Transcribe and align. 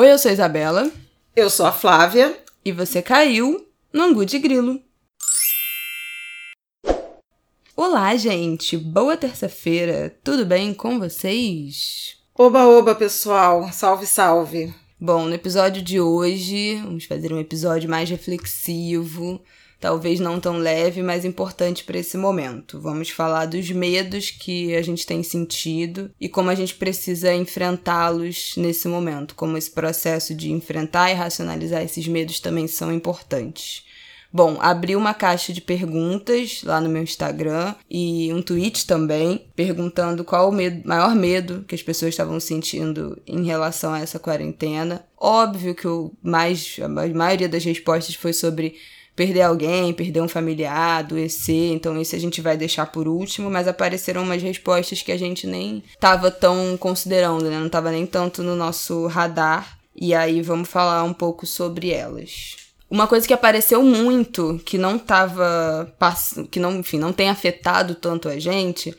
Oi, 0.00 0.10
eu 0.10 0.16
sou 0.18 0.30
a 0.30 0.32
Isabela. 0.32 0.90
Eu 1.36 1.50
sou 1.50 1.66
a 1.66 1.72
Flávia. 1.72 2.34
E 2.64 2.72
você 2.72 3.02
caiu 3.02 3.68
no 3.92 4.04
Angu 4.04 4.24
de 4.24 4.38
Grilo. 4.38 4.80
Olá, 7.76 8.16
gente! 8.16 8.78
Boa 8.78 9.14
terça-feira! 9.14 10.18
Tudo 10.24 10.46
bem 10.46 10.72
com 10.72 10.98
vocês? 10.98 12.16
Oba, 12.34 12.66
oba, 12.66 12.94
pessoal! 12.94 13.70
Salve, 13.74 14.06
salve! 14.06 14.74
Bom, 14.98 15.26
no 15.26 15.34
episódio 15.34 15.82
de 15.82 16.00
hoje, 16.00 16.76
vamos 16.76 17.04
fazer 17.04 17.30
um 17.30 17.38
episódio 17.38 17.90
mais 17.90 18.08
reflexivo, 18.08 19.42
talvez 19.80 20.20
não 20.20 20.38
tão 20.38 20.58
leve, 20.58 21.02
mas 21.02 21.24
importante 21.24 21.82
para 21.82 21.98
esse 21.98 22.16
momento. 22.16 22.78
Vamos 22.78 23.10
falar 23.10 23.46
dos 23.46 23.70
medos 23.70 24.30
que 24.30 24.76
a 24.76 24.82
gente 24.82 25.06
tem 25.06 25.22
sentido 25.22 26.10
e 26.20 26.28
como 26.28 26.50
a 26.50 26.54
gente 26.54 26.74
precisa 26.74 27.34
enfrentá-los 27.34 28.54
nesse 28.56 28.86
momento, 28.86 29.34
como 29.34 29.56
esse 29.56 29.70
processo 29.70 30.34
de 30.34 30.52
enfrentar 30.52 31.10
e 31.10 31.14
racionalizar 31.14 31.82
esses 31.82 32.06
medos 32.06 32.38
também 32.38 32.68
são 32.68 32.92
importantes. 32.92 33.84
Bom, 34.32 34.58
abri 34.60 34.94
uma 34.94 35.12
caixa 35.12 35.52
de 35.52 35.60
perguntas 35.60 36.62
lá 36.62 36.80
no 36.80 36.88
meu 36.88 37.02
Instagram 37.02 37.74
e 37.90 38.32
um 38.32 38.40
tweet 38.40 38.86
também, 38.86 39.44
perguntando 39.56 40.22
qual 40.22 40.48
o 40.48 40.52
medo, 40.52 40.86
maior 40.86 41.16
medo 41.16 41.64
que 41.66 41.74
as 41.74 41.82
pessoas 41.82 42.10
estavam 42.10 42.38
sentindo 42.38 43.20
em 43.26 43.44
relação 43.44 43.92
a 43.92 43.98
essa 43.98 44.20
quarentena. 44.20 45.04
Óbvio 45.18 45.74
que 45.74 45.88
o 45.88 46.12
mais, 46.22 46.76
a 46.80 46.88
maioria 46.88 47.48
das 47.48 47.64
respostas 47.64 48.14
foi 48.14 48.32
sobre 48.32 48.76
perder 49.20 49.42
alguém, 49.42 49.92
perder 49.92 50.22
um 50.22 50.28
familiar, 50.28 51.00
adoecer, 51.00 51.74
então 51.74 52.00
isso 52.00 52.16
a 52.16 52.18
gente 52.18 52.40
vai 52.40 52.56
deixar 52.56 52.86
por 52.86 53.06
último, 53.06 53.50
mas 53.50 53.68
apareceram 53.68 54.22
umas 54.22 54.42
respostas 54.42 55.02
que 55.02 55.12
a 55.12 55.18
gente 55.18 55.46
nem 55.46 55.84
estava 55.90 56.30
tão 56.30 56.74
considerando, 56.78 57.50
né? 57.50 57.58
Não 57.58 57.66
estava 57.66 57.90
nem 57.90 58.06
tanto 58.06 58.42
no 58.42 58.56
nosso 58.56 59.06
radar. 59.08 59.76
E 59.94 60.14
aí 60.14 60.40
vamos 60.40 60.70
falar 60.70 61.04
um 61.04 61.12
pouco 61.12 61.46
sobre 61.46 61.90
elas. 61.90 62.56
Uma 62.90 63.06
coisa 63.06 63.28
que 63.28 63.34
apareceu 63.34 63.82
muito, 63.82 64.58
que 64.64 64.78
não 64.78 64.98
tava. 64.98 65.94
que 66.50 66.58
não, 66.58 66.78
enfim, 66.78 66.98
não 66.98 67.12
tem 67.12 67.28
afetado 67.28 67.94
tanto 67.94 68.26
a 68.26 68.38
gente, 68.38 68.96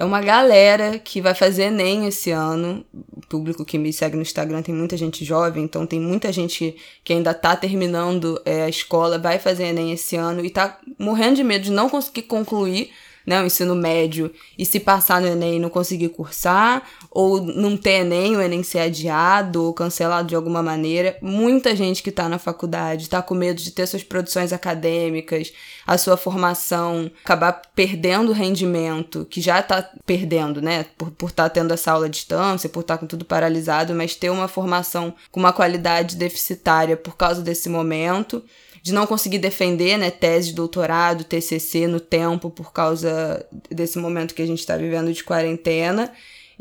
é 0.00 0.04
uma 0.04 0.22
galera 0.22 0.98
que 0.98 1.20
vai 1.20 1.34
fazer 1.34 1.64
Enem 1.64 2.06
esse 2.06 2.30
ano. 2.30 2.82
O 3.14 3.20
público 3.28 3.66
que 3.66 3.76
me 3.76 3.92
segue 3.92 4.16
no 4.16 4.22
Instagram 4.22 4.62
tem 4.62 4.74
muita 4.74 4.96
gente 4.96 5.26
jovem, 5.26 5.62
então 5.62 5.86
tem 5.86 6.00
muita 6.00 6.32
gente 6.32 6.74
que 7.04 7.12
ainda 7.12 7.34
tá 7.34 7.54
terminando 7.54 8.40
é, 8.46 8.62
a 8.62 8.68
escola, 8.70 9.18
vai 9.18 9.38
fazer 9.38 9.64
Enem 9.64 9.92
esse 9.92 10.16
ano 10.16 10.42
e 10.42 10.48
tá 10.48 10.80
morrendo 10.98 11.36
de 11.36 11.44
medo 11.44 11.64
de 11.64 11.70
não 11.70 11.90
conseguir 11.90 12.22
concluir 12.22 12.90
né, 13.26 13.42
o 13.42 13.46
ensino 13.46 13.74
médio 13.74 14.32
e 14.58 14.64
se 14.64 14.80
passar 14.80 15.20
no 15.20 15.26
Enem 15.26 15.56
e 15.56 15.60
não 15.60 15.68
conseguir 15.68 16.08
cursar, 16.10 16.82
ou 17.10 17.40
não 17.40 17.76
ter 17.76 18.00
Enem, 18.00 18.36
o 18.36 18.40
Enem 18.40 18.62
ser 18.62 18.80
adiado 18.80 19.64
ou 19.64 19.74
cancelado 19.74 20.28
de 20.28 20.34
alguma 20.34 20.62
maneira. 20.62 21.16
Muita 21.20 21.74
gente 21.76 22.02
que 22.02 22.10
está 22.10 22.28
na 22.28 22.38
faculdade 22.38 23.02
está 23.02 23.22
com 23.22 23.34
medo 23.34 23.60
de 23.60 23.70
ter 23.70 23.86
suas 23.86 24.02
produções 24.02 24.52
acadêmicas, 24.52 25.52
a 25.86 25.98
sua 25.98 26.16
formação, 26.16 27.10
acabar 27.24 27.62
perdendo 27.74 28.30
o 28.30 28.34
rendimento, 28.34 29.26
que 29.28 29.40
já 29.40 29.60
está 29.60 29.88
perdendo, 30.06 30.60
né, 30.60 30.84
por 30.96 31.28
estar 31.28 31.44
tá 31.44 31.50
tendo 31.50 31.72
essa 31.72 31.92
aula 31.92 32.06
à 32.06 32.08
distância, 32.08 32.68
por 32.68 32.80
estar 32.80 32.94
tá 32.94 33.00
com 33.00 33.06
tudo 33.06 33.24
paralisado, 33.24 33.94
mas 33.94 34.14
ter 34.14 34.30
uma 34.30 34.48
formação 34.48 35.14
com 35.30 35.40
uma 35.40 35.52
qualidade 35.52 36.16
deficitária 36.16 36.96
por 36.96 37.16
causa 37.16 37.42
desse 37.42 37.68
momento 37.68 38.42
de 38.82 38.92
não 38.92 39.06
conseguir 39.06 39.38
defender, 39.38 39.98
né, 39.98 40.10
tese 40.10 40.48
de 40.48 40.54
doutorado, 40.54 41.24
TCC 41.24 41.86
no 41.86 42.00
tempo 42.00 42.50
por 42.50 42.72
causa 42.72 43.44
desse 43.70 43.98
momento 43.98 44.34
que 44.34 44.42
a 44.42 44.46
gente 44.46 44.60
está 44.60 44.76
vivendo 44.76 45.12
de 45.12 45.22
quarentena. 45.22 46.12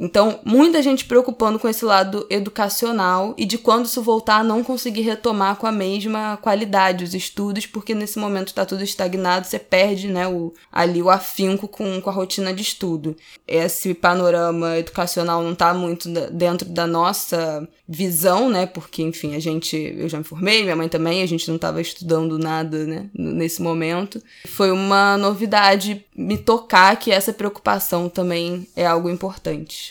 Então, 0.02 0.40
muita 0.46 0.82
gente 0.82 1.04
preocupando 1.04 1.60
com 1.60 1.68
esse 1.68 1.84
lado 1.84 2.26
educacional 2.30 3.36
e 3.38 3.46
de 3.46 3.58
quando 3.58 3.86
isso 3.86 4.02
voltar 4.02 4.46
não 4.46 4.64
conseguir 4.64 5.02
retomar 5.02 5.58
com 5.58 5.68
a 5.68 5.74
mesma 5.74 6.38
qualidade 6.38 7.04
os 7.04 7.14
estudos, 7.14 7.66
porque 7.66 7.94
nesse 7.94 8.18
momento 8.18 8.48
está 8.48 8.66
tudo 8.66 8.82
estagnado, 8.82 9.46
você 9.46 9.60
perde 9.60 10.08
né, 10.08 10.26
o, 10.26 10.54
ali 10.72 11.02
o 11.02 11.10
afinco 11.10 11.68
com, 11.68 12.00
com 12.00 12.10
a 12.10 12.14
rotina 12.14 12.54
de 12.54 12.62
estudo. 12.62 13.14
Esse 13.46 13.94
panorama 13.94 14.78
educacional 14.78 15.44
não 15.44 15.52
está 15.52 15.74
muito 15.74 16.08
dentro 16.32 16.70
da 16.70 16.88
nossa 16.88 17.68
visão, 17.86 18.50
né? 18.50 18.68
Porque, 18.68 19.02
enfim, 19.02 19.36
a 19.36 19.40
gente, 19.40 19.76
eu 19.76 20.08
já 20.08 20.20
me 20.20 20.24
formei, 20.24 20.64
minha 20.64 20.76
mãe 20.76 20.88
também, 20.88 21.24
a 21.24 21.26
gente 21.26 21.48
não 21.48 21.56
estava 21.56 21.82
estudando 21.82 22.38
nada, 22.38 22.86
né, 22.86 23.10
nesse 23.14 23.62
momento. 23.62 24.22
Foi 24.46 24.72
uma 24.72 25.18
novidade 25.18 26.06
me 26.16 26.38
tocar 26.38 26.96
que 26.98 27.12
essa 27.12 27.34
preocupação 27.34 28.08
também 28.08 28.68
é 28.76 28.86
algo 28.86 29.10
importante. 29.10 29.89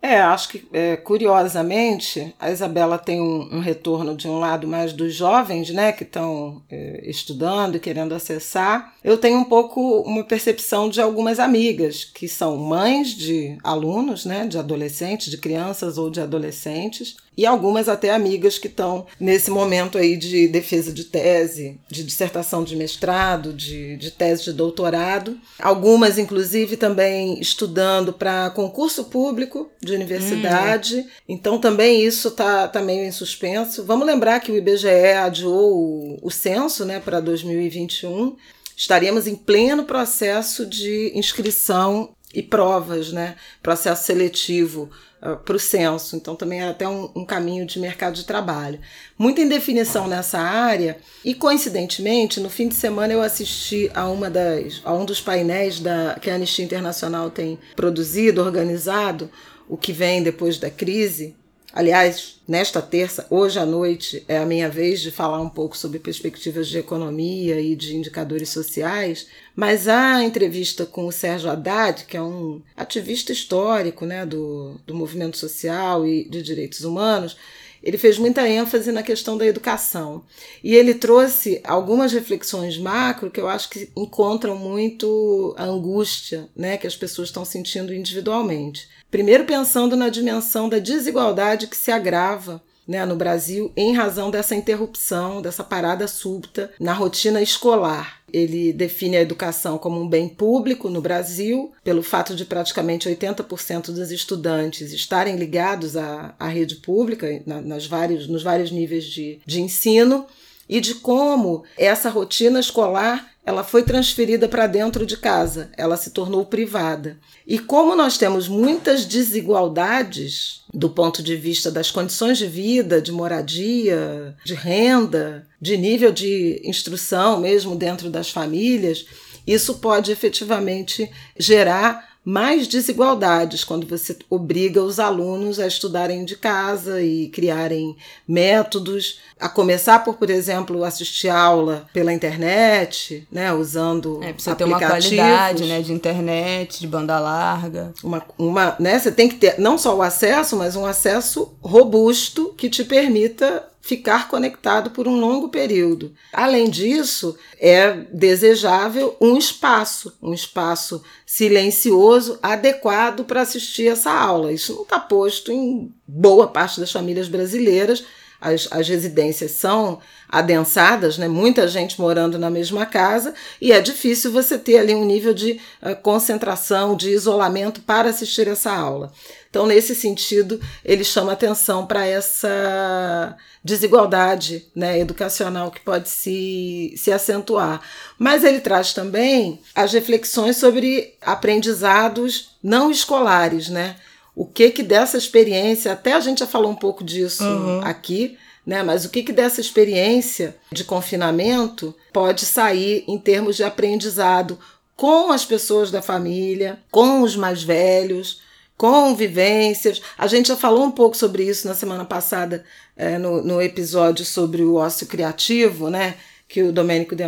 É, 0.00 0.20
acho 0.20 0.50
que 0.50 0.68
é, 0.72 0.96
curiosamente 0.96 2.32
a 2.38 2.50
Isabela 2.50 2.96
tem 2.96 3.20
um, 3.20 3.56
um, 3.56 3.58
retorno 3.58 4.16
de 4.16 4.28
um 4.28 4.38
lado 4.38 4.66
mais 4.66 4.92
dos 4.92 5.12
jovens, 5.12 5.70
né, 5.70 5.90
que 5.90 6.04
estão 6.04 6.62
é, 6.70 7.02
estudando 7.04 7.76
e 7.76 7.80
querendo 7.80 8.14
acessar. 8.14 8.94
Eu 9.02 9.18
tenho 9.18 9.38
um 9.38 9.44
pouco 9.44 10.00
uma 10.02 10.22
percepção 10.22 10.88
de 10.88 11.00
algumas 11.00 11.40
amigas 11.40 12.04
que 12.04 12.28
são 12.28 12.56
mães 12.56 13.08
de 13.08 13.58
alunos, 13.64 14.24
né, 14.24 14.46
de 14.46 14.56
adolescentes, 14.56 15.30
de 15.30 15.38
crianças 15.38 15.98
ou 15.98 16.08
de 16.08 16.20
adolescentes, 16.20 17.16
e 17.38 17.46
algumas 17.46 17.88
até 17.88 18.10
amigas 18.10 18.58
que 18.58 18.66
estão 18.66 19.06
nesse 19.20 19.48
momento 19.48 19.96
aí 19.96 20.16
de 20.16 20.48
defesa 20.48 20.92
de 20.92 21.04
tese, 21.04 21.78
de 21.88 22.02
dissertação 22.02 22.64
de 22.64 22.74
mestrado, 22.74 23.52
de, 23.52 23.96
de 23.96 24.10
tese 24.10 24.42
de 24.42 24.52
doutorado. 24.52 25.38
Algumas, 25.56 26.18
inclusive, 26.18 26.76
também 26.76 27.40
estudando 27.40 28.12
para 28.12 28.50
concurso 28.50 29.04
público 29.04 29.70
de 29.80 29.94
universidade. 29.94 30.96
Hum. 30.96 31.06
Então, 31.28 31.60
também 31.60 32.04
isso 32.04 32.26
está 32.26 32.66
tá 32.66 32.82
meio 32.82 33.04
em 33.04 33.12
suspenso. 33.12 33.84
Vamos 33.84 34.04
lembrar 34.04 34.40
que 34.40 34.50
o 34.50 34.56
IBGE 34.56 34.88
adiou 35.22 35.72
o, 35.72 36.18
o 36.20 36.30
censo 36.32 36.84
né, 36.84 36.98
para 36.98 37.20
2021 37.20 38.34
estaríamos 38.76 39.26
em 39.26 39.34
pleno 39.34 39.82
processo 39.82 40.64
de 40.64 41.10
inscrição 41.12 42.10
e 42.34 42.42
provas, 42.42 43.12
né? 43.12 43.36
Processo 43.62 44.04
seletivo 44.04 44.90
uh, 45.22 45.36
para 45.36 45.56
o 45.56 45.58
censo. 45.58 46.16
Então, 46.16 46.36
também 46.36 46.60
é 46.60 46.68
até 46.68 46.86
um, 46.86 47.10
um, 47.16 47.24
caminho 47.24 47.64
de 47.66 47.78
mercado 47.78 48.14
de 48.14 48.24
trabalho. 48.24 48.78
Muita 49.18 49.40
indefinição 49.40 50.06
nessa 50.06 50.38
área. 50.38 50.98
E, 51.24 51.34
coincidentemente, 51.34 52.40
no 52.40 52.50
fim 52.50 52.68
de 52.68 52.74
semana 52.74 53.12
eu 53.12 53.22
assisti 53.22 53.90
a, 53.94 54.08
uma 54.08 54.28
das, 54.28 54.82
a 54.84 54.92
um 54.92 55.04
dos 55.04 55.20
painéis 55.20 55.80
da, 55.80 56.18
que 56.20 56.30
a 56.30 56.34
Anistia 56.34 56.64
Internacional 56.64 57.30
tem 57.30 57.58
produzido, 57.74 58.42
organizado, 58.42 59.30
o 59.68 59.76
que 59.76 59.92
vem 59.92 60.22
depois 60.22 60.58
da 60.58 60.70
crise, 60.70 61.34
Aliás, 61.72 62.40
nesta 62.48 62.80
terça, 62.80 63.26
hoje 63.28 63.58
à 63.58 63.66
noite, 63.66 64.24
é 64.26 64.38
a 64.38 64.46
minha 64.46 64.70
vez 64.70 65.00
de 65.00 65.10
falar 65.10 65.40
um 65.40 65.50
pouco 65.50 65.76
sobre 65.76 65.98
perspectivas 65.98 66.66
de 66.66 66.78
economia 66.78 67.60
e 67.60 67.76
de 67.76 67.94
indicadores 67.94 68.48
sociais, 68.48 69.26
mas 69.54 69.86
a 69.86 70.24
entrevista 70.24 70.86
com 70.86 71.06
o 71.06 71.12
Sérgio 71.12 71.50
Haddad, 71.50 72.04
que 72.06 72.16
é 72.16 72.22
um 72.22 72.62
ativista 72.74 73.32
histórico 73.32 74.06
né, 74.06 74.24
do, 74.24 74.80
do 74.86 74.94
movimento 74.94 75.36
social 75.36 76.06
e 76.06 76.24
de 76.24 76.42
direitos 76.42 76.84
humanos, 76.84 77.36
ele 77.82 77.98
fez 77.98 78.18
muita 78.18 78.48
ênfase 78.48 78.90
na 78.92 79.02
questão 79.02 79.36
da 79.36 79.46
educação. 79.46 80.24
E 80.62 80.74
ele 80.74 80.94
trouxe 80.94 81.60
algumas 81.64 82.12
reflexões 82.12 82.76
macro 82.78 83.30
que 83.30 83.40
eu 83.40 83.48
acho 83.48 83.70
que 83.70 83.90
encontram 83.96 84.56
muito 84.56 85.54
a 85.56 85.64
angústia 85.64 86.48
né, 86.56 86.76
que 86.76 86.86
as 86.86 86.96
pessoas 86.96 87.28
estão 87.28 87.44
sentindo 87.44 87.94
individualmente. 87.94 88.88
Primeiro, 89.10 89.44
pensando 89.44 89.96
na 89.96 90.08
dimensão 90.08 90.68
da 90.68 90.78
desigualdade 90.78 91.66
que 91.66 91.76
se 91.76 91.90
agrava 91.90 92.62
né, 92.88 93.04
no 93.04 93.14
Brasil 93.14 93.70
em 93.76 93.94
razão 93.94 94.30
dessa 94.30 94.56
interrupção, 94.56 95.42
dessa 95.42 95.62
parada 95.62 96.08
súbita 96.08 96.72
na 96.80 96.94
rotina 96.94 97.42
escolar. 97.42 98.22
Ele 98.32 98.72
define 98.72 99.16
a 99.16 99.22
educação 99.22 99.78
como 99.78 100.00
um 100.00 100.08
bem 100.08 100.28
público 100.28 100.88
no 100.88 101.00
Brasil, 101.00 101.72
pelo 101.84 102.02
fato 102.02 102.34
de 102.34 102.44
praticamente 102.44 103.08
80% 103.08 103.86
dos 103.86 104.10
estudantes 104.10 104.92
estarem 104.92 105.36
ligados 105.36 105.96
à, 105.96 106.34
à 106.38 106.48
rede 106.48 106.76
pública, 106.76 107.42
na, 107.46 107.60
nas 107.60 107.86
vários, 107.86 108.26
nos 108.26 108.42
vários 108.42 108.70
níveis 108.70 109.04
de, 109.04 109.38
de 109.46 109.60
ensino, 109.60 110.26
e 110.68 110.80
de 110.80 110.96
como 110.96 111.64
essa 111.76 112.10
rotina 112.10 112.60
escolar 112.60 113.28
ela 113.48 113.64
foi 113.64 113.82
transferida 113.82 114.46
para 114.46 114.66
dentro 114.66 115.06
de 115.06 115.16
casa, 115.16 115.70
ela 115.74 115.96
se 115.96 116.10
tornou 116.10 116.44
privada. 116.44 117.16
E 117.46 117.58
como 117.58 117.96
nós 117.96 118.18
temos 118.18 118.46
muitas 118.46 119.06
desigualdades 119.06 120.64
do 120.72 120.90
ponto 120.90 121.22
de 121.22 121.34
vista 121.34 121.70
das 121.70 121.90
condições 121.90 122.36
de 122.36 122.46
vida, 122.46 123.00
de 123.00 123.10
moradia, 123.10 124.36
de 124.44 124.52
renda, 124.52 125.46
de 125.58 125.78
nível 125.78 126.12
de 126.12 126.60
instrução 126.62 127.40
mesmo 127.40 127.74
dentro 127.74 128.10
das 128.10 128.30
famílias, 128.30 129.06
isso 129.46 129.76
pode 129.76 130.12
efetivamente 130.12 131.10
gerar 131.38 132.07
mais 132.28 132.68
desigualdades 132.68 133.64
quando 133.64 133.86
você 133.86 134.14
obriga 134.28 134.82
os 134.82 135.00
alunos 135.00 135.58
a 135.58 135.66
estudarem 135.66 136.26
de 136.26 136.36
casa 136.36 137.00
e 137.00 137.30
criarem 137.30 137.96
métodos, 138.28 139.18
a 139.40 139.48
começar 139.48 140.04
por, 140.04 140.16
por 140.16 140.28
exemplo, 140.28 140.84
assistir 140.84 141.30
aula 141.30 141.86
pela 141.90 142.12
internet, 142.12 143.26
né, 143.32 143.50
usando 143.50 144.22
é, 144.22 144.34
precisa 144.34 144.54
ter 144.54 144.64
uma 144.64 144.78
qualidade, 144.78 145.64
né, 145.64 145.80
de 145.80 145.90
internet, 145.90 146.80
de 146.80 146.86
banda 146.86 147.18
larga. 147.18 147.94
Uma, 148.04 148.22
uma, 148.36 148.76
né, 148.78 148.98
você 148.98 149.10
tem 149.10 149.26
que 149.26 149.36
ter 149.36 149.58
não 149.58 149.78
só 149.78 149.96
o 149.96 150.02
acesso, 150.02 150.54
mas 150.54 150.76
um 150.76 150.84
acesso 150.84 151.54
robusto 151.62 152.52
que 152.58 152.68
te 152.68 152.84
permita 152.84 153.64
ficar 153.80 154.28
conectado 154.28 154.90
por 154.90 155.08
um 155.08 155.18
longo 155.18 155.48
período. 155.48 156.12
Além 156.32 156.68
disso, 156.68 157.36
é 157.58 157.92
desejável 158.12 159.16
um 159.20 159.36
espaço, 159.36 160.16
um 160.22 160.34
espaço 160.34 161.02
silencioso, 161.24 162.38
adequado 162.42 163.24
para 163.24 163.42
assistir 163.42 163.86
essa 163.88 164.10
aula. 164.10 164.52
Isso 164.52 164.74
não 164.74 164.82
está 164.82 164.98
posto 164.98 165.50
em 165.50 165.92
boa 166.06 166.48
parte 166.48 166.80
das 166.80 166.92
famílias 166.92 167.28
brasileiras. 167.28 168.04
As, 168.40 168.68
as 168.70 168.88
residências 168.88 169.52
são 169.52 169.98
adensadas, 170.28 171.18
né? 171.18 171.26
muita 171.26 171.66
gente 171.66 172.00
morando 172.00 172.38
na 172.38 172.48
mesma 172.48 172.86
casa, 172.86 173.34
e 173.60 173.72
é 173.72 173.80
difícil 173.80 174.30
você 174.30 174.56
ter 174.56 174.78
ali 174.78 174.94
um 174.94 175.04
nível 175.04 175.34
de 175.34 175.60
uh, 175.82 175.96
concentração, 176.02 176.94
de 176.94 177.10
isolamento 177.10 177.80
para 177.80 178.10
assistir 178.10 178.46
essa 178.46 178.70
aula. 178.70 179.10
Então, 179.50 179.66
nesse 179.66 179.94
sentido, 179.94 180.60
ele 180.84 181.02
chama 181.02 181.32
atenção 181.32 181.86
para 181.86 182.06
essa 182.06 183.36
desigualdade 183.64 184.66
né, 184.74 184.98
educacional 184.98 185.70
que 185.70 185.80
pode 185.80 186.08
se, 186.08 186.92
se 186.96 187.10
acentuar. 187.10 187.80
Mas 188.18 188.44
ele 188.44 188.60
traz 188.60 188.92
também 188.92 189.60
as 189.74 189.92
reflexões 189.92 190.56
sobre 190.58 191.14
aprendizados 191.22 192.56
não 192.62 192.90
escolares, 192.90 193.68
né? 193.68 193.96
O 194.34 194.44
que 194.46 194.70
que 194.70 194.82
dessa 194.82 195.16
experiência, 195.16 195.92
até 195.92 196.12
a 196.12 196.20
gente 196.20 196.40
já 196.40 196.46
falou 196.46 196.70
um 196.70 196.76
pouco 196.76 197.02
disso 197.02 197.42
uhum. 197.42 197.80
aqui, 197.82 198.38
né? 198.64 198.82
Mas 198.82 199.06
o 199.06 199.08
que, 199.08 199.22
que 199.22 199.32
dessa 199.32 199.62
experiência 199.62 200.54
de 200.70 200.84
confinamento 200.84 201.94
pode 202.12 202.44
sair 202.44 203.02
em 203.08 203.18
termos 203.18 203.56
de 203.56 203.64
aprendizado 203.64 204.58
com 204.94 205.32
as 205.32 205.44
pessoas 205.44 205.90
da 205.90 206.02
família, 206.02 206.78
com 206.90 207.22
os 207.22 207.34
mais 207.34 207.62
velhos, 207.62 208.42
com 208.78 209.14
vivências. 209.14 210.00
A 210.16 210.28
gente 210.28 210.48
já 210.48 210.56
falou 210.56 210.84
um 210.84 210.90
pouco 210.90 211.16
sobre 211.16 211.42
isso 211.42 211.66
na 211.66 211.74
semana 211.74 212.04
passada, 212.04 212.64
é, 212.96 213.18
no, 213.18 213.42
no 213.42 213.60
episódio 213.60 214.24
sobre 214.24 214.62
o 214.62 214.76
ócio 214.76 215.06
criativo, 215.06 215.90
né? 215.90 216.14
Que 216.46 216.62
o 216.62 216.72
Domênico 216.72 217.14
De 217.16 217.24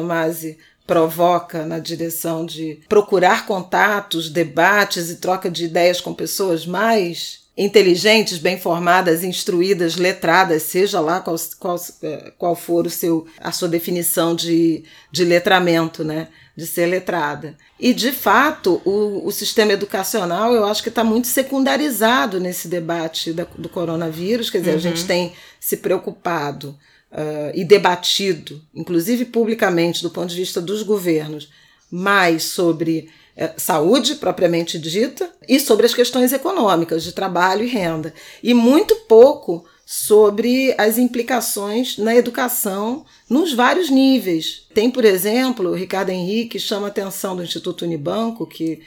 provoca 0.90 1.64
na 1.64 1.78
direção 1.78 2.44
de 2.44 2.80
procurar 2.88 3.46
contatos, 3.46 4.28
debates 4.28 5.08
e 5.08 5.18
troca 5.18 5.48
de 5.48 5.66
ideias 5.66 6.00
com 6.00 6.12
pessoas 6.12 6.66
mais 6.66 7.42
inteligentes, 7.56 8.38
bem 8.38 8.58
formadas, 8.58 9.22
instruídas, 9.22 9.94
letradas, 9.94 10.64
seja 10.64 10.98
lá 10.98 11.20
qual, 11.20 11.36
qual, 11.60 11.76
é, 12.02 12.32
qual 12.36 12.56
for 12.56 12.86
o 12.86 12.90
seu, 12.90 13.24
a 13.38 13.52
sua 13.52 13.68
definição 13.68 14.34
de, 14.34 14.82
de 15.12 15.24
letramento, 15.24 16.02
né? 16.02 16.26
de 16.56 16.66
ser 16.66 16.86
letrada. 16.86 17.56
E, 17.78 17.94
de 17.94 18.10
fato, 18.10 18.82
o, 18.84 19.24
o 19.24 19.30
sistema 19.30 19.72
educacional 19.72 20.52
eu 20.54 20.64
acho 20.64 20.82
que 20.82 20.88
está 20.88 21.04
muito 21.04 21.28
secundarizado 21.28 22.40
nesse 22.40 22.66
debate 22.66 23.32
da, 23.32 23.46
do 23.56 23.68
coronavírus, 23.68 24.50
quer 24.50 24.58
dizer, 24.58 24.72
uhum. 24.72 24.76
a 24.76 24.80
gente 24.80 25.06
tem 25.06 25.32
se 25.60 25.76
preocupado 25.76 26.76
uh, 27.12 27.50
e 27.54 27.64
debatido, 27.64 28.60
inclusive 28.74 29.24
publicamente, 29.24 30.02
do 30.02 30.10
ponto 30.10 30.28
de 30.28 30.36
vista 30.36 30.60
dos 30.60 30.82
governos, 30.82 31.48
mais 31.90 32.44
sobre 32.44 33.08
é, 33.36 33.54
saúde 33.56 34.16
propriamente 34.16 34.78
dita 34.78 35.30
e 35.48 35.58
sobre 35.58 35.86
as 35.86 35.94
questões 35.94 36.32
econômicas 36.32 37.02
de 37.02 37.12
trabalho 37.12 37.64
e 37.64 37.68
renda. 37.68 38.12
E 38.42 38.54
muito 38.54 38.94
pouco 39.08 39.64
sobre 39.84 40.72
as 40.78 40.98
implicações 40.98 41.98
na 41.98 42.14
educação 42.14 43.04
nos 43.28 43.52
vários 43.52 43.90
níveis. 43.90 44.66
Tem, 44.72 44.88
por 44.90 45.04
exemplo, 45.04 45.70
o 45.70 45.74
Ricardo 45.74 46.10
Henrique 46.10 46.60
chama 46.60 46.86
a 46.86 46.90
atenção 46.90 47.34
do 47.34 47.42
Instituto 47.42 47.84
Unibanco, 47.84 48.46
que 48.46 48.82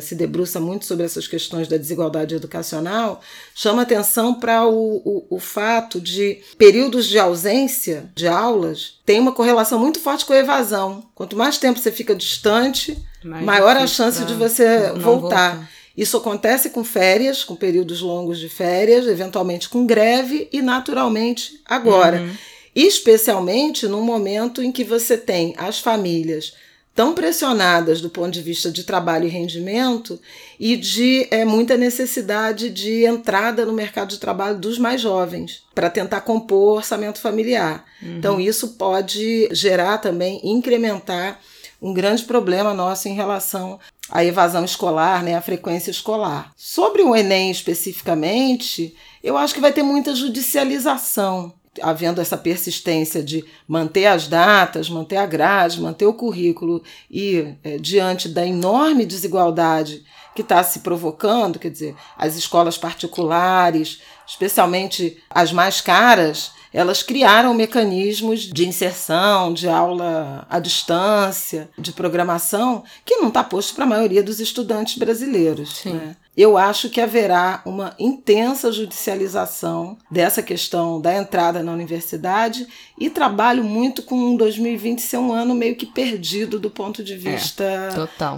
se 0.00 0.14
debruça 0.14 0.60
muito 0.60 0.84
sobre 0.84 1.06
essas 1.06 1.26
questões 1.26 1.66
da 1.66 1.76
desigualdade 1.76 2.34
educacional, 2.34 3.20
chama 3.54 3.82
atenção 3.82 4.34
para 4.34 4.66
o, 4.66 4.96
o, 4.96 5.26
o, 5.30 5.38
fato 5.38 5.98
de 5.98 6.38
períodos 6.58 7.06
de 7.06 7.18
ausência 7.18 8.10
de 8.14 8.28
aulas 8.28 8.98
tem 9.06 9.18
uma 9.18 9.32
correlação 9.32 9.78
muito 9.78 9.98
forte 9.98 10.26
com 10.26 10.34
a 10.34 10.38
evasão. 10.38 11.04
Quanto 11.14 11.34
mais 11.34 11.56
tempo 11.56 11.78
você 11.78 11.90
fica 11.90 12.14
distante, 12.14 12.98
mais 13.24 13.44
maior 13.44 13.76
a 13.76 13.86
chance 13.86 14.22
de 14.24 14.34
você 14.34 14.92
voltar. 14.92 15.54
voltar. 15.54 15.70
Isso 15.96 16.16
acontece 16.16 16.70
com 16.70 16.84
férias, 16.84 17.42
com 17.42 17.56
períodos 17.56 18.00
longos 18.00 18.38
de 18.38 18.48
férias, 18.48 19.06
eventualmente 19.06 19.68
com 19.68 19.86
greve 19.86 20.48
e 20.52 20.62
naturalmente 20.62 21.60
agora. 21.66 22.20
Uhum. 22.20 22.30
Especialmente 22.74 23.88
no 23.88 24.00
momento 24.00 24.62
em 24.62 24.70
que 24.70 24.84
você 24.84 25.16
tem 25.16 25.54
as 25.56 25.80
famílias 25.80 26.52
tão 26.94 27.14
pressionadas 27.14 28.00
do 28.00 28.10
ponto 28.10 28.30
de 28.30 28.42
vista 28.42 28.70
de 28.70 28.84
trabalho 28.84 29.26
e 29.26 29.30
rendimento 29.30 30.20
e 30.58 30.76
de 30.76 31.26
é, 31.30 31.44
muita 31.44 31.76
necessidade 31.76 32.68
de 32.68 33.04
entrada 33.04 33.64
no 33.64 33.72
mercado 33.72 34.10
de 34.10 34.18
trabalho 34.18 34.58
dos 34.58 34.78
mais 34.78 35.00
jovens 35.00 35.62
para 35.74 35.88
tentar 35.88 36.22
compor 36.22 36.78
orçamento 36.78 37.20
familiar. 37.20 37.84
Uhum. 38.02 38.18
Então, 38.18 38.40
isso 38.40 38.70
pode 38.70 39.48
gerar 39.52 39.98
também, 39.98 40.40
incrementar 40.42 41.40
um 41.80 41.94
grande 41.94 42.24
problema 42.24 42.74
nosso 42.74 43.08
em 43.08 43.14
relação 43.14 43.78
à 44.10 44.24
evasão 44.24 44.64
escolar, 44.64 45.22
né, 45.22 45.34
à 45.34 45.40
frequência 45.40 45.90
escolar. 45.90 46.52
Sobre 46.56 47.02
o 47.02 47.16
Enem 47.16 47.50
especificamente, 47.50 48.94
eu 49.22 49.36
acho 49.36 49.54
que 49.54 49.60
vai 49.60 49.72
ter 49.72 49.82
muita 49.82 50.14
judicialização 50.14 51.54
havendo 51.80 52.20
essa 52.20 52.36
persistência 52.36 53.22
de 53.22 53.44
manter 53.66 54.06
as 54.06 54.26
datas, 54.26 54.88
manter 54.88 55.16
a 55.16 55.26
grade, 55.26 55.80
manter 55.80 56.06
o 56.06 56.14
currículo 56.14 56.82
e 57.10 57.54
é, 57.62 57.78
diante 57.78 58.28
da 58.28 58.44
enorme 58.44 59.06
desigualdade 59.06 60.04
que 60.34 60.42
está 60.42 60.62
se 60.62 60.80
provocando, 60.80 61.58
quer 61.58 61.70
dizer, 61.70 61.94
as 62.16 62.36
escolas 62.36 62.78
particulares, 62.78 64.00
especialmente 64.26 65.22
as 65.28 65.52
mais 65.52 65.80
caras, 65.80 66.52
elas 66.72 67.02
criaram 67.02 67.52
mecanismos 67.52 68.42
de 68.42 68.66
inserção, 68.66 69.52
de 69.52 69.68
aula 69.68 70.46
à 70.48 70.60
distância, 70.60 71.68
de 71.76 71.92
programação, 71.92 72.84
que 73.04 73.16
não 73.16 73.28
está 73.28 73.42
posto 73.42 73.74
para 73.74 73.84
a 73.84 73.88
maioria 73.88 74.22
dos 74.22 74.38
estudantes 74.38 74.96
brasileiros. 74.96 75.84
Né? 75.84 76.16
Eu 76.40 76.56
acho 76.56 76.88
que 76.88 77.00
haverá 77.00 77.62
uma 77.64 77.94
intensa 77.98 78.72
judicialização 78.72 79.98
dessa 80.10 80.42
questão 80.42 81.00
da 81.00 81.14
entrada 81.16 81.62
na 81.62 81.72
universidade 81.72 82.66
e 83.00 83.08
trabalho 83.08 83.64
muito 83.64 84.02
com 84.02 84.36
2020 84.36 85.00
ser 85.00 85.16
um 85.16 85.32
ano 85.32 85.54
meio 85.54 85.74
que 85.74 85.86
perdido 85.86 86.60
do 86.60 86.70
ponto 86.70 87.02
de 87.02 87.14
é, 87.14 87.16
vista 87.16 87.64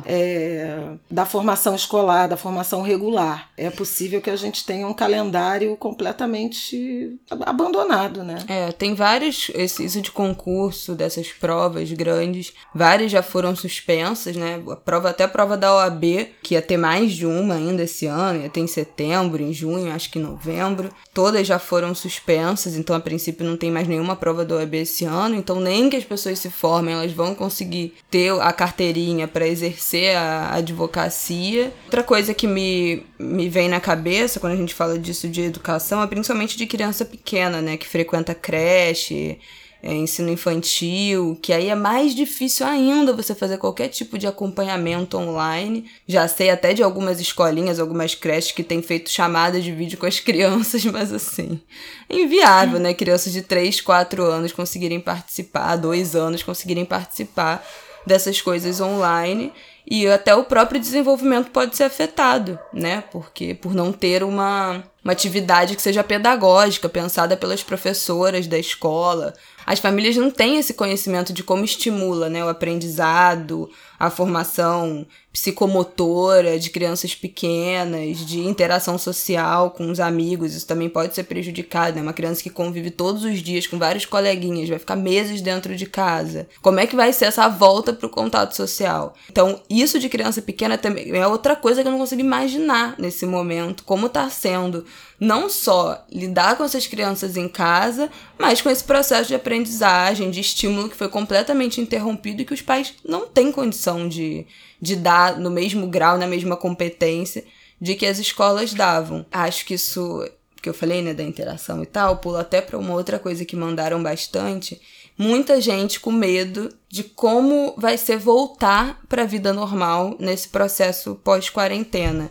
é, 0.06 0.14
é, 0.14 0.88
da 1.10 1.26
formação 1.26 1.74
escolar, 1.74 2.28
da 2.28 2.36
formação 2.36 2.80
regular. 2.80 3.50
É 3.56 3.68
possível 3.70 4.20
que 4.20 4.30
a 4.30 4.36
gente 4.36 4.64
tenha 4.64 4.86
um 4.86 4.94
calendário 4.94 5.76
completamente 5.76 7.18
abandonado, 7.40 8.22
né? 8.22 8.38
É, 8.46 8.70
tem 8.70 8.94
vários, 8.94 9.50
esse, 9.54 9.84
isso 9.84 10.00
de 10.00 10.12
concurso, 10.12 10.94
dessas 10.94 11.28
provas 11.32 11.90
grandes, 11.90 12.52
várias 12.72 13.10
já 13.10 13.22
foram 13.22 13.56
suspensas, 13.56 14.36
né? 14.36 14.62
A 14.70 14.76
prova, 14.76 15.10
até 15.10 15.24
a 15.24 15.28
prova 15.28 15.56
da 15.56 15.74
OAB, 15.74 16.04
que 16.40 16.54
ia 16.54 16.62
ter 16.62 16.76
mais 16.76 17.12
de 17.12 17.26
uma 17.26 17.54
ainda 17.54 17.82
desse 17.82 18.06
ano, 18.06 18.42
ia 18.42 18.48
ter 18.48 18.60
em 18.60 18.66
setembro, 18.68 19.42
em 19.42 19.52
junho, 19.52 19.92
acho 19.92 20.08
que 20.08 20.20
em 20.20 20.22
novembro. 20.22 20.90
Todas 21.12 21.46
já 21.46 21.58
foram 21.58 21.94
suspensas, 21.96 22.76
então 22.76 22.94
a 22.94 23.00
princípio 23.00 23.44
não 23.44 23.56
tem 23.56 23.70
mais 23.70 23.88
nenhuma 23.88 24.14
prova 24.14 24.44
do 24.44 24.51
OAB 24.52 24.74
esse 24.74 25.04
ano, 25.04 25.34
então 25.34 25.60
nem 25.60 25.88
que 25.88 25.96
as 25.96 26.04
pessoas 26.04 26.38
se 26.38 26.50
formem, 26.50 26.94
elas 26.94 27.12
vão 27.12 27.34
conseguir 27.34 27.94
ter 28.10 28.32
a 28.40 28.52
carteirinha 28.52 29.26
para 29.26 29.46
exercer 29.46 30.16
a 30.16 30.54
advocacia. 30.54 31.72
Outra 31.84 32.02
coisa 32.02 32.34
que 32.34 32.46
me, 32.46 33.04
me 33.18 33.48
vem 33.48 33.68
na 33.68 33.80
cabeça 33.80 34.40
quando 34.40 34.54
a 34.54 34.56
gente 34.56 34.74
fala 34.74 34.98
disso 34.98 35.28
de 35.28 35.42
educação 35.42 36.02
é 36.02 36.06
principalmente 36.06 36.56
de 36.56 36.66
criança 36.66 37.04
pequena, 37.04 37.60
né, 37.60 37.76
que 37.76 37.86
frequenta 37.86 38.34
creche, 38.34 39.38
é, 39.82 39.92
ensino 39.92 40.30
infantil, 40.30 41.36
que 41.42 41.52
aí 41.52 41.68
é 41.68 41.74
mais 41.74 42.14
difícil 42.14 42.64
ainda 42.64 43.12
você 43.12 43.34
fazer 43.34 43.58
qualquer 43.58 43.88
tipo 43.88 44.16
de 44.16 44.26
acompanhamento 44.28 45.18
online. 45.18 45.86
Já 46.06 46.28
sei 46.28 46.50
até 46.50 46.72
de 46.72 46.82
algumas 46.82 47.20
escolinhas, 47.20 47.80
algumas 47.80 48.14
creches 48.14 48.52
que 48.52 48.62
têm 48.62 48.80
feito 48.80 49.10
chamada 49.10 49.60
de 49.60 49.72
vídeo 49.72 49.98
com 49.98 50.06
as 50.06 50.20
crianças, 50.20 50.84
mas 50.86 51.12
assim, 51.12 51.60
é 52.08 52.20
inviável, 52.20 52.78
né? 52.78 52.94
Crianças 52.94 53.32
de 53.32 53.42
3, 53.42 53.80
4 53.80 54.22
anos 54.22 54.52
conseguirem 54.52 55.00
participar, 55.00 55.74
2 55.76 56.14
anos 56.14 56.42
conseguirem 56.42 56.84
participar 56.84 57.66
dessas 58.06 58.40
coisas 58.40 58.80
online 58.80 59.52
e 59.88 60.06
até 60.06 60.34
o 60.34 60.44
próprio 60.44 60.80
desenvolvimento 60.80 61.50
pode 61.50 61.76
ser 61.76 61.84
afetado, 61.84 62.58
né? 62.72 63.02
Porque 63.10 63.54
por 63.54 63.74
não 63.74 63.92
ter 63.92 64.22
uma, 64.22 64.82
uma 65.02 65.12
atividade 65.12 65.74
que 65.74 65.82
seja 65.82 66.04
pedagógica, 66.04 66.88
pensada 66.88 67.36
pelas 67.36 67.62
professoras 67.62 68.46
da 68.46 68.58
escola, 68.58 69.34
as 69.66 69.78
famílias 69.78 70.16
não 70.16 70.30
têm 70.30 70.58
esse 70.58 70.74
conhecimento 70.74 71.32
de 71.32 71.42
como 71.42 71.64
estimula 71.64 72.28
né, 72.28 72.44
o 72.44 72.48
aprendizado, 72.48 73.70
a 73.98 74.10
formação 74.10 75.06
psicomotora 75.32 76.58
de 76.58 76.68
crianças 76.68 77.14
pequenas, 77.14 78.18
de 78.18 78.40
interação 78.40 78.98
social 78.98 79.70
com 79.70 79.90
os 79.90 79.98
amigos, 79.98 80.54
isso 80.54 80.66
também 80.66 80.90
pode 80.90 81.14
ser 81.14 81.24
prejudicado, 81.24 81.96
né? 81.96 82.02
Uma 82.02 82.12
criança 82.12 82.42
que 82.42 82.50
convive 82.50 82.90
todos 82.90 83.24
os 83.24 83.40
dias 83.40 83.66
com 83.66 83.78
vários 83.78 84.04
coleguinhas, 84.04 84.68
vai 84.68 84.78
ficar 84.78 84.96
meses 84.96 85.40
dentro 85.40 85.74
de 85.74 85.86
casa. 85.86 86.46
Como 86.60 86.78
é 86.78 86.86
que 86.86 86.94
vai 86.94 87.12
ser 87.12 87.26
essa 87.26 87.48
volta 87.48 87.92
pro 87.94 88.10
contato 88.10 88.54
social? 88.54 89.14
Então, 89.30 89.60
isso 89.70 89.98
de 89.98 90.08
criança 90.08 90.42
pequena 90.42 90.76
também 90.76 91.10
é 91.16 91.26
outra 91.26 91.56
coisa 91.56 91.80
que 91.80 91.88
eu 91.88 91.92
não 91.92 91.98
consigo 91.98 92.20
imaginar 92.20 92.94
nesse 92.98 93.24
momento, 93.24 93.84
como 93.84 94.10
tá 94.10 94.28
sendo 94.28 94.84
não 95.18 95.48
só 95.48 96.04
lidar 96.10 96.56
com 96.56 96.64
essas 96.64 96.86
crianças 96.88 97.36
em 97.36 97.48
casa, 97.48 98.10
mas 98.36 98.60
com 98.60 98.68
esse 98.68 98.82
processo 98.82 99.28
de 99.28 99.36
aprendizagem, 99.36 100.32
de 100.32 100.40
estímulo 100.40 100.88
que 100.88 100.96
foi 100.96 101.08
completamente 101.08 101.80
interrompido 101.80 102.42
e 102.42 102.44
que 102.44 102.52
os 102.52 102.60
pais 102.60 102.92
não 103.04 103.28
têm 103.28 103.52
condição 103.52 104.08
de, 104.08 104.44
de 104.82 104.96
dar 104.96 105.38
no 105.38 105.48
mesmo 105.48 105.86
grau, 105.86 106.18
na 106.18 106.26
mesma 106.26 106.56
competência 106.56 107.44
de 107.80 107.94
que 107.94 108.04
as 108.04 108.18
escolas 108.18 108.74
davam. 108.74 109.24
Acho 109.30 109.64
que 109.64 109.74
isso 109.74 110.28
que 110.60 110.68
eu 110.68 110.74
falei, 110.74 111.02
né, 111.02 111.14
da 111.14 111.22
interação 111.22 111.82
e 111.82 111.86
tal, 111.86 112.16
pula 112.18 112.40
até 112.40 112.60
para 112.60 112.78
uma 112.78 112.94
outra 112.94 113.18
coisa 113.18 113.44
que 113.44 113.56
mandaram 113.56 114.02
bastante. 114.02 114.80
Muita 115.16 115.60
gente 115.60 116.00
com 116.00 116.10
medo 116.10 116.68
de 116.88 117.04
como 117.04 117.74
vai 117.76 117.96
ser 117.96 118.16
voltar 118.16 119.00
para 119.08 119.22
a 119.22 119.26
vida 119.26 119.52
normal 119.52 120.16
nesse 120.18 120.48
processo 120.48 121.14
pós-quarentena. 121.16 122.30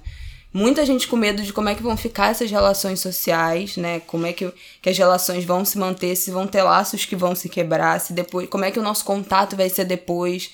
Muita 0.54 0.86
gente 0.86 1.08
com 1.08 1.16
medo 1.16 1.42
de 1.42 1.54
como 1.54 1.70
é 1.70 1.76
que 1.76 1.84
vão 1.84 1.96
ficar 1.96 2.32
essas 2.32 2.52
relações 2.52 3.00
sociais, 3.00 3.78
né? 3.78 4.02
Como 4.02 4.26
é 4.26 4.34
que, 4.34 4.52
que 4.82 4.90
as 4.90 4.98
relações 4.98 5.46
vão 5.46 5.64
se 5.64 5.78
manter, 5.78 6.16
se 6.18 6.32
vão 6.32 6.48
ter 6.48 6.64
laços 6.64 7.06
que 7.06 7.16
vão 7.16 7.34
se 7.34 7.48
quebrar, 7.48 8.00
se 8.02 8.12
depois, 8.12 8.50
como 8.50 8.66
é 8.66 8.72
que 8.72 8.80
o 8.80 8.84
nosso 8.84 9.06
contato 9.06 9.56
vai 9.56 9.70
ser 9.70 9.86
depois 9.86 10.52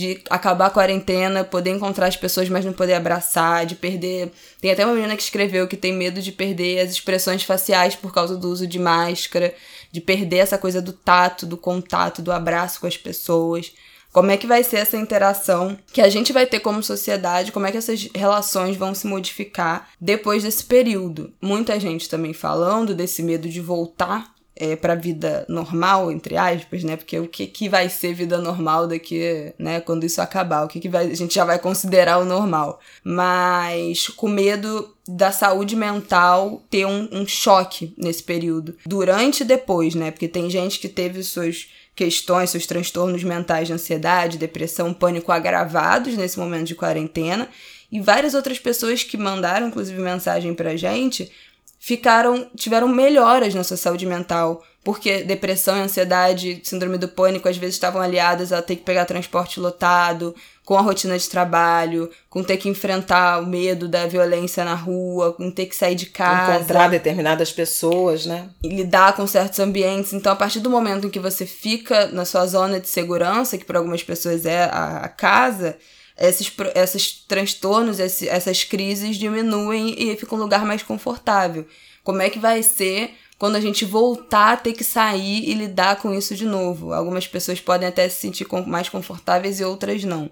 de 0.00 0.18
acabar 0.30 0.66
a 0.66 0.70
quarentena, 0.70 1.44
poder 1.44 1.70
encontrar 1.70 2.06
as 2.06 2.16
pessoas, 2.16 2.48
mas 2.48 2.64
não 2.64 2.72
poder 2.72 2.94
abraçar, 2.94 3.66
de 3.66 3.74
perder. 3.74 4.32
Tem 4.58 4.70
até 4.70 4.82
uma 4.82 4.94
menina 4.94 5.14
que 5.14 5.22
escreveu 5.22 5.68
que 5.68 5.76
tem 5.76 5.92
medo 5.92 6.22
de 6.22 6.32
perder 6.32 6.80
as 6.80 6.90
expressões 6.90 7.42
faciais 7.42 7.94
por 7.94 8.10
causa 8.10 8.34
do 8.34 8.48
uso 8.48 8.66
de 8.66 8.78
máscara, 8.78 9.54
de 9.92 10.00
perder 10.00 10.38
essa 10.38 10.56
coisa 10.56 10.80
do 10.80 10.94
tato, 10.94 11.44
do 11.44 11.58
contato, 11.58 12.22
do 12.22 12.32
abraço 12.32 12.80
com 12.80 12.86
as 12.86 12.96
pessoas. 12.96 13.72
Como 14.10 14.30
é 14.30 14.38
que 14.38 14.46
vai 14.46 14.64
ser 14.64 14.76
essa 14.76 14.96
interação 14.96 15.78
que 15.92 16.00
a 16.00 16.08
gente 16.08 16.32
vai 16.32 16.46
ter 16.46 16.60
como 16.60 16.82
sociedade? 16.82 17.52
Como 17.52 17.66
é 17.66 17.70
que 17.70 17.76
essas 17.76 18.08
relações 18.14 18.78
vão 18.78 18.94
se 18.94 19.06
modificar 19.06 19.90
depois 20.00 20.42
desse 20.42 20.64
período? 20.64 21.30
Muita 21.42 21.78
gente 21.78 22.08
também 22.08 22.32
falando 22.32 22.94
desse 22.94 23.22
medo 23.22 23.50
de 23.50 23.60
voltar 23.60 24.34
é, 24.60 24.76
para 24.76 24.94
vida 24.94 25.46
normal, 25.48 26.12
entre 26.12 26.36
aspas, 26.36 26.84
né? 26.84 26.94
Porque 26.94 27.18
o 27.18 27.26
que, 27.26 27.46
que 27.46 27.66
vai 27.66 27.88
ser 27.88 28.12
vida 28.12 28.36
normal 28.36 28.86
daqui, 28.86 29.54
né? 29.58 29.80
Quando 29.80 30.04
isso 30.04 30.20
acabar, 30.20 30.64
o 30.64 30.68
que, 30.68 30.78
que 30.78 30.88
vai, 30.88 31.10
a 31.10 31.16
gente 31.16 31.34
já 31.34 31.46
vai 31.46 31.58
considerar 31.58 32.18
o 32.18 32.26
normal. 32.26 32.78
Mas 33.02 34.08
com 34.08 34.28
medo 34.28 34.94
da 35.08 35.32
saúde 35.32 35.74
mental 35.74 36.62
ter 36.68 36.84
um, 36.84 37.08
um 37.10 37.26
choque 37.26 37.94
nesse 37.96 38.22
período, 38.22 38.76
durante 38.84 39.40
e 39.40 39.46
depois, 39.46 39.94
né? 39.94 40.10
Porque 40.10 40.28
tem 40.28 40.50
gente 40.50 40.78
que 40.78 40.88
teve 40.88 41.22
suas 41.22 41.68
questões, 41.96 42.50
seus 42.50 42.66
transtornos 42.66 43.24
mentais 43.24 43.66
de 43.66 43.72
ansiedade, 43.72 44.36
depressão, 44.36 44.92
pânico 44.92 45.32
agravados 45.32 46.16
nesse 46.16 46.38
momento 46.38 46.66
de 46.66 46.74
quarentena. 46.74 47.48
E 47.90 47.98
várias 47.98 48.34
outras 48.34 48.58
pessoas 48.58 49.02
que 49.02 49.16
mandaram, 49.16 49.68
inclusive, 49.68 50.00
mensagem 50.00 50.54
pra 50.54 50.76
gente, 50.76 51.32
ficaram, 51.80 52.48
tiveram 52.54 52.86
melhoras 52.86 53.54
na 53.54 53.64
sua 53.64 53.78
saúde 53.78 54.04
mental, 54.04 54.62
porque 54.84 55.22
depressão 55.22 55.78
e 55.78 55.80
ansiedade, 55.80 56.60
síndrome 56.62 56.98
do 56.98 57.08
pânico, 57.08 57.48
às 57.48 57.56
vezes 57.56 57.76
estavam 57.76 58.02
aliadas 58.02 58.52
a 58.52 58.60
ter 58.60 58.76
que 58.76 58.82
pegar 58.82 59.06
transporte 59.06 59.58
lotado, 59.58 60.34
com 60.62 60.76
a 60.76 60.82
rotina 60.82 61.18
de 61.18 61.28
trabalho, 61.28 62.10
com 62.28 62.44
ter 62.44 62.58
que 62.58 62.68
enfrentar 62.68 63.42
o 63.42 63.46
medo 63.46 63.88
da 63.88 64.06
violência 64.06 64.62
na 64.62 64.74
rua, 64.74 65.32
com 65.32 65.50
ter 65.50 65.66
que 65.66 65.74
sair 65.74 65.94
de 65.94 66.06
casa. 66.06 66.56
Encontrar 66.56 66.88
determinadas 66.88 67.50
pessoas, 67.50 68.26
né? 68.26 68.50
E 68.62 68.68
lidar 68.68 69.16
com 69.16 69.26
certos 69.26 69.58
ambientes. 69.58 70.12
Então, 70.12 70.32
a 70.32 70.36
partir 70.36 70.60
do 70.60 70.70
momento 70.70 71.06
em 71.06 71.10
que 71.10 71.18
você 71.18 71.46
fica 71.46 72.08
na 72.08 72.26
sua 72.26 72.46
zona 72.46 72.78
de 72.78 72.88
segurança, 72.88 73.56
que 73.56 73.64
para 73.64 73.78
algumas 73.78 74.02
pessoas 74.02 74.44
é 74.44 74.64
a, 74.64 74.98
a 74.98 75.08
casa, 75.08 75.76
esses, 76.20 76.52
esses 76.74 77.24
transtornos, 77.26 77.98
esses, 77.98 78.28
essas 78.28 78.62
crises 78.62 79.16
diminuem 79.16 79.94
e 79.96 80.14
fica 80.16 80.34
um 80.34 80.38
lugar 80.38 80.66
mais 80.66 80.82
confortável. 80.82 81.66
Como 82.04 82.20
é 82.20 82.28
que 82.28 82.38
vai 82.38 82.62
ser 82.62 83.14
quando 83.38 83.56
a 83.56 83.60
gente 83.60 83.86
voltar 83.86 84.52
a 84.52 84.56
ter 84.56 84.74
que 84.74 84.84
sair 84.84 85.48
e 85.48 85.54
lidar 85.54 85.96
com 85.96 86.12
isso 86.12 86.36
de 86.36 86.44
novo? 86.44 86.92
Algumas 86.92 87.26
pessoas 87.26 87.58
podem 87.58 87.88
até 87.88 88.06
se 88.08 88.20
sentir 88.20 88.46
mais 88.66 88.90
confortáveis 88.90 89.60
e 89.60 89.64
outras 89.64 90.04
não. 90.04 90.30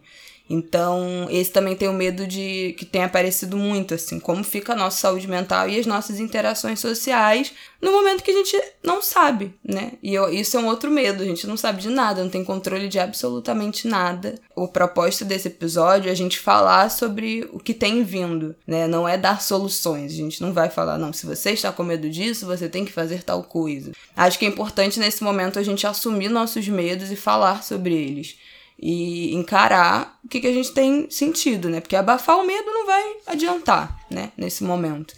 Então, 0.49 1.27
esse 1.31 1.51
também 1.51 1.77
tem 1.77 1.89
o 1.89 1.93
medo 1.93 2.27
de 2.27 2.75
que 2.79 2.87
tenha 2.87 3.05
aparecido 3.05 3.57
muito, 3.57 3.95
assim, 3.95 4.19
como 4.19 4.43
fica 4.43 4.73
a 4.73 4.77
nossa 4.77 4.99
saúde 4.99 5.29
mental 5.29 5.69
e 5.69 5.79
as 5.79 5.87
nossas 5.87 6.19
interações 6.21 6.81
sociais 6.81 7.53
no 7.81 7.93
momento 7.93 8.23
que 8.23 8.31
a 8.31 8.35
gente 8.35 8.61
não 8.83 9.03
sabe, 9.03 9.55
né? 9.63 9.93
E 10.03 10.15
eu, 10.15 10.33
isso 10.33 10.57
é 10.57 10.61
um 10.61 10.67
outro 10.67 10.91
medo, 10.91 11.23
a 11.23 11.27
gente 11.27 11.47
não 11.47 11.57
sabe 11.57 11.83
de 11.83 11.91
nada, 11.91 12.23
não 12.23 12.31
tem 12.31 12.43
controle 12.43 12.89
de 12.89 12.99
absolutamente 12.99 13.87
nada. 13.87 14.35
O 14.57 14.67
propósito 14.67 15.25
desse 15.25 15.49
episódio 15.49 16.09
é 16.09 16.13
a 16.13 16.17
gente 16.17 16.39
falar 16.39 16.91
sobre 16.91 17.49
o 17.53 17.59
que 17.59 17.75
tem 17.75 18.03
vindo, 18.03 18.57
né? 18.67 18.89
Não 18.89 19.09
é 19.09 19.17
dar 19.17 19.43
soluções, 19.43 20.13
a 20.13 20.17
gente 20.17 20.41
não 20.41 20.53
vai 20.53 20.71
falar, 20.71 20.99
não, 20.99 21.13
se 21.13 21.27
você 21.27 21.51
está 21.51 21.71
com 21.71 21.85
medo 21.85 22.09
disso, 22.09 22.47
você 22.47 22.69
tem 22.69 22.85
que 22.85 22.93
fazer 22.93 23.23
tal 23.23 23.43
coisa. 23.45 23.93
Acho 24.17 24.39
que 24.39 24.47
é 24.47 24.49
importante 24.49 24.99
nesse 24.99 25.23
momento 25.23 25.59
a 25.59 25.63
gente 25.63 25.87
assumir 25.87 26.29
nossos 26.29 26.67
medos 26.67 27.13
e 27.13 27.17
falar 27.17 27.63
sobre 27.63 27.95
eles 27.95 28.37
e 28.79 29.35
encarar 29.35 30.19
o 30.25 30.29
que, 30.29 30.41
que 30.41 30.47
a 30.47 30.53
gente 30.53 30.73
tem 30.73 31.11
sentido, 31.11 31.69
né? 31.69 31.81
Porque 31.81 31.97
abafar 31.97 32.39
o 32.39 32.47
medo 32.47 32.67
não 32.67 32.87
vai 32.87 33.03
adiantar, 33.27 33.99
né? 34.11 34.31
Nesse 34.37 34.63
momento. 34.63 35.15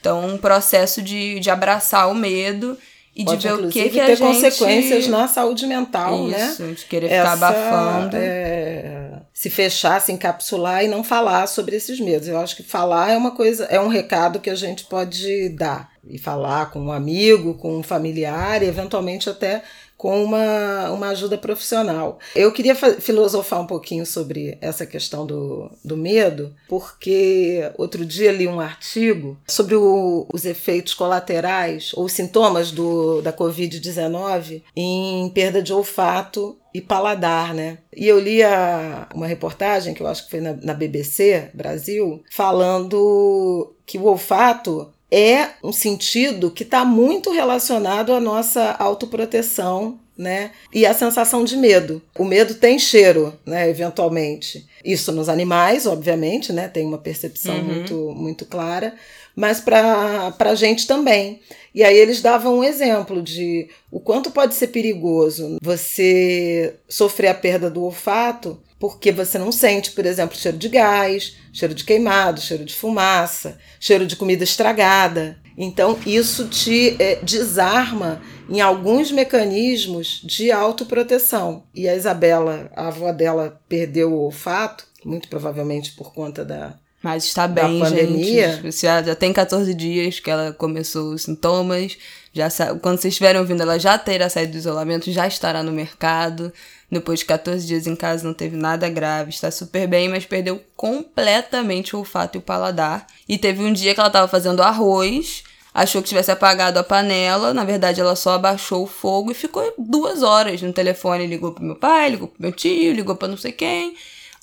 Então, 0.00 0.26
um 0.26 0.36
processo 0.36 1.00
de, 1.00 1.38
de 1.38 1.48
abraçar 1.48 2.10
o 2.10 2.14
medo 2.14 2.76
e 3.16 3.24
Pode, 3.24 3.40
de 3.40 3.48
ver 3.48 3.54
o 3.54 3.68
que, 3.68 3.88
que 3.90 4.00
a 4.00 4.06
ter 4.06 4.16
gente... 4.16 4.26
consequências 4.26 5.06
na 5.06 5.28
saúde 5.28 5.66
mental, 5.68 6.28
Isso, 6.28 6.62
né? 6.62 6.72
de 6.72 6.84
querer 6.84 7.08
ficar 7.08 7.22
Essa, 7.22 7.32
abafando. 7.32 8.16
É, 8.16 9.20
se 9.32 9.48
fechar, 9.48 10.00
se 10.00 10.10
encapsular 10.10 10.84
e 10.84 10.88
não 10.88 11.04
falar 11.04 11.46
sobre 11.46 11.76
esses 11.76 12.00
medos. 12.00 12.26
Eu 12.26 12.38
acho 12.38 12.56
que 12.56 12.64
falar 12.64 13.12
é 13.12 13.16
uma 13.16 13.30
coisa, 13.30 13.64
é 13.66 13.80
um 13.80 13.86
recado 13.86 14.40
que 14.40 14.50
a 14.50 14.54
gente 14.56 14.84
pode 14.84 15.48
dar. 15.50 15.92
E 16.06 16.18
falar 16.18 16.70
com 16.70 16.80
um 16.80 16.92
amigo, 16.92 17.54
com 17.54 17.78
um 17.78 17.82
familiar 17.82 18.62
e 18.62 18.66
eventualmente 18.66 19.30
até 19.30 19.62
com 19.96 20.22
uma, 20.22 20.90
uma 20.90 21.08
ajuda 21.08 21.38
profissional. 21.38 22.18
Eu 22.34 22.52
queria 22.52 22.74
filosofar 22.74 23.60
um 23.60 23.66
pouquinho 23.66 24.04
sobre 24.04 24.58
essa 24.60 24.84
questão 24.84 25.26
do, 25.26 25.70
do 25.84 25.96
medo, 25.96 26.54
porque 26.68 27.70
outro 27.78 28.04
dia 28.04 28.32
li 28.32 28.46
um 28.46 28.60
artigo 28.60 29.38
sobre 29.48 29.74
o, 29.74 30.26
os 30.32 30.44
efeitos 30.44 30.94
colaterais 30.94 31.92
ou 31.94 32.08
sintomas 32.08 32.70
do, 32.70 33.22
da 33.22 33.32
Covid-19 33.32 34.62
em 34.76 35.28
perda 35.30 35.62
de 35.62 35.72
olfato 35.72 36.58
e 36.74 36.80
paladar, 36.80 37.54
né? 37.54 37.78
E 37.96 38.08
eu 38.08 38.18
li 38.18 38.42
a, 38.42 39.08
uma 39.14 39.28
reportagem, 39.28 39.94
que 39.94 40.02
eu 40.02 40.08
acho 40.08 40.24
que 40.24 40.30
foi 40.32 40.40
na, 40.40 40.54
na 40.54 40.74
BBC 40.74 41.50
Brasil, 41.54 42.22
falando 42.32 43.72
que 43.86 43.96
o 43.96 44.06
olfato 44.06 44.92
é 45.14 45.50
um 45.62 45.72
sentido 45.72 46.50
que 46.50 46.64
está 46.64 46.84
muito 46.84 47.30
relacionado 47.30 48.12
à 48.12 48.18
nossa 48.18 48.72
autoproteção, 48.72 50.00
né? 50.18 50.50
E 50.72 50.84
a 50.84 50.92
sensação 50.92 51.44
de 51.44 51.56
medo. 51.56 52.02
O 52.18 52.24
medo 52.24 52.54
tem 52.54 52.80
cheiro, 52.80 53.32
né? 53.46 53.70
Eventualmente. 53.70 54.66
Isso 54.84 55.12
nos 55.12 55.28
animais, 55.28 55.86
obviamente, 55.86 56.52
né? 56.52 56.66
Tem 56.66 56.84
uma 56.84 56.98
percepção 56.98 57.54
uhum. 57.54 57.62
muito, 57.62 57.94
muito 58.16 58.44
clara, 58.44 58.92
mas 59.36 59.60
para 59.60 60.34
a 60.36 60.54
gente 60.56 60.84
também. 60.84 61.40
E 61.72 61.84
aí 61.84 61.96
eles 61.96 62.20
davam 62.20 62.58
um 62.58 62.64
exemplo 62.64 63.22
de 63.22 63.68
o 63.92 64.00
quanto 64.00 64.32
pode 64.32 64.56
ser 64.56 64.68
perigoso 64.68 65.58
você 65.62 66.74
sofrer 66.88 67.28
a 67.28 67.34
perda 67.34 67.70
do 67.70 67.84
olfato 67.84 68.58
porque 68.78 69.12
você 69.12 69.38
não 69.38 69.52
sente, 69.52 69.92
por 69.92 70.04
exemplo, 70.04 70.36
cheiro 70.36 70.58
de 70.58 70.68
gás, 70.68 71.36
cheiro 71.52 71.74
de 71.74 71.84
queimado, 71.84 72.40
cheiro 72.40 72.64
de 72.64 72.74
fumaça, 72.74 73.58
cheiro 73.80 74.06
de 74.06 74.16
comida 74.16 74.44
estragada. 74.44 75.38
Então, 75.56 75.98
isso 76.04 76.48
te 76.48 76.96
é, 76.98 77.16
desarma 77.22 78.20
em 78.48 78.60
alguns 78.60 79.12
mecanismos 79.12 80.20
de 80.24 80.50
autoproteção. 80.50 81.64
E 81.74 81.88
a 81.88 81.94
Isabela, 81.94 82.70
a 82.74 82.88
avó 82.88 83.12
dela, 83.12 83.60
perdeu 83.68 84.12
o 84.12 84.20
olfato, 84.20 84.86
muito 85.04 85.28
provavelmente 85.28 85.92
por 85.92 86.12
conta 86.12 86.44
da, 86.44 86.76
mas 87.04 87.24
está 87.26 87.46
bem, 87.46 87.80
pandemia. 87.80 88.62
gente. 88.62 88.80
Já, 88.80 89.02
já 89.02 89.14
tem 89.14 89.30
14 89.30 89.74
dias 89.74 90.20
que 90.20 90.30
ela 90.30 90.54
começou 90.54 91.12
os 91.12 91.20
sintomas. 91.20 91.98
Já 92.32 92.48
quando 92.80 92.98
vocês 92.98 93.12
estiverem 93.12 93.38
ouvindo, 93.38 93.60
ela 93.60 93.78
já 93.78 93.98
terá 93.98 94.26
saído 94.30 94.52
do 94.52 94.58
isolamento, 94.58 95.12
já 95.12 95.26
estará 95.26 95.62
no 95.62 95.70
mercado. 95.70 96.50
Depois 96.90 97.20
de 97.20 97.24
14 97.24 97.66
dias 97.66 97.86
em 97.86 97.96
casa, 97.96 98.26
não 98.26 98.34
teve 98.34 98.56
nada 98.56 98.88
grave, 98.88 99.30
está 99.30 99.50
super 99.50 99.86
bem, 99.86 100.08
mas 100.08 100.24
perdeu 100.24 100.62
completamente 100.76 101.96
o 101.96 101.98
olfato 101.98 102.36
e 102.36 102.40
o 102.40 102.42
paladar. 102.42 103.06
E 103.28 103.38
teve 103.38 103.62
um 103.62 103.72
dia 103.72 103.94
que 103.94 104.00
ela 104.00 104.08
estava 104.08 104.28
fazendo 104.28 104.62
arroz, 104.62 105.42
achou 105.72 106.02
que 106.02 106.08
tivesse 106.08 106.30
apagado 106.30 106.78
a 106.78 106.84
panela, 106.84 107.52
na 107.52 107.64
verdade 107.64 108.00
ela 108.00 108.14
só 108.14 108.34
abaixou 108.34 108.84
o 108.84 108.86
fogo 108.86 109.32
e 109.32 109.34
ficou 109.34 109.74
duas 109.76 110.22
horas 110.22 110.62
no 110.62 110.72
telefone. 110.72 111.26
Ligou 111.26 111.52
pro 111.52 111.64
meu 111.64 111.76
pai, 111.76 112.10
ligou 112.10 112.28
pro 112.28 112.42
meu 112.42 112.52
tio, 112.52 112.92
ligou 112.92 113.16
para 113.16 113.28
não 113.28 113.36
sei 113.36 113.52
quem. 113.52 113.96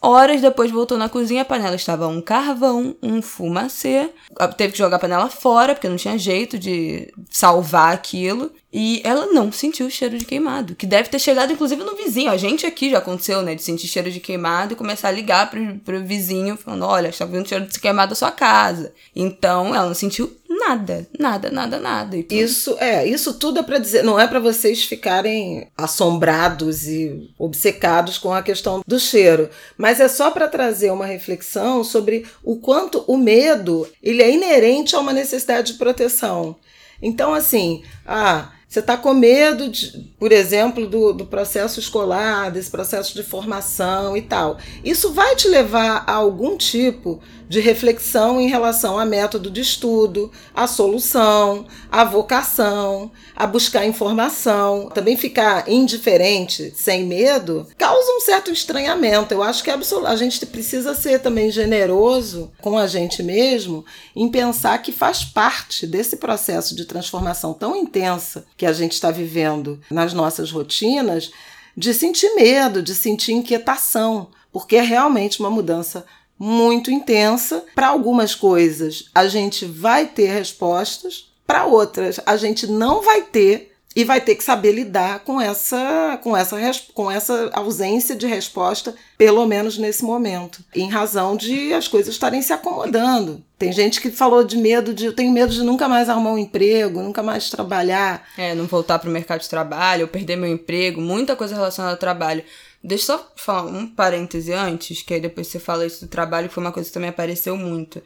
Horas 0.03 0.41
depois 0.41 0.71
voltou 0.71 0.97
na 0.97 1.07
cozinha, 1.07 1.43
a 1.43 1.45
panela 1.45 1.75
estava 1.75 2.07
um 2.07 2.19
carvão, 2.21 2.95
um 3.03 3.21
fumacê. 3.21 4.09
Teve 4.57 4.73
que 4.73 4.79
jogar 4.79 4.95
a 4.95 4.99
panela 4.99 5.29
fora, 5.29 5.75
porque 5.75 5.87
não 5.87 5.95
tinha 5.95 6.17
jeito 6.17 6.57
de 6.57 7.13
salvar 7.29 7.93
aquilo. 7.93 8.51
E 8.73 9.01
ela 9.03 9.27
não 9.27 9.51
sentiu 9.51 9.85
o 9.85 9.91
cheiro 9.91 10.17
de 10.17 10.25
queimado, 10.25 10.75
que 10.75 10.87
deve 10.87 11.09
ter 11.09 11.19
chegado 11.19 11.51
inclusive 11.51 11.83
no 11.83 11.95
vizinho. 11.95 12.31
A 12.31 12.37
gente 12.37 12.65
aqui 12.65 12.89
já 12.89 12.99
aconteceu, 12.99 13.41
né, 13.41 13.53
de 13.53 13.61
sentir 13.61 13.87
cheiro 13.87 14.09
de 14.09 14.19
queimado 14.19 14.73
e 14.73 14.77
começar 14.77 15.09
a 15.09 15.11
ligar 15.11 15.49
pro, 15.49 15.75
pro 15.79 16.03
vizinho 16.03 16.57
falando: 16.57 16.85
olha, 16.85 17.09
está 17.09 17.25
vindo 17.25 17.47
cheiro 17.47 17.67
de 17.67 17.79
queimado 17.79 18.11
da 18.11 18.15
sua 18.15 18.31
casa. 18.31 18.93
Então 19.15 19.75
ela 19.75 19.87
não 19.87 19.93
sentiu 19.93 20.31
nada, 20.67 21.07
nada, 21.19 21.49
nada, 21.49 21.79
nada. 21.79 22.17
Então... 22.17 22.37
Isso 22.37 22.75
é, 22.79 23.05
isso 23.07 23.33
tudo 23.33 23.59
é 23.59 23.63
para 23.63 23.79
dizer, 23.79 24.03
não 24.03 24.19
é 24.19 24.27
para 24.27 24.39
vocês 24.39 24.83
ficarem 24.83 25.67
assombrados 25.77 26.87
e 26.87 27.29
obcecados 27.37 28.17
com 28.17 28.33
a 28.33 28.43
questão 28.43 28.81
do 28.85 28.99
cheiro, 28.99 29.49
mas 29.77 29.99
é 29.99 30.07
só 30.07 30.31
para 30.31 30.47
trazer 30.47 30.91
uma 30.91 31.05
reflexão 31.05 31.83
sobre 31.83 32.25
o 32.43 32.57
quanto 32.57 33.03
o 33.07 33.17
medo 33.17 33.87
ele 34.01 34.21
é 34.21 34.31
inerente 34.31 34.95
a 34.95 34.99
uma 34.99 35.13
necessidade 35.13 35.73
de 35.73 35.77
proteção. 35.79 36.55
Então, 37.01 37.33
assim, 37.33 37.81
ah, 38.05 38.51
você 38.71 38.79
está 38.79 38.95
com 38.95 39.13
medo, 39.13 39.67
de, 39.67 40.13
por 40.17 40.31
exemplo, 40.31 40.87
do, 40.87 41.11
do 41.11 41.25
processo 41.25 41.77
escolar, 41.77 42.49
desse 42.51 42.71
processo 42.71 43.13
de 43.13 43.21
formação 43.21 44.15
e 44.15 44.21
tal. 44.21 44.57
Isso 44.81 45.11
vai 45.11 45.35
te 45.35 45.49
levar 45.49 46.05
a 46.07 46.13
algum 46.13 46.55
tipo 46.55 47.21
de 47.51 47.59
reflexão 47.59 48.39
em 48.39 48.47
relação 48.47 48.97
a 48.97 49.03
método 49.03 49.51
de 49.51 49.59
estudo, 49.59 50.31
a 50.55 50.67
solução, 50.67 51.67
a 51.91 52.05
vocação, 52.05 53.11
a 53.35 53.45
buscar 53.45 53.85
informação. 53.85 54.89
Também 54.93 55.17
ficar 55.17 55.67
indiferente, 55.67 56.71
sem 56.73 57.03
medo, 57.03 57.67
causa 57.77 58.09
um 58.13 58.21
certo 58.21 58.51
estranhamento. 58.51 59.33
Eu 59.33 59.43
acho 59.43 59.65
que 59.65 59.69
é 59.69 59.77
a 60.05 60.15
gente 60.15 60.45
precisa 60.45 60.95
ser 60.95 61.19
também 61.19 61.51
generoso 61.51 62.49
com 62.61 62.77
a 62.77 62.87
gente 62.87 63.21
mesmo 63.21 63.83
em 64.15 64.29
pensar 64.29 64.81
que 64.81 64.93
faz 64.93 65.25
parte 65.25 65.85
desse 65.85 66.15
processo 66.15 66.73
de 66.73 66.85
transformação 66.85 67.53
tão 67.53 67.75
intensa 67.75 68.45
que 68.55 68.65
a 68.65 68.71
gente 68.71 68.93
está 68.93 69.11
vivendo 69.11 69.77
nas 69.91 70.13
nossas 70.13 70.49
rotinas, 70.51 71.31
de 71.75 71.93
sentir 71.93 72.33
medo, 72.33 72.81
de 72.81 72.95
sentir 72.95 73.33
inquietação, 73.33 74.29
porque 74.53 74.77
é 74.77 74.81
realmente 74.81 75.41
uma 75.41 75.49
mudança 75.49 76.05
muito 76.41 76.89
intensa. 76.89 77.63
Para 77.75 77.89
algumas 77.89 78.33
coisas, 78.33 79.11
a 79.13 79.27
gente 79.27 79.63
vai 79.63 80.07
ter 80.07 80.25
respostas, 80.25 81.31
para 81.45 81.65
outras, 81.65 82.19
a 82.25 82.35
gente 82.35 82.65
não 82.65 83.03
vai 83.03 83.21
ter 83.21 83.71
e 83.95 84.03
vai 84.03 84.21
ter 84.21 84.35
que 84.35 84.43
saber 84.43 84.71
lidar 84.71 85.19
com 85.19 85.39
essa, 85.39 86.17
com 86.23 86.35
essa, 86.35 86.57
com 86.93 87.11
essa 87.11 87.51
ausência 87.53 88.15
de 88.15 88.25
resposta, 88.25 88.95
pelo 89.17 89.45
menos 89.45 89.77
nesse 89.77 90.03
momento, 90.03 90.63
em 90.73 90.89
razão 90.89 91.35
de 91.35 91.73
as 91.73 91.87
coisas 91.87 92.13
estarem 92.13 92.41
se 92.41 92.53
acomodando. 92.53 93.43
Tem 93.59 93.71
gente 93.71 93.99
que 94.01 94.09
falou 94.09 94.43
de 94.43 94.57
medo 94.57 94.93
de, 94.93 95.05
eu 95.05 95.13
tenho 95.13 95.31
medo 95.31 95.53
de 95.53 95.61
nunca 95.61 95.87
mais 95.87 96.09
arrumar 96.09 96.31
um 96.31 96.37
emprego, 96.37 97.01
nunca 97.01 97.21
mais 97.21 97.49
trabalhar. 97.49 98.27
É, 98.37 98.55
não 98.55 98.65
voltar 98.65 98.97
para 98.97 99.09
o 99.09 99.13
mercado 99.13 99.41
de 99.41 99.49
trabalho, 99.49 100.03
ou 100.03 100.07
perder 100.07 100.37
meu 100.37 100.51
emprego, 100.51 100.99
muita 100.99 101.35
coisa 101.35 101.53
relacionada 101.53 101.93
ao 101.93 101.99
trabalho. 101.99 102.43
Deixa 102.83 103.13
eu 103.13 103.17
só 103.17 103.31
falar 103.35 103.63
um 103.63 103.87
parêntese 103.87 104.51
antes, 104.53 105.01
que 105.01 105.13
aí 105.13 105.21
depois 105.21 105.47
você 105.47 105.59
fala 105.59 105.85
isso 105.85 106.05
do 106.05 106.09
trabalho, 106.09 106.47
que 106.47 106.53
foi 106.53 106.63
uma 106.63 106.71
coisa 106.71 106.89
que 106.89 106.93
também 106.93 107.09
apareceu 107.09 107.55
muito. 107.55 108.01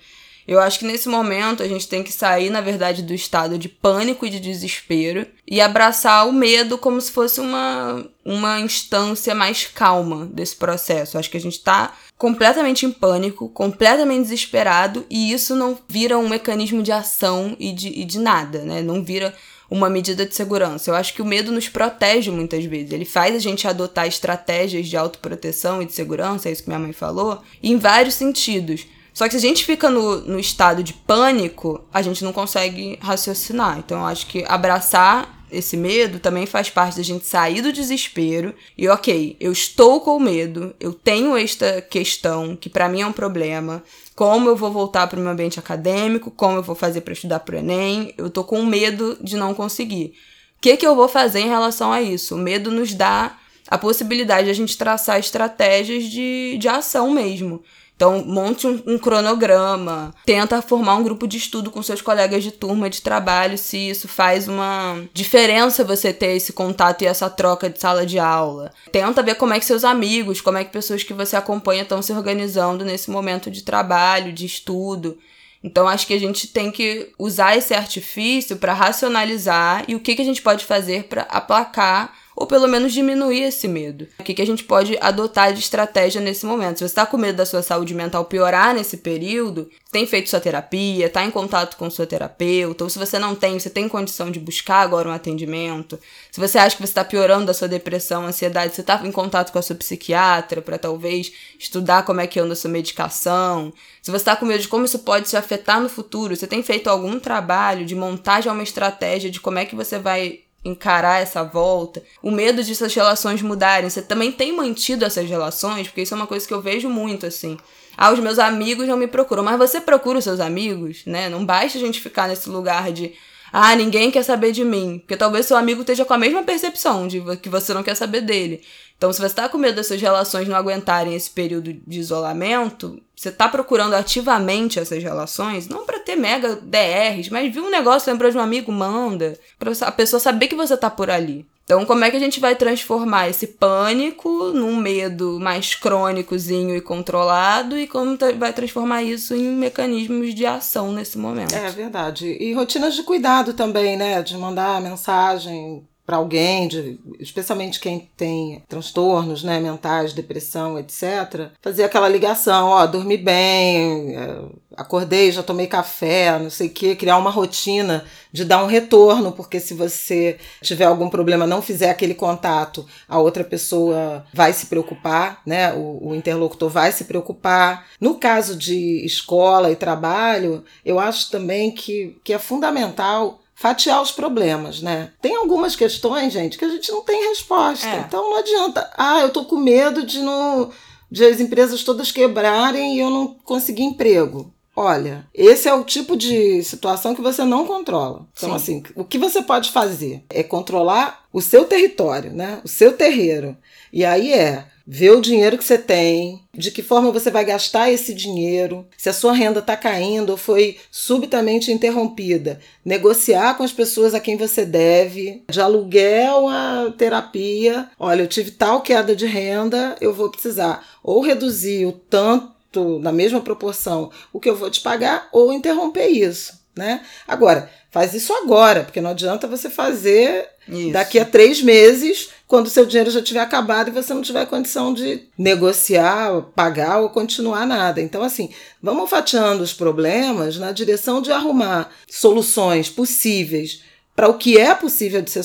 Eu 0.47 0.59
acho 0.59 0.77
que 0.77 0.85
nesse 0.85 1.09
momento 1.09 1.63
a 1.63 1.67
gente 1.67 1.87
tem 1.87 2.03
que 2.03 2.11
sair, 2.11 2.51
na 2.51 2.61
verdade, 2.61 3.01
do 3.01 3.13
estado 3.13 3.57
de 3.57 3.67
pânico 3.67 4.25
e 4.25 4.29
de 4.29 4.39
desespero 4.39 5.25
e 5.47 5.59
abraçar 5.59 6.27
o 6.27 6.31
medo 6.31 6.77
como 6.77 7.01
se 7.01 7.11
fosse 7.11 7.39
uma, 7.39 8.05
uma 8.23 8.59
instância 8.59 9.33
mais 9.33 9.65
calma 9.65 10.27
desse 10.27 10.55
processo. 10.55 11.15
Eu 11.15 11.19
acho 11.19 11.31
que 11.31 11.37
a 11.37 11.41
gente 11.41 11.59
tá 11.61 11.95
completamente 12.15 12.85
em 12.85 12.91
pânico, 12.91 13.49
completamente 13.49 14.23
desesperado 14.23 15.03
e 15.09 15.33
isso 15.33 15.55
não 15.55 15.77
vira 15.87 16.17
um 16.17 16.29
mecanismo 16.29 16.83
de 16.83 16.91
ação 16.91 17.55
e 17.59 17.73
de, 17.73 17.87
e 17.89 18.05
de 18.05 18.19
nada, 18.19 18.59
né? 18.59 18.83
Não 18.83 19.03
vira 19.03 19.33
uma 19.69 19.89
medida 19.89 20.25
de 20.25 20.35
segurança. 20.35 20.89
Eu 20.89 20.95
acho 20.95 21.13
que 21.13 21.21
o 21.21 21.25
medo 21.25 21.51
nos 21.51 21.67
protege 21.67 22.31
muitas 22.31 22.63
vezes. 22.65 22.91
Ele 22.91 23.05
faz 23.05 23.35
a 23.35 23.39
gente 23.39 23.67
adotar 23.67 24.07
estratégias 24.07 24.87
de 24.87 24.97
autoproteção 24.97 25.81
e 25.81 25.85
de 25.85 25.93
segurança, 25.93 26.49
é 26.49 26.51
isso 26.51 26.63
que 26.63 26.69
minha 26.69 26.79
mãe 26.79 26.93
falou, 26.93 27.41
em 27.61 27.77
vários 27.77 28.15
sentidos. 28.15 28.85
Só 29.13 29.25
que 29.27 29.31
se 29.31 29.37
a 29.37 29.49
gente 29.49 29.63
fica 29.63 29.89
no, 29.89 30.17
no 30.21 30.39
estado 30.39 30.83
de 30.83 30.93
pânico, 30.93 31.83
a 31.93 32.01
gente 32.01 32.23
não 32.23 32.33
consegue 32.33 32.99
raciocinar. 33.01 33.79
Então 33.79 33.99
eu 33.99 34.05
acho 34.05 34.27
que 34.27 34.43
abraçar 34.45 35.34
esse 35.51 35.77
medo 35.77 36.19
também 36.19 36.45
faz 36.45 36.69
parte 36.69 36.97
da 36.97 37.03
gente 37.03 37.25
sair 37.25 37.61
do 37.61 37.71
desespero 37.71 38.53
e, 38.77 38.87
ok, 38.87 39.35
eu 39.39 39.51
estou 39.51 40.01
com 40.01 40.19
medo, 40.19 40.75
eu 40.79 40.93
tenho 40.93 41.35
esta 41.37 41.81
questão 41.81 42.55
que 42.55 42.69
para 42.69 42.89
mim 42.89 43.01
é 43.01 43.07
um 43.07 43.13
problema. 43.13 43.83
Como 44.15 44.49
eu 44.49 44.55
vou 44.55 44.71
voltar 44.71 45.07
para 45.07 45.19
o 45.19 45.21
meu 45.21 45.31
ambiente 45.31 45.59
acadêmico? 45.59 46.31
Como 46.31 46.57
eu 46.57 46.63
vou 46.63 46.75
fazer 46.75 47.01
para 47.01 47.13
estudar 47.13 47.39
para 47.41 47.55
o 47.55 47.59
Enem? 47.59 48.13
Eu 48.17 48.29
tô 48.29 48.43
com 48.43 48.65
medo 48.65 49.17
de 49.21 49.35
não 49.35 49.53
conseguir. 49.53 50.13
O 50.57 50.61
que, 50.61 50.77
que 50.77 50.87
eu 50.87 50.95
vou 50.95 51.07
fazer 51.07 51.39
em 51.39 51.49
relação 51.49 51.91
a 51.91 52.01
isso? 52.01 52.35
O 52.35 52.37
medo 52.37 52.71
nos 52.71 52.93
dá 52.93 53.37
a 53.67 53.77
possibilidade 53.77 54.45
de 54.45 54.51
a 54.51 54.53
gente 54.53 54.77
traçar 54.77 55.19
estratégias 55.19 56.03
de, 56.05 56.57
de 56.57 56.67
ação 56.67 57.11
mesmo. 57.11 57.61
Então, 57.95 58.23
monte 58.25 58.67
um, 58.67 58.81
um, 58.85 58.97
cronograma, 58.97 60.13
tenta 60.25 60.61
formar 60.61 60.95
um 60.95 61.03
grupo 61.03 61.25
de 61.25 61.37
estudo 61.37 61.71
com 61.71 61.81
seus 61.81 62.01
colegas 62.01 62.43
de 62.43 62.51
turma 62.51 62.89
de 62.89 63.01
trabalho, 63.01 63.57
se 63.57 63.77
isso 63.77 64.07
faz 64.07 64.49
uma 64.49 65.01
diferença 65.13 65.83
você 65.83 66.11
ter 66.11 66.35
esse 66.35 66.51
contato 66.51 67.03
e 67.03 67.07
essa 67.07 67.29
troca 67.29 67.69
de 67.69 67.79
sala 67.79 68.05
de 68.05 68.19
aula. 68.19 68.73
Tenta 68.91 69.23
ver 69.23 69.35
como 69.35 69.53
é 69.53 69.59
que 69.59 69.65
seus 69.65 69.85
amigos, 69.85 70.41
como 70.41 70.57
é 70.57 70.65
que 70.65 70.71
pessoas 70.71 71.03
que 71.03 71.13
você 71.13 71.37
acompanha 71.37 71.83
estão 71.83 72.01
se 72.01 72.11
organizando 72.11 72.83
nesse 72.83 73.09
momento 73.09 73.49
de 73.49 73.63
trabalho, 73.63 74.33
de 74.33 74.45
estudo. 74.45 75.17
Então, 75.63 75.87
acho 75.87 76.05
que 76.05 76.13
a 76.13 76.19
gente 76.19 76.47
tem 76.47 76.71
que 76.71 77.11
usar 77.17 77.57
esse 77.57 77.73
artifício 77.73 78.57
para 78.57 78.73
racionalizar 78.73 79.85
e 79.87 79.95
o 79.95 80.01
que, 80.01 80.15
que 80.15 80.21
a 80.21 80.25
gente 80.25 80.41
pode 80.41 80.65
fazer 80.65 81.05
para 81.05 81.23
aplacar 81.23 82.13
ou 82.35 82.45
pelo 82.45 82.67
menos 82.67 82.93
diminuir 82.93 83.43
esse 83.43 83.67
medo. 83.67 84.07
O 84.19 84.23
que, 84.23 84.33
que 84.33 84.41
a 84.41 84.45
gente 84.45 84.63
pode 84.63 84.97
adotar 84.99 85.53
de 85.53 85.59
estratégia 85.59 86.19
nesse 86.19 86.45
momento? 86.45 86.77
Se 86.77 86.83
você 86.83 86.91
está 86.91 87.05
com 87.05 87.17
medo 87.17 87.37
da 87.37 87.45
sua 87.45 87.61
saúde 87.61 87.93
mental 87.93 88.25
piorar 88.25 88.73
nesse 88.73 88.97
período, 88.97 89.69
tem 89.91 90.05
feito 90.05 90.29
sua 90.29 90.41
terapia, 90.41 91.05
está 91.05 91.23
em 91.23 91.31
contato 91.31 91.77
com 91.77 91.89
seu 91.89 92.05
terapeuta, 92.05 92.83
ou 92.83 92.89
se 92.89 92.99
você 92.99 93.17
não 93.17 93.33
tem, 93.33 93.57
você 93.57 93.69
tem 93.69 93.87
condição 93.87 94.29
de 94.29 94.39
buscar 94.39 94.81
agora 94.81 95.07
um 95.07 95.13
atendimento. 95.13 95.97
Se 96.31 96.39
você 96.39 96.57
acha 96.57 96.75
que 96.75 96.81
você 96.81 96.91
está 96.91 97.05
piorando 97.05 97.45
da 97.45 97.53
sua 97.53 97.67
depressão, 97.67 98.25
ansiedade, 98.25 98.75
você 98.75 98.81
está 98.81 99.01
em 99.05 99.11
contato 99.11 99.53
com 99.53 99.59
a 99.59 99.61
sua 99.61 99.75
psiquiatra 99.75 100.61
para 100.61 100.77
talvez 100.77 101.31
estudar 101.57 102.03
como 102.03 102.19
é 102.19 102.27
que 102.27 102.39
anda 102.39 102.53
a 102.53 102.55
sua 102.57 102.69
medicação. 102.69 103.71
Se 104.01 104.11
você 104.11 104.17
está 104.17 104.35
com 104.35 104.45
medo 104.45 104.61
de 104.61 104.67
como 104.67 104.83
isso 104.83 104.99
pode 104.99 105.29
se 105.29 105.37
afetar 105.37 105.79
no 105.79 105.87
futuro, 105.87 106.35
você 106.35 106.45
tem 106.45 106.61
feito 106.61 106.89
algum 106.89 107.17
trabalho 107.19 107.85
de 107.85 107.95
montagem 107.95 108.51
uma 108.51 108.63
estratégia 108.63 109.31
de 109.31 109.39
como 109.39 109.59
é 109.59 109.65
que 109.65 109.75
você 109.75 109.97
vai 109.97 110.41
encarar 110.65 111.21
essa 111.21 111.43
volta, 111.43 112.03
o 112.21 112.31
medo 112.31 112.63
de 112.63 112.71
essas 112.71 112.93
relações 112.93 113.41
mudarem. 113.41 113.89
Você 113.89 114.01
também 114.01 114.31
tem 114.31 114.51
mantido 114.51 115.05
essas 115.05 115.29
relações, 115.29 115.87
porque 115.87 116.01
isso 116.01 116.13
é 116.15 116.17
uma 116.17 116.27
coisa 116.27 116.45
que 116.45 116.53
eu 116.53 116.61
vejo 116.61 116.89
muito 116.89 117.25
assim. 117.25 117.57
Ah, 117.95 118.11
os 118.11 118.19
meus 118.19 118.39
amigos 118.39 118.87
não 118.87 118.97
me 118.97 119.07
procuram, 119.07 119.43
mas 119.43 119.57
você 119.57 119.79
procura 119.79 120.17
os 120.17 120.23
seus 120.23 120.39
amigos, 120.39 121.03
né? 121.05 121.29
Não 121.29 121.45
basta 121.45 121.77
a 121.77 121.81
gente 121.81 122.01
ficar 122.01 122.27
nesse 122.27 122.49
lugar 122.49 122.91
de 122.91 123.13
ah, 123.53 123.73
ninguém 123.73 124.11
quer 124.11 124.23
saber 124.23 124.51
de 124.51 124.65
mim, 124.65 124.99
porque 124.99 125.15
talvez 125.15 125.45
seu 125.45 125.55
amigo 125.55 125.79
esteja 125.79 126.03
com 126.03 126.13
a 126.13 126.17
mesma 126.17 126.43
percepção 126.43 127.07
de 127.07 127.21
que 127.37 127.47
você 127.47 127.73
não 127.73 127.83
quer 127.83 127.95
saber 127.95 128.19
dele. 128.19 128.61
Então, 128.97 129.11
se 129.11 129.19
você 129.19 129.27
está 129.27 129.49
com 129.49 129.57
medo 129.57 129.75
das 129.75 129.87
suas 129.87 130.01
relações 130.01 130.47
não 130.47 130.55
aguentarem 130.55 131.13
esse 131.13 131.29
período 131.29 131.73
de 131.73 131.99
isolamento, 131.99 133.01
você 133.15 133.29
está 133.29 133.47
procurando 133.47 133.93
ativamente 133.93 134.79
essas 134.79 135.03
relações, 135.03 135.67
não 135.67 135.85
para 135.85 135.99
ter 135.99 136.15
mega 136.15 136.55
DRs, 136.55 137.29
mas 137.29 137.53
viu 137.53 137.65
um 137.65 137.69
negócio, 137.69 138.11
lembrou 138.11 138.31
de 138.31 138.37
um 138.37 138.41
amigo, 138.41 138.71
manda. 138.71 139.37
Para 139.59 139.71
a 139.81 139.91
pessoa 139.91 140.19
saber 140.19 140.47
que 140.47 140.55
você 140.55 140.75
está 140.75 140.89
por 140.89 141.09
ali. 141.09 141.45
Então, 141.65 141.83
como 141.83 142.05
é 142.05 142.11
que 142.11 142.17
a 142.17 142.19
gente 142.19 142.39
vai 142.39 142.55
transformar 142.55 143.27
esse 143.27 143.47
pânico 143.47 144.51
num 144.53 144.75
medo 144.75 145.39
mais 145.39 145.73
crônicozinho 145.73 146.75
e 146.75 146.81
controlado 146.81 147.77
e 147.77 147.87
como 147.87 148.15
vai 148.37 148.53
transformar 148.53 149.01
isso 149.01 149.33
em 149.33 149.49
mecanismos 149.49 150.35
de 150.35 150.45
ação 150.45 150.91
nesse 150.91 151.17
momento? 151.17 151.55
É 151.55 151.69
verdade. 151.71 152.37
E 152.39 152.53
rotinas 152.53 152.93
de 152.93 153.01
cuidado 153.01 153.53
também, 153.53 153.97
né? 153.97 154.21
De 154.21 154.37
mandar 154.37 154.79
mensagem 154.79 155.87
para 156.05 156.17
alguém, 156.17 156.67
de, 156.67 156.99
especialmente 157.19 157.79
quem 157.79 158.09
tem 158.15 158.63
transtornos 158.67 159.43
né, 159.43 159.59
mentais, 159.59 160.13
depressão, 160.13 160.77
etc., 160.77 161.49
fazer 161.61 161.83
aquela 161.83 162.07
ligação, 162.07 162.67
ó, 162.67 162.85
dormi 162.85 163.17
bem, 163.17 164.15
é, 164.15 164.41
acordei, 164.77 165.31
já 165.31 165.41
tomei 165.41 165.65
café, 165.65 166.37
não 166.37 166.49
sei 166.49 166.67
o 166.67 166.71
quê, 166.71 166.95
criar 166.95 167.17
uma 167.17 167.31
rotina 167.31 168.05
de 168.31 168.45
dar 168.45 168.63
um 168.63 168.67
retorno, 168.67 169.31
porque 169.31 169.59
se 169.59 169.73
você 169.73 170.37
tiver 170.61 170.85
algum 170.85 171.09
problema, 171.09 171.47
não 171.47 171.61
fizer 171.61 171.89
aquele 171.89 172.13
contato, 172.13 172.85
a 173.07 173.17
outra 173.17 173.43
pessoa 173.43 174.25
vai 174.33 174.53
se 174.53 174.65
preocupar, 174.67 175.41
né? 175.45 175.73
O, 175.73 176.09
o 176.09 176.15
interlocutor 176.15 176.69
vai 176.69 176.91
se 176.91 177.05
preocupar. 177.05 177.87
No 177.99 178.15
caso 178.15 178.55
de 178.55 179.05
escola 179.05 179.71
e 179.71 179.75
trabalho, 179.75 180.63
eu 180.83 180.99
acho 180.99 181.31
também 181.31 181.71
que, 181.71 182.17
que 182.23 182.33
é 182.33 182.39
fundamental 182.39 183.39
fatiar 183.55 184.01
os 184.01 184.11
problemas, 184.11 184.81
né? 184.81 185.11
Tem 185.21 185.35
algumas 185.35 185.75
questões, 185.75 186.33
gente, 186.33 186.57
que 186.57 186.65
a 186.65 186.69
gente 186.69 186.91
não 186.91 187.01
tem 187.01 187.29
resposta. 187.29 187.87
É. 187.87 187.99
Então 187.99 188.29
não 188.29 188.37
adianta. 188.37 188.91
Ah, 188.97 189.21
eu 189.21 189.29
tô 189.29 189.45
com 189.45 189.55
medo 189.55 190.05
de 190.05 190.19
não 190.19 190.69
de 191.09 191.23
as 191.23 191.39
empresas 191.39 191.83
todas 191.83 192.11
quebrarem 192.11 192.95
e 192.95 192.99
eu 192.99 193.09
não 193.09 193.35
conseguir 193.45 193.83
emprego. 193.83 194.53
Olha, 194.75 195.25
esse 195.33 195.69
é 195.69 195.73
o 195.73 195.85
tipo 195.85 196.17
de 196.17 196.61
situação 196.61 197.15
que 197.15 197.21
você 197.21 197.45
não 197.45 197.65
controla. 197.65 198.27
Então, 198.35 198.49
Sim. 198.49 198.55
assim, 198.55 198.83
o 198.93 199.05
que 199.05 199.17
você 199.17 199.41
pode 199.41 199.71
fazer 199.71 200.25
é 200.29 200.43
controlar 200.43 201.23
o 201.31 201.41
seu 201.41 201.63
território, 201.63 202.33
né? 202.33 202.59
O 202.61 202.67
seu 202.67 202.91
terreiro. 202.91 203.55
E 203.93 204.03
aí 204.03 204.33
é 204.33 204.65
ver 204.87 205.11
o 205.11 205.21
dinheiro 205.21 205.57
que 205.57 205.63
você 205.63 205.77
tem, 205.77 206.43
de 206.53 206.69
que 206.69 206.83
forma 206.83 207.11
você 207.11 207.31
vai 207.31 207.43
gastar 207.43 207.91
esse 207.91 208.13
dinheiro, 208.13 208.85
se 208.95 209.09
a 209.09 209.13
sua 209.13 209.33
renda 209.33 209.59
está 209.59 209.75
caindo 209.75 210.29
ou 210.29 210.37
foi 210.37 210.77
subitamente 210.91 211.71
interrompida, 211.71 212.59
negociar 212.83 213.55
com 213.55 213.63
as 213.63 213.71
pessoas 213.71 214.13
a 214.13 214.19
quem 214.19 214.37
você 214.37 214.63
deve, 214.63 215.43
de 215.49 215.59
aluguel 215.59 216.47
a 216.47 216.93
terapia. 216.97 217.89
Olha, 217.99 218.21
eu 218.21 218.27
tive 218.27 218.51
tal 218.51 218.81
queda 218.81 219.15
de 219.15 219.25
renda, 219.25 219.95
eu 219.99 220.13
vou 220.13 220.29
precisar 220.29 220.85
ou 221.03 221.21
reduzir 221.21 221.85
o 221.85 221.91
tanto 221.91 222.99
na 222.99 223.11
mesma 223.11 223.41
proporção 223.41 224.11
o 224.33 224.39
que 224.39 224.49
eu 224.49 224.55
vou 224.55 224.69
te 224.69 224.81
pagar 224.81 225.29
ou 225.31 225.53
interromper 225.53 226.07
isso, 226.07 226.53
né? 226.75 227.01
Agora, 227.27 227.69
faz 227.89 228.13
isso 228.13 228.33
agora, 228.33 228.83
porque 228.83 228.99
não 228.99 229.11
adianta 229.11 229.47
você 229.47 229.69
fazer 229.69 230.49
isso. 230.67 230.91
daqui 230.91 231.17
a 231.17 231.23
três 231.23 231.61
meses, 231.61 232.29
quando 232.47 232.67
o 232.67 232.69
seu 232.69 232.85
dinheiro 232.85 233.09
já 233.09 233.21
tiver 233.21 233.39
acabado 233.39 233.89
e 233.89 233.93
você 233.93 234.13
não 234.13 234.21
tiver 234.21 234.45
condição 234.45 234.93
de 234.93 235.27
negociar, 235.37 236.41
pagar 236.55 236.99
ou 236.99 237.09
continuar 237.09 237.65
nada. 237.65 238.01
Então, 238.01 238.21
assim, 238.21 238.49
vamos 238.81 239.09
fatiando 239.09 239.63
os 239.63 239.73
problemas 239.73 240.57
na 240.57 240.71
direção 240.71 241.21
de 241.21 241.31
arrumar 241.31 241.89
soluções 242.07 242.89
possíveis 242.89 243.81
para 244.15 244.29
o 244.29 244.37
que 244.37 244.57
é 244.57 244.73
possível 244.73 245.21
de 245.21 245.29
ser 245.29 245.43